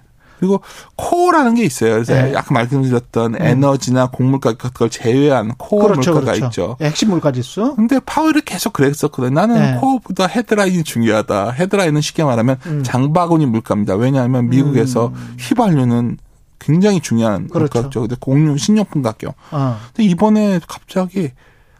[0.45, 0.47] 예.
[0.47, 0.61] 그리고
[0.95, 1.93] 코어라는 게 있어요.
[1.93, 2.31] 그래서 예.
[2.31, 2.37] 음.
[2.37, 6.45] 아까 말씀드렸던 에너지나 곡물가 같은 걸 제외한 코어 그렇죠, 물가가 그렇죠.
[6.45, 6.77] 있죠.
[6.81, 7.73] 예, 핵심 물가 지수.
[7.75, 9.29] 근데 파월이 계속 그랬었거든요.
[9.31, 9.77] 나는 네.
[9.79, 11.51] 코어보다 헤드라인이 중요하다.
[11.51, 12.83] 헤드라인은 쉽게 말하면 음.
[12.83, 13.95] 장바구니 물가입니다.
[13.95, 16.17] 왜냐하면 미국에서 휘발유는
[16.59, 17.79] 굉장히 중요한 그렇죠.
[17.79, 17.99] 물가죠.
[18.01, 19.35] 근데 공유 신용품 가격.
[19.51, 19.77] 어.
[19.93, 21.31] 근데 이번에 갑자기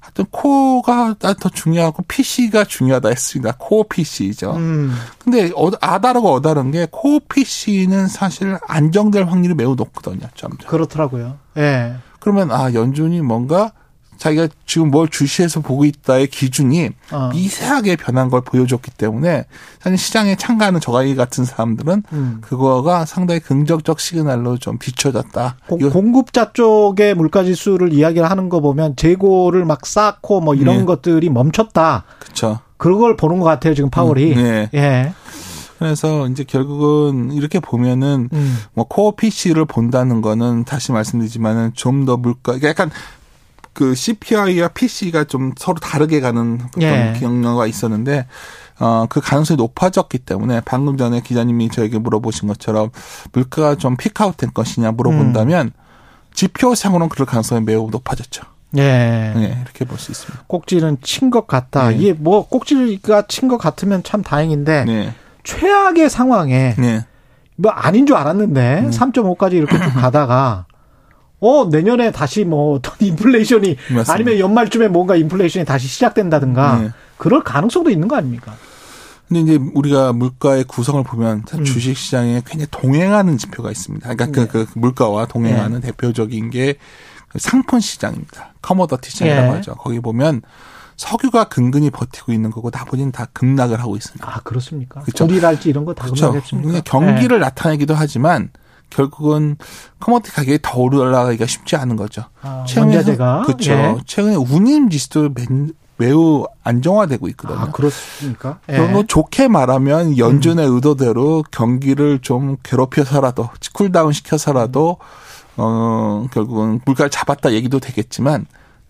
[0.06, 3.56] 하여튼 코어가 더 중요하고 PC가 중요하다 했습니다.
[3.58, 4.54] 코어 PC죠.
[4.56, 4.94] 음.
[5.20, 10.28] 근데 어- 아다르고 어다른 게 코어 PC는 사실 안정될 확률이 매우 높거든요.
[10.36, 10.70] 점점.
[10.70, 11.38] 그렇더라고요.
[11.58, 11.96] 예.
[12.20, 13.72] 그러면 아 연준이 뭔가
[14.18, 17.30] 자기가 지금 뭘 주시해서 보고 있다의 기준이 어.
[17.34, 19.46] 미세하게 변한 걸 보여줬기 때문에
[19.80, 22.38] 사실 시장에 참가하는 저가이 같은 사람들은 음.
[22.42, 25.58] 그거가 상당히 긍정적 시그널로 좀 비춰졌다.
[25.68, 30.86] 공- 공급자 쪽의 물가 지수를 이야기를 하는 거 보면 재고를 막 쌓고 뭐 이런 네.
[30.86, 32.04] 것들이 멈췄다.
[32.20, 32.60] 그렇죠.
[32.78, 34.34] 그걸 보는 것 같아요 지금 파월이.
[34.34, 34.70] 음, 네.
[34.74, 35.14] 예.
[35.78, 38.58] 그래서 이제 결국은 이렇게 보면은 음.
[38.74, 42.90] 뭐 코어 PC를 본다는 거는 다시 말씀드리지만은 좀 더 물가 그러니까 약간
[43.76, 47.14] 그 CPI와 PC가 좀 서로 다르게 가는 어떤 예.
[47.20, 48.26] 경로가 있었는데
[48.80, 52.90] 어 그 가능성이 높아졌기 때문에 방금 전에 기자님이 저에게 물어보신 것처럼
[53.34, 55.72] 물가가 좀 피크아웃된 것이냐 물어본다면
[56.34, 58.44] 지표상으로는 그럴 가능성이 매우 높아졌죠.
[58.78, 58.82] 예.
[58.82, 60.44] 네, 이렇게 볼 수 있습니다.
[60.48, 61.90] 꼭지는 친 것 같다.
[61.90, 61.96] 네.
[61.96, 65.14] 이게 뭐 꼭지가 친 것 같으면 참 다행인데 네.
[65.44, 67.06] 최악의 상황에 네.
[67.56, 68.90] 뭐 아닌 줄 알았는데 음.
[68.90, 70.66] 3.5까지 이렇게 쭉 가다가
[71.46, 74.14] 어 내년에 다시 뭐 어떤 인플레이션이 맞습니다.
[74.14, 76.90] 아니면 연말쯤에 뭔가 인플레이션이 다시 시작된다든가 네.
[77.18, 78.56] 그럴 가능성도 있는 거 아닙니까?
[79.28, 81.64] 근데 이제 우리가 물가의 구성을 보면 음.
[81.64, 84.14] 주식 시장에 굉장히 동행하는 지표가 있습니다.
[84.14, 84.48] 그러니까 네.
[84.48, 86.78] 그, 그 물가와 동행하는 대표적인 게그
[87.40, 88.54] 상품 시장입니다.
[88.62, 89.56] 커머더티 시장이라고 예.
[89.58, 89.76] 하죠.
[89.76, 90.42] 거기 보면
[90.98, 94.28] 석유가 근근히 버티고 있는 거고 나머지는 다 급락을 하고 있습니다.
[94.28, 95.02] 아 그렇습니까?
[95.02, 95.28] 그쵸.
[95.28, 96.28] 구리랄지 이런 거다 그렇죠.
[96.28, 96.68] 금나겠습니까?
[96.68, 98.50] 그러니까 경기를 나타내기도 하지만
[98.90, 99.58] 결국은
[100.00, 102.24] 커머더티 가격이 더 올라가기가 쉽지 않은 거죠.
[102.42, 103.72] 아, 원자재가 그렇죠.
[103.72, 103.96] 예.
[104.06, 105.46] 최근에 운임 지수도 매-
[105.98, 107.58] 매우 안정화되고 있거든요.
[107.60, 108.60] 아 그렇습니까?
[108.70, 108.78] 예.
[108.92, 114.98] 거 좋게 말하면 연준의 의도대로 경기를 좀 괴롭혀서라도 cool down 시켜서라도
[115.58, 118.46] 어 결국은 물가를 잡았다 얘기도 되겠지만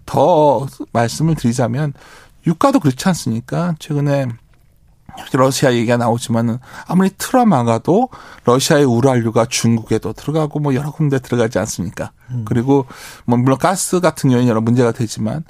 [0.07, 1.93] 더 말씀을 드리자면
[2.47, 3.75] 유가도 그렇지 않습니까?
[3.79, 4.27] 최근에
[5.33, 8.09] 러시아 얘기가 나오지만은 아무리 틀어막아도
[8.45, 12.11] 러시아의 우랄류가 중국에도 들어가고 뭐 여러 군데 들어가지 않습니까?
[12.31, 12.45] 음.
[12.45, 12.85] 그리고
[13.25, 15.43] 뭐 물론 가스 같은 경우는 여러 문제가 되지만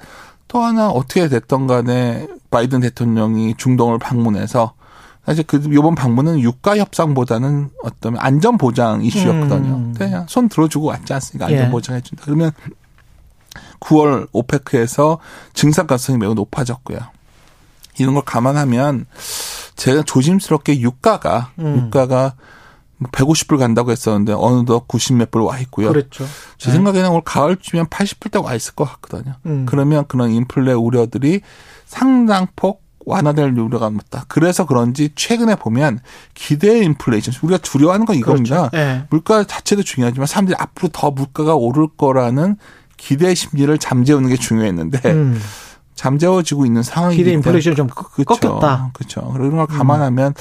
[0.48, 4.74] 또 하나 어떻게 됐던 간에 바이든 대통령이 중동을 방문해서
[5.24, 9.74] 사실 그 요번 방문은 유가 협상보다는 어떤 안전 보장 이슈였거든요.
[9.74, 9.94] 음.
[9.98, 11.46] 그냥 손 들어주고 왔지 않습니까?
[11.46, 11.70] 안전 예.
[11.70, 12.22] 보장해 준다.
[12.24, 12.52] 그러면
[13.80, 15.18] 9월 오페크에서
[15.52, 16.98] 증산 가능성이 매우 높아졌고요.
[17.98, 19.06] 이런 걸 감안하면
[19.76, 21.86] 제가 조심스럽게 유가가 음.
[21.86, 22.34] 유가가
[23.12, 25.88] 150불 간다고 했었는데 어느덧 90몇 불 와 있고요.
[25.88, 26.26] 그렇죠.
[26.56, 29.34] 제 생각에는 올 가을쯤이면 80불대 와 있을 것 같거든요.
[29.44, 29.66] 음.
[29.68, 31.42] 그러면 그런 인플레 우려들이
[31.86, 34.24] 상당폭 완화될 우려가 있다.
[34.28, 36.00] 그래서 그런지 최근에 보면
[36.34, 38.70] 기대 인플레이션 우리가 두려워하는 건 이겁니다.
[38.70, 38.76] 그렇죠.
[38.76, 39.04] 네.
[39.10, 42.56] 물가 자체도 중요하지만 사람들이 앞으로 더 물가가 오를 거라는
[42.96, 45.40] 기대 심리를 잠재우는 게 중요했는데 음.
[45.96, 48.90] 잠재워지고 있는 상황이기 기대 인플레이션이 좀 그쵸, 꺾였다.
[48.92, 49.32] 그렇죠.
[49.32, 50.34] 그런 걸 감안하면 음.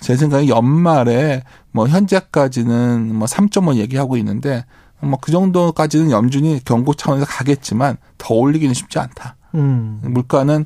[0.00, 1.42] 제 생각에 연말에
[1.72, 4.66] 뭐 현재까지는 뭐 3.5 얘기하고 있는데
[5.00, 9.36] 뭐 그 정도까지는 염준이 경고 차원에서 가겠지만 더 올리기는 쉽지 않다.
[9.54, 10.00] 음.
[10.02, 10.64] 물가는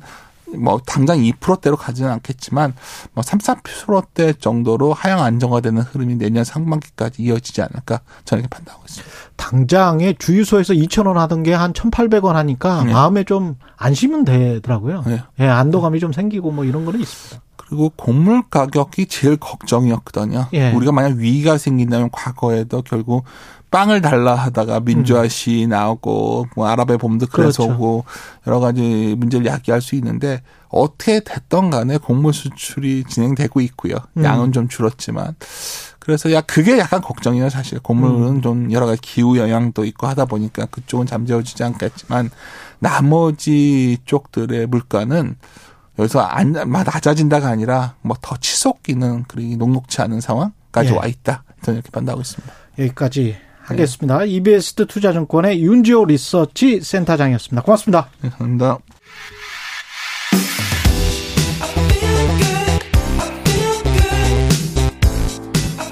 [0.57, 2.73] 뭐 당장 2%대로 가지는 않겠지만
[3.13, 9.15] 뭐 3, 4%대 정도로 하향 안정화되는 흐름이 내년 상반기까지 이어지지 않을까 저는 이렇게 판단하고 있습니다.
[9.37, 12.93] 당장에 주유소에서 2,000원 하던 게 한 1,800원 하니까 네.
[12.93, 15.03] 마음에 좀 안심은 되더라고요.
[15.05, 15.21] 네.
[15.39, 17.41] 예, 안도감이 좀 생기고 뭐 이런 거는 있습니다.
[17.55, 20.47] 그리고 곡물 가격이 제일 걱정이었거든요.
[20.53, 20.71] 예.
[20.71, 23.23] 우리가 만약 위기가 생긴다면 과거에도 결국
[23.71, 25.69] 빵을 달라 하다가 민주화 시 음.
[25.69, 27.73] 나오고 뭐 아랍의 봄도 그래서 그렇죠.
[27.73, 28.05] 오고
[28.45, 33.95] 여러 가지 문제를 야기할 수 있는데 어떻게 됐던 간에 곡물 수출이 진행되고 있고요.
[34.17, 34.23] 음.
[34.23, 35.35] 양은 좀 줄었지만
[35.99, 38.41] 그래서 야 그게 약간 걱정이에요 사실 곡물은 음.
[38.41, 42.29] 좀 여러 가지 기후 영향도 있고 하다 보니까 그쪽은 잠재워지지 않겠지만
[42.79, 45.35] 나머지 쪽들의 물가는
[45.99, 50.97] 여기서 안, 낮아진다가 아니라 뭐 더 치솟기는 그리 녹록치 않은 상황까지 예.
[50.97, 51.43] 와 있다.
[51.61, 52.53] 저는 이렇게 판단하고 있습니다.
[52.79, 53.37] 여기까지
[53.71, 54.19] 하겠습니다.
[54.19, 54.27] 네.
[54.27, 57.63] 이베스트 투자증권의 윤지호 리서치 센터장이었습니다.
[57.63, 58.09] 고맙습니다.
[58.21, 58.79] 네, 감사합니다.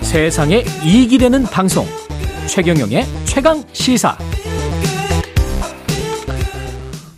[0.02, 1.86] 세상에 이익이 되는 방송
[2.48, 4.18] 최경영의 최강 시사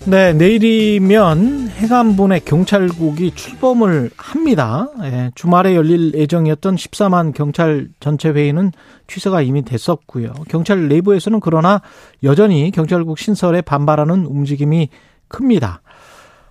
[0.06, 4.88] 네, 내일이면 해관본의 경찰국이 출범을 합니다.
[5.02, 8.72] 예, 주말에 열릴 예정이었던 14만 경찰 전체 회의는
[9.08, 10.32] 취소가 이미 됐었고요.
[10.48, 11.82] 경찰 내부에서는 그러나
[12.22, 14.90] 여전히 경찰국 신설에 반발하는 움직임이
[15.28, 15.82] 큽니다.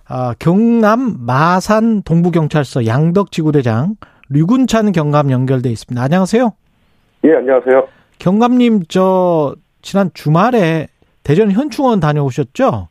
[0.05, 3.95] 아, 경남 마산 동부경찰서 양덕지구대장
[4.27, 6.03] 류군찬 경감 연결돼 있습니다.
[6.03, 6.51] 안녕하세요.
[7.23, 7.87] 예, 안녕하세요.
[8.19, 10.87] 경감님 저 지난 주말에
[11.23, 12.89] 대전 현충원 다녀오셨죠?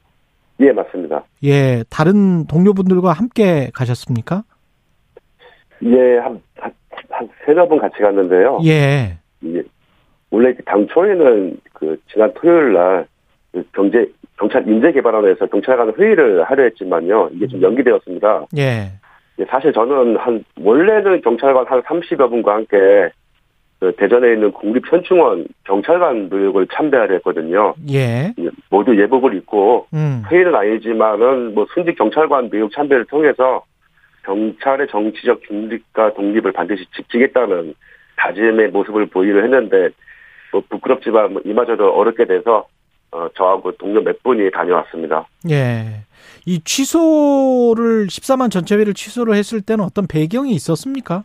[0.60, 1.24] 예, 맞습니다.
[1.42, 4.44] 예, 다른 동료분들과 함께 가셨습니까?
[5.82, 6.72] 예, 한, 한,
[7.08, 8.60] 한 세네 번 같이 갔는데요.
[8.64, 9.18] 예.
[9.44, 9.62] 예.
[10.30, 14.06] 원래 당초에는 그 지난 토요일 날그 경제,
[14.38, 17.30] 경찰 인재개발원에서 경찰관 회의를 하려 했지만요.
[17.32, 18.46] 이게 좀 연기되었습니다.
[18.58, 18.92] 예.
[19.38, 19.44] 예.
[19.48, 23.10] 사실 저는 한, 원래는 경찰관 한 30여 분과 함께
[23.80, 27.74] 그 대전에 있는 국립현충원 경찰관 교육을 참배하려 했거든요.
[27.90, 28.34] 예.
[28.68, 30.22] 모두 예복을 입고 음.
[30.30, 33.64] 회의는 아니지만은 뭐 순직 경찰관 교육 참배를 통해서
[34.24, 37.74] 경찰의 정치적 중립과 독립을 반드시 지키겠다는
[38.16, 39.88] 다짐의 모습을 보이려 했는데
[40.52, 42.66] 뭐 부끄럽지만 뭐 이마저도 어렵게 돼서
[43.12, 45.26] 어, 저하고 동료 몇 분이 다녀왔습니다.
[45.48, 46.04] 예.
[46.44, 51.24] 이 취소를 14만 전체회를 취소를 했을 때는 어떤 배경이 있었습니까?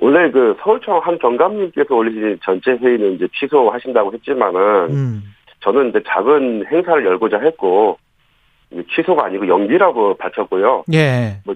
[0.00, 4.60] 원래 그 서울청 한 경감님께서 올리신 전체 회의는 이제 취소하신다고 했지만은
[4.90, 5.22] 음.
[5.60, 7.98] 저는 이제 작은 행사를 열고자 했고
[8.94, 10.84] 취소가 아니고 연기라고 밝혔고요.
[10.94, 11.40] 예.
[11.44, 11.54] 뭐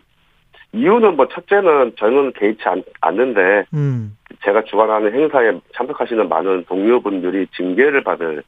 [0.72, 2.62] 이유는 뭐 첫째는 저는 개의치
[3.00, 4.16] 않, 는데 음.
[4.44, 8.42] 제가 주관하는 행사에 참석하시는 많은 동료분들이 징계를 받을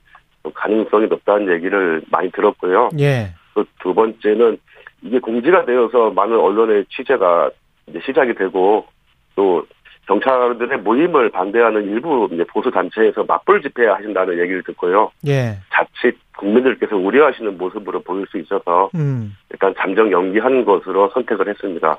[0.54, 2.90] 가능성이 높다는 얘기를 많이 들었고요.
[3.00, 3.32] 예.
[3.80, 4.58] 두 번째는
[5.02, 7.50] 이게 공지가 되어서 많은 언론의 취재가
[7.88, 8.86] 이제 시작이 되고
[9.34, 9.64] 또
[10.08, 15.10] 경찰들의 모임을 반대하는 일부 보수 단체에서 맞불 집회 하신다는 얘기를 듣고요.
[15.26, 15.58] 예.
[15.70, 19.36] 자칫 국민들께서 우려하시는 모습으로 보일 수 있어서 음.
[19.50, 21.98] 일단 잠정 연기한 것으로 선택을 했습니다.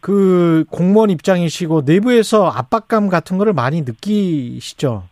[0.00, 5.04] 그 공무원 입장이시고 내부에서 압박감 같은 거를 많이 느끼시죠?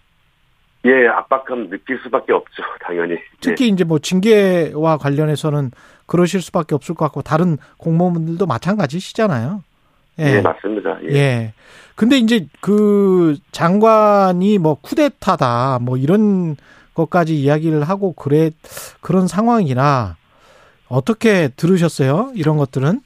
[0.84, 3.16] 예, 압박감 느낄 수밖에 없죠, 당연히.
[3.40, 3.68] 특히 예.
[3.68, 5.70] 이제 뭐 징계와 관련해서는
[6.06, 9.62] 그러실 수밖에 없을 것 같고 다른 공무원들도 마찬가지시잖아요.
[10.20, 10.98] 예, 예 맞습니다.
[11.05, 11.14] 예.
[11.14, 11.52] 예.
[11.97, 16.56] 근데 이제 그 장관이 뭐 쿠데타다 뭐 이런
[16.94, 18.51] 것까지 이야기를 하고 그래
[19.01, 20.16] 그런 상황이라
[20.88, 22.32] 어떻게 들으셨어요?
[22.34, 23.01] 이런 것들은?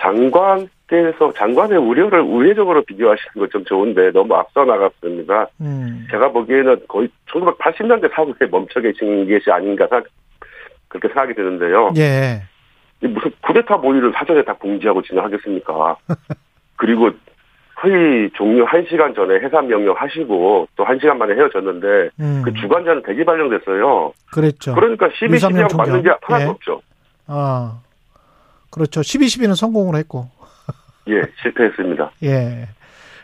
[0.00, 5.48] 장관께서 장관의 우려를 우회적으로 비교하시는 건 좀 좋은데 너무 앞서 나갔습니다.
[5.60, 6.06] 음.
[6.10, 10.06] 제가 보기에는 거의 1980년대 사고에 멈춰 계신 것이 아닌가 생각,
[10.88, 11.92] 그렇게 생각이 드는데요.
[11.96, 12.42] 예.
[13.00, 15.96] 무슨 쿠데타 모의를 사전에 다 공지하고 진행하겠습니까?
[16.76, 17.10] 그리고
[17.82, 22.42] 회의 종료 1시간 전에 해산 명령 하시고 또 1시간 만에 헤어졌는데 음.
[22.44, 24.12] 그 주관자는 대기 발령됐어요.
[24.32, 24.74] 그랬죠.
[24.74, 26.48] 그러니까 12, 12하고 맞는 게 하나도 예.
[26.48, 26.82] 없죠.
[27.26, 27.80] 아.
[28.70, 29.02] 그렇죠.
[29.02, 30.28] 12, 12는 성공을 했고.
[31.08, 32.12] 예, 실패했습니다.
[32.24, 32.68] 예.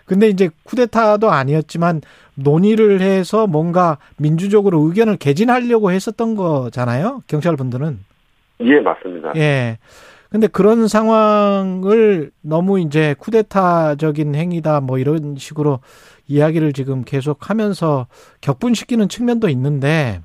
[0.07, 2.01] 근데 이제 쿠데타도 아니었지만
[2.35, 7.23] 논의를 해서 뭔가 민주적으로 의견을 개진하려고 했었던 거잖아요.
[7.27, 7.99] 경찰분들은.
[8.61, 9.33] 예, 맞습니다.
[9.37, 9.79] 예.
[10.31, 15.81] 근데 그런 상황을 너무 이제 쿠데타적인 행위다 뭐 이런 식으로
[16.29, 18.07] 이야기를 지금 계속 하면서
[18.41, 20.21] 격분시키는 측면도 있는데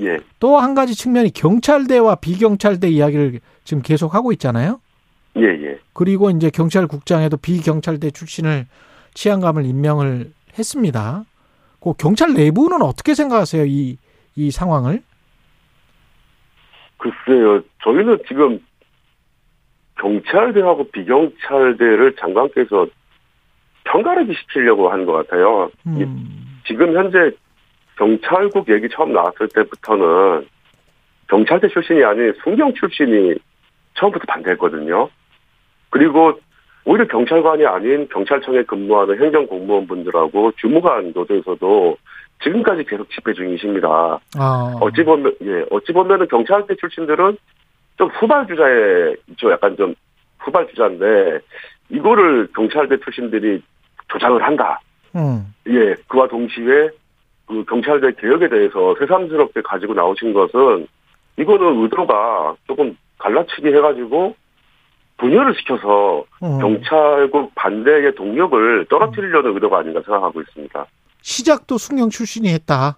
[0.00, 0.18] 예.
[0.38, 4.80] 또 한 가지 측면이 경찰대와 비경찰대 이야기를 지금 계속 하고 있잖아요.
[5.36, 5.78] 예, 예.
[5.92, 8.66] 그리고 이제 경찰국장에도 비경찰대 출신을
[9.14, 11.24] 치안감을 임명을 했습니다.
[11.80, 13.64] 그 경찰 내부는 어떻게 생각하세요?
[13.66, 13.98] 이,
[14.36, 15.02] 이 상황을?
[17.00, 17.62] 글쎄요.
[17.82, 18.60] 저희는 지금
[19.98, 22.86] 경찰대하고 비경찰대를 장관께서
[23.84, 25.70] 편가르기 시키려고 하는 것 같아요.
[25.86, 26.60] 음.
[26.66, 27.32] 지금 현재
[27.96, 30.46] 경찰국 얘기 처음 나왔을 때부터는
[31.28, 33.34] 경찰대 출신이 아닌 순경 출신이
[33.94, 35.08] 처음부터 반대했거든요.
[35.90, 36.38] 그리고
[36.84, 41.96] 오히려 경찰관이 아닌 경찰청에 근무하는 행정공무원분들하고 주무관 노조에서도
[42.42, 44.18] 지금까지 계속 집회 중이십니다.
[44.38, 44.78] 아.
[44.80, 47.36] 어찌 보면 예 어찌 보면은 경찰대 출신들은
[47.98, 49.50] 좀 후발 주자에 있죠.
[49.50, 49.94] 약간 좀
[50.38, 51.40] 후발 주자인데
[51.90, 53.62] 이거를 경찰대 출신들이
[54.08, 54.80] 조장을 한다.
[55.14, 55.52] 음.
[55.68, 56.90] 예 그와 동시에
[57.46, 60.86] 그 경찰대 개혁에 대해서 새삼스럽게 가지고 나오신 것은
[61.36, 64.34] 이거는 의도가 조금 갈라치기 해가지고
[65.18, 66.58] 분열을 시켜서 음.
[66.58, 70.86] 경찰국 반대의 동력을 떨어뜨리려는 의도가 아닌가 생각하고 있습니다.
[71.22, 72.96] 시작도 순경 출신이 했다.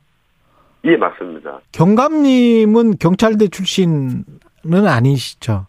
[0.84, 1.60] 예, 맞습니다.
[1.72, 4.24] 경감님은 경찰대 출신은
[4.86, 5.66] 아니시죠?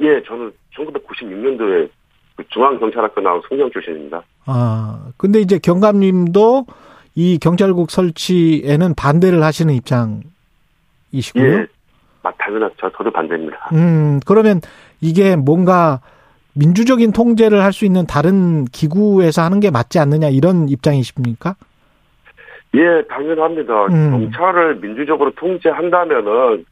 [0.00, 1.88] 예, 저는 1996년도에
[2.36, 4.22] 그 중앙경찰학교 나온 순경 출신입니다.
[4.46, 6.66] 아, 근데 이제 경감님도
[7.14, 11.44] 이 경찰국 설치에는 반대를 하시는 입장이시고요.
[11.44, 11.66] 예,
[12.38, 12.74] 당연하죠.
[12.96, 13.70] 저도 반대입니다.
[13.72, 14.60] 음, 그러면
[15.00, 16.00] 이게 뭔가
[16.54, 21.56] 민주적인 통제를 할 수 있는 다른 기구에서 하는 게 맞지 않느냐 이런 입장이십니까?
[22.74, 23.86] 예, 당연합니다.
[23.86, 24.10] 음.
[24.10, 26.64] 경찰을 민주적으로 통제한다면은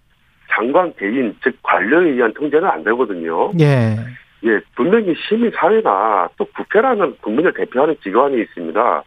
[0.51, 3.51] 장관 개인 즉 관료에 의한 통제는 안 되거든요.
[3.61, 3.97] 예.
[4.45, 9.03] 예, 분명히 시민사회나 또 국회라는 국민을 대표하는 기관이 있습니다.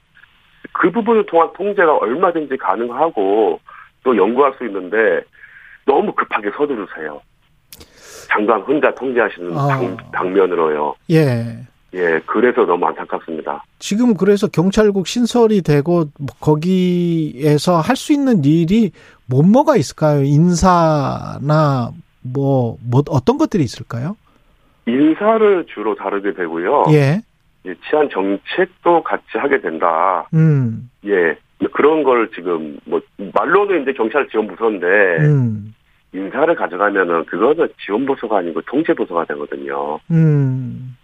[0.74, 3.60] 그 부분을 통한 통제가 얼마든지 가능하고
[4.04, 5.22] 또 연구할 수 있는데
[5.86, 7.22] 너무 급하게 서두르세요.
[8.30, 9.68] 장관 혼자 통제하시는 아.
[9.68, 10.96] 당, 당면으로요.
[11.12, 11.58] 예.
[11.94, 13.64] 예, 그래서 너무 안타깝습니다.
[13.80, 18.92] 지금 그래서 경찰국 신설이 되고 뭐 거기에서 할 수 있는 일이
[19.28, 20.24] 뭐 뭐가 있을까요?
[20.24, 21.92] 인사나
[22.24, 24.16] 뭐, 뭐 어떤 것들이 있을까요?
[24.88, 26.86] 인사를 주로 다루게 되고요.
[26.92, 27.22] 예.
[27.66, 30.28] 예, 치안 정책도 같이 하게 된다.
[30.34, 30.90] 음.
[31.06, 31.36] 예.
[31.74, 33.00] 그런 걸 지금 뭐
[33.34, 34.86] 말로는 이제 경찰 지원 부서인데
[35.20, 35.76] 음.
[36.14, 40.00] 인사를 가져가면은 그거는 지원 부서가 아니고 통제 부서가 되거든요.
[40.10, 40.98] 음.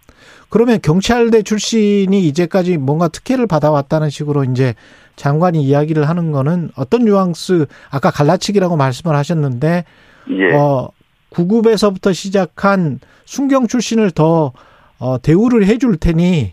[0.48, 4.74] 그러면 경찰대 출신이 이제까지 뭔가 특혜를 받아왔다는 식으로 이제
[5.16, 9.84] 장관이 이야기를 하는 거는 어떤 뉘앙스 아까 갈라치기라고 말씀을 하셨는데
[10.30, 10.54] 예.
[10.54, 10.88] 어
[11.30, 14.52] 구급에서부터 시작한 순경 출신을 더
[14.98, 16.52] 어, 대우를 해줄 테니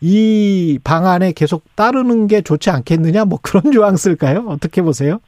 [0.00, 4.46] 이 방안에 계속 따르는 게 좋지 않겠느냐 뭐 그런 뉘앙스일까요?
[4.48, 5.20] 어떻게 보세요?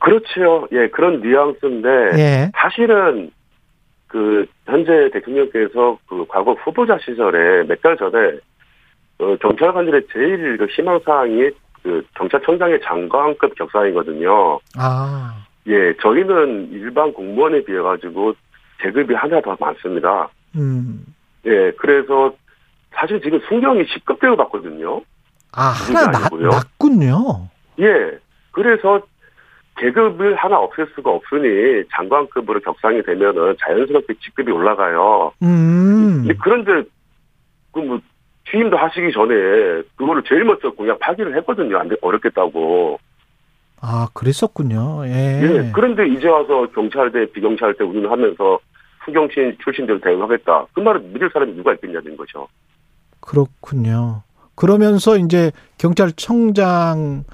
[0.00, 0.68] 그렇죠.
[0.72, 1.88] 예, 그런 뉘앙스인데
[2.18, 2.52] 예.
[2.56, 3.30] 사실은
[4.08, 8.38] 그 현재 대통령께서 그 과거 후보자 시절에 몇 달 전에
[9.20, 11.50] 어, 경찰관들의 제일 그 희망 사항이
[11.82, 14.58] 그 경찰청장의 장관급 격상이거든요.
[14.76, 15.44] 아.
[15.66, 18.32] 예, 저희는 일반 공무원에 비해 가지고
[18.80, 20.28] 계급이 하나 더 많습니다.
[20.56, 21.04] 음.
[21.46, 22.32] 예, 그래서
[22.94, 25.02] 사실 지금 순경이 10급 대우 받거든요.
[25.52, 27.48] 아, 하나 낮, 낮군요.
[27.80, 28.18] 예.
[28.52, 29.00] 그래서
[29.78, 35.32] 계급을 하나 없앨 수가 없으니 장관급으로 격상이 되면은 자연스럽게 직급이 올라가요.
[35.42, 36.26] 음.
[36.42, 36.88] 그런데
[37.72, 38.00] 그뭐
[38.50, 39.34] 취임도 하시기 전에
[39.96, 41.78] 그거를 제일 먼저 공약 파기를 했거든요.
[41.78, 42.98] 안 돼, 어렵겠다고.
[43.80, 45.06] 아, 그랬었군요.
[45.06, 45.40] 예.
[45.42, 45.72] 예.
[45.72, 48.58] 그런데 이제 와서 경찰대, 비경찰대 운운하면서
[49.04, 50.66] 후경신 출신들 대응하겠다.
[50.72, 52.48] 그 말을 믿을 사람이 누가 있겠냐는 거죠.
[53.20, 54.22] 그렇군요.
[54.54, 57.24] 그러면서 이제 경찰청장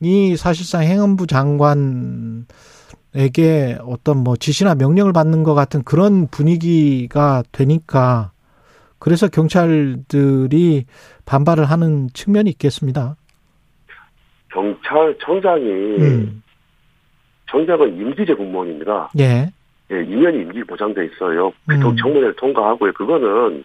[0.00, 2.46] 이 사실상 행안부 장관에게
[3.82, 8.32] 어떤 뭐 지시나 명령을 받는 것 같은 그런 분위기가 되니까
[8.98, 10.84] 그래서 경찰들이
[11.24, 13.16] 반발을 하는 측면이 있겠습니다.
[14.52, 16.42] 경찰청장이 음.
[17.50, 19.10] 청장은 임기제 공무원입니다.
[19.18, 19.50] 예.
[19.90, 21.52] 예, 2년 임기 보장돼 있어요.
[21.68, 21.96] 교통 음.
[21.96, 22.92] 청문회를 통과하고요.
[22.92, 23.64] 그거는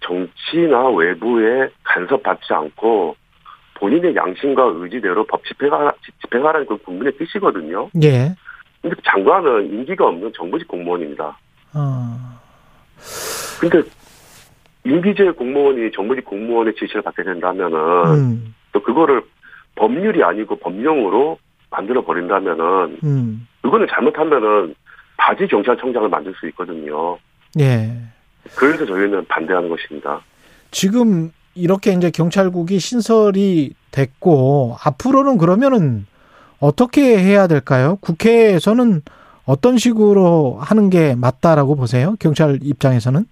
[0.00, 3.16] 정치나 외부에 간섭받지 않고
[3.78, 5.90] 본인의 양심과 의지대로 법 집행하,
[6.22, 7.90] 집행하라는 그 국민의 뜻이거든요.
[8.02, 8.34] 예.
[8.82, 11.38] 근데 장관은 임기가 없는 정부직 공무원입니다.
[11.74, 12.40] 어.
[13.60, 13.82] 근데
[14.84, 18.54] 임기제 공무원이 정부직 공무원의 지시를 받게 된다면은 음.
[18.72, 19.22] 또 그거를
[19.74, 21.38] 법률이 아니고 법령으로
[21.70, 23.48] 만들어 버린다면은 음.
[23.62, 24.74] 그거는 잘못하면은
[25.16, 27.18] 바지 경찰청장을 만들 수 있거든요.
[27.58, 27.90] 예.
[28.56, 30.20] 그래서 저희는 반대하는 것입니다.
[30.70, 36.06] 지금 이렇게 이제 경찰국이 신설이 됐고 앞으로는 그러면은
[36.60, 37.96] 어떻게 해야 될까요?
[38.00, 39.02] 국회에서는
[39.46, 42.14] 어떤 식으로 하는 게 맞다라고 보세요?
[42.20, 43.24] 경찰 입장에서는?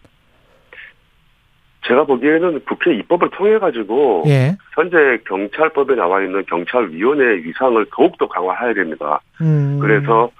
[1.86, 4.56] 제가 보기에는 국회 입법을 통해 가지고 예.
[4.74, 4.96] 현재
[5.28, 9.20] 경찰법에 나와 있는 경찰위원회 위상을 더욱더 강화해야 됩니다.
[9.42, 9.78] 음.
[9.80, 10.30] 그래서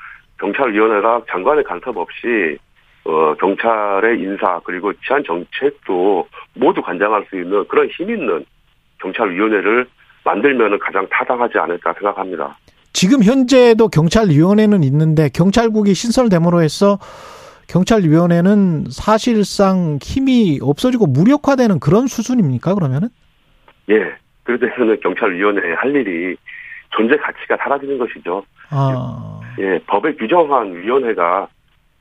[0.40, 2.56] 경찰위원회가 장관의 간섭 없이
[3.04, 8.44] 어, 경찰의 인사 그리고 치안 정책도 모두 관장할 수 있는 그런 힘 있는
[9.00, 9.86] 경찰위원회를
[10.24, 12.56] 만들면 가장 타당하지 않을까 생각합니다.
[12.94, 16.98] 지금 현재도 경찰위원회는 있는데 경찰국이 신설됨으로 해서
[17.68, 23.08] 경찰위원회는 사실상 힘이 없어지고 무력화되는 그런 수준입니까, 그러면은?
[23.90, 24.14] 예.
[24.44, 26.36] 그래서는 경찰위원회 할 일이
[26.90, 28.44] 존재 가치가 사라지는 것이죠.
[28.70, 29.40] 아.
[29.58, 31.48] 예, 법에 규정한 위원회가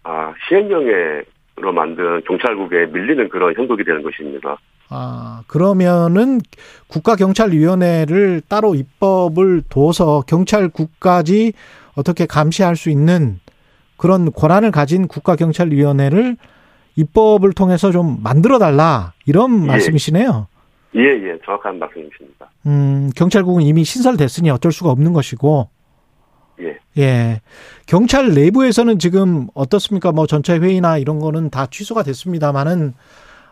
[0.04, 4.58] 아, 시행령으로 만든 경찰국에 밀리는 그런 형국이 되는 것입니다.
[4.90, 6.40] 아, 그러면은
[6.88, 11.54] 국가경찰위원회를 따로 입법을 둬서 경찰국까지
[11.96, 13.40] 어떻게 감시할 수 있는
[13.98, 16.38] 그런 권한을 가진 국가경찰위원회를
[16.96, 19.68] 입법을 통해서 좀 만들어 달라 이런 예.
[19.68, 20.48] 말씀이시네요.
[20.96, 22.52] 예, 예, 정확한 말씀이십니다.
[22.68, 25.70] 음, 경찰국은 이미 신설됐으니 어쩔 수가 없는 것이고.
[26.62, 26.78] 예.
[26.98, 27.42] 예.
[27.88, 30.12] 경찰 내부에서는 지금 어떻습니까?
[30.12, 32.94] 뭐 전체 회의나 이런 거는 다 취소가 됐습니다만은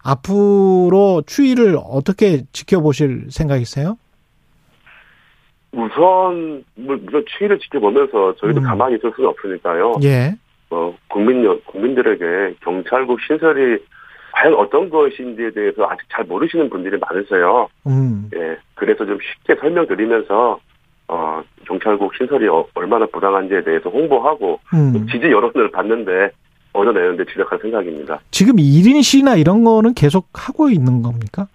[0.04, 3.98] 앞으로 추이를 어떻게 지켜보실 생각이세요?
[5.74, 8.64] 우선 물론 추이를 지켜보면서 저희도 음.
[8.64, 9.94] 가만히 있을 수는 없으니까요.
[10.04, 10.36] 예.
[10.70, 13.78] 어, 국민 국민들에게 경찰국 신설이
[14.34, 17.68] 과연 어떤 것인지에 대해서 아직 잘 모르시는 분들이 많으세요.
[17.88, 18.30] 음.
[18.36, 18.58] 예.
[18.76, 20.60] 그래서 좀 쉽게 설명드리면서
[21.12, 25.06] 어, 경찰국 신설이 어, 얼마나 부당한지에 대해서 홍보하고 음.
[25.12, 26.32] 지지 여론을 받는데
[26.72, 28.22] 얻어내는데 지적할 생각입니다.
[28.32, 31.50] 지금 1인 시나 이런 거는 계속 하고 있는 겁니까?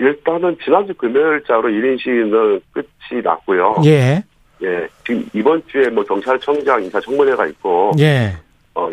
[0.00, 3.76] 일단은 지난주 금요일자로 1인 시위는 끝이 났고요.
[3.84, 4.24] 예.
[4.64, 4.88] 예.
[5.06, 7.92] 지금 이번 주에 뭐 경찰청장 인사 청문회가 있고.
[8.00, 8.32] 예.
[8.74, 8.90] 어,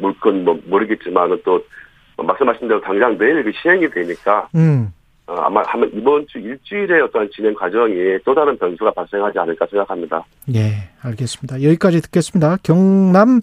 [0.00, 1.64] 물건 뭐 모르겠지만은 또
[2.18, 4.48] 말씀하신 대로 당장 내일 그 시행이 되니까.
[4.54, 4.92] 음.
[5.26, 7.94] 어, 아마 하면 이번 주 일주일에 어떤 진행 과정이
[8.24, 10.24] 또 다른 변수가 발생하지 않을까 생각합니다.
[10.54, 11.62] 예, 알겠습니다.
[11.62, 12.58] 여기까지 듣겠습니다.
[12.62, 13.40] 경남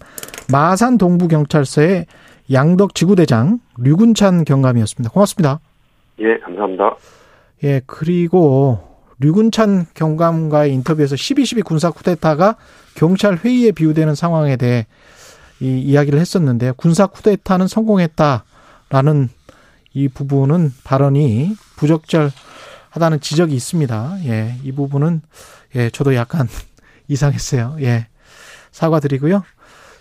[0.50, 2.06] 마산 동부 경찰서의
[2.52, 5.12] 양덕 지구대장 류군찬 경감이었습니다.
[5.12, 5.58] 고맙습니다.
[6.20, 6.96] 예, 감사합니다.
[7.64, 8.78] 예, 그리고
[9.18, 12.56] 류군찬 경감과의 인터뷰에서 12.12 군사 쿠데타가
[12.96, 14.86] 경찰 회의에 비유되는 상황에 대해
[15.60, 16.74] 이 이야기를 했었는데요.
[16.74, 19.28] 군사 쿠데타는 성공했다라는
[19.94, 24.18] 이 부분은 발언이 부적절하다는 지적이 있습니다.
[24.24, 25.22] 예, 이 부분은
[25.76, 26.48] 예, 저도 약간
[27.08, 27.76] 이상했어요.
[27.80, 28.06] 예.
[28.70, 29.44] 사과드리고요.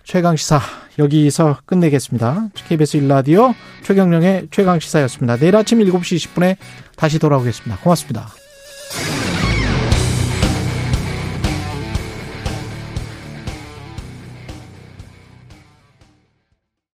[0.03, 0.59] 최강 시사
[0.97, 2.49] 여기서 끝내겠습니다.
[2.55, 3.53] KBS 일라디오
[3.83, 5.37] 최경령의 최강 시사였습니다.
[5.37, 6.57] 내일 아침 7시 20분에
[6.95, 7.81] 다시 돌아오겠습니다.
[7.81, 8.27] 고맙습니다.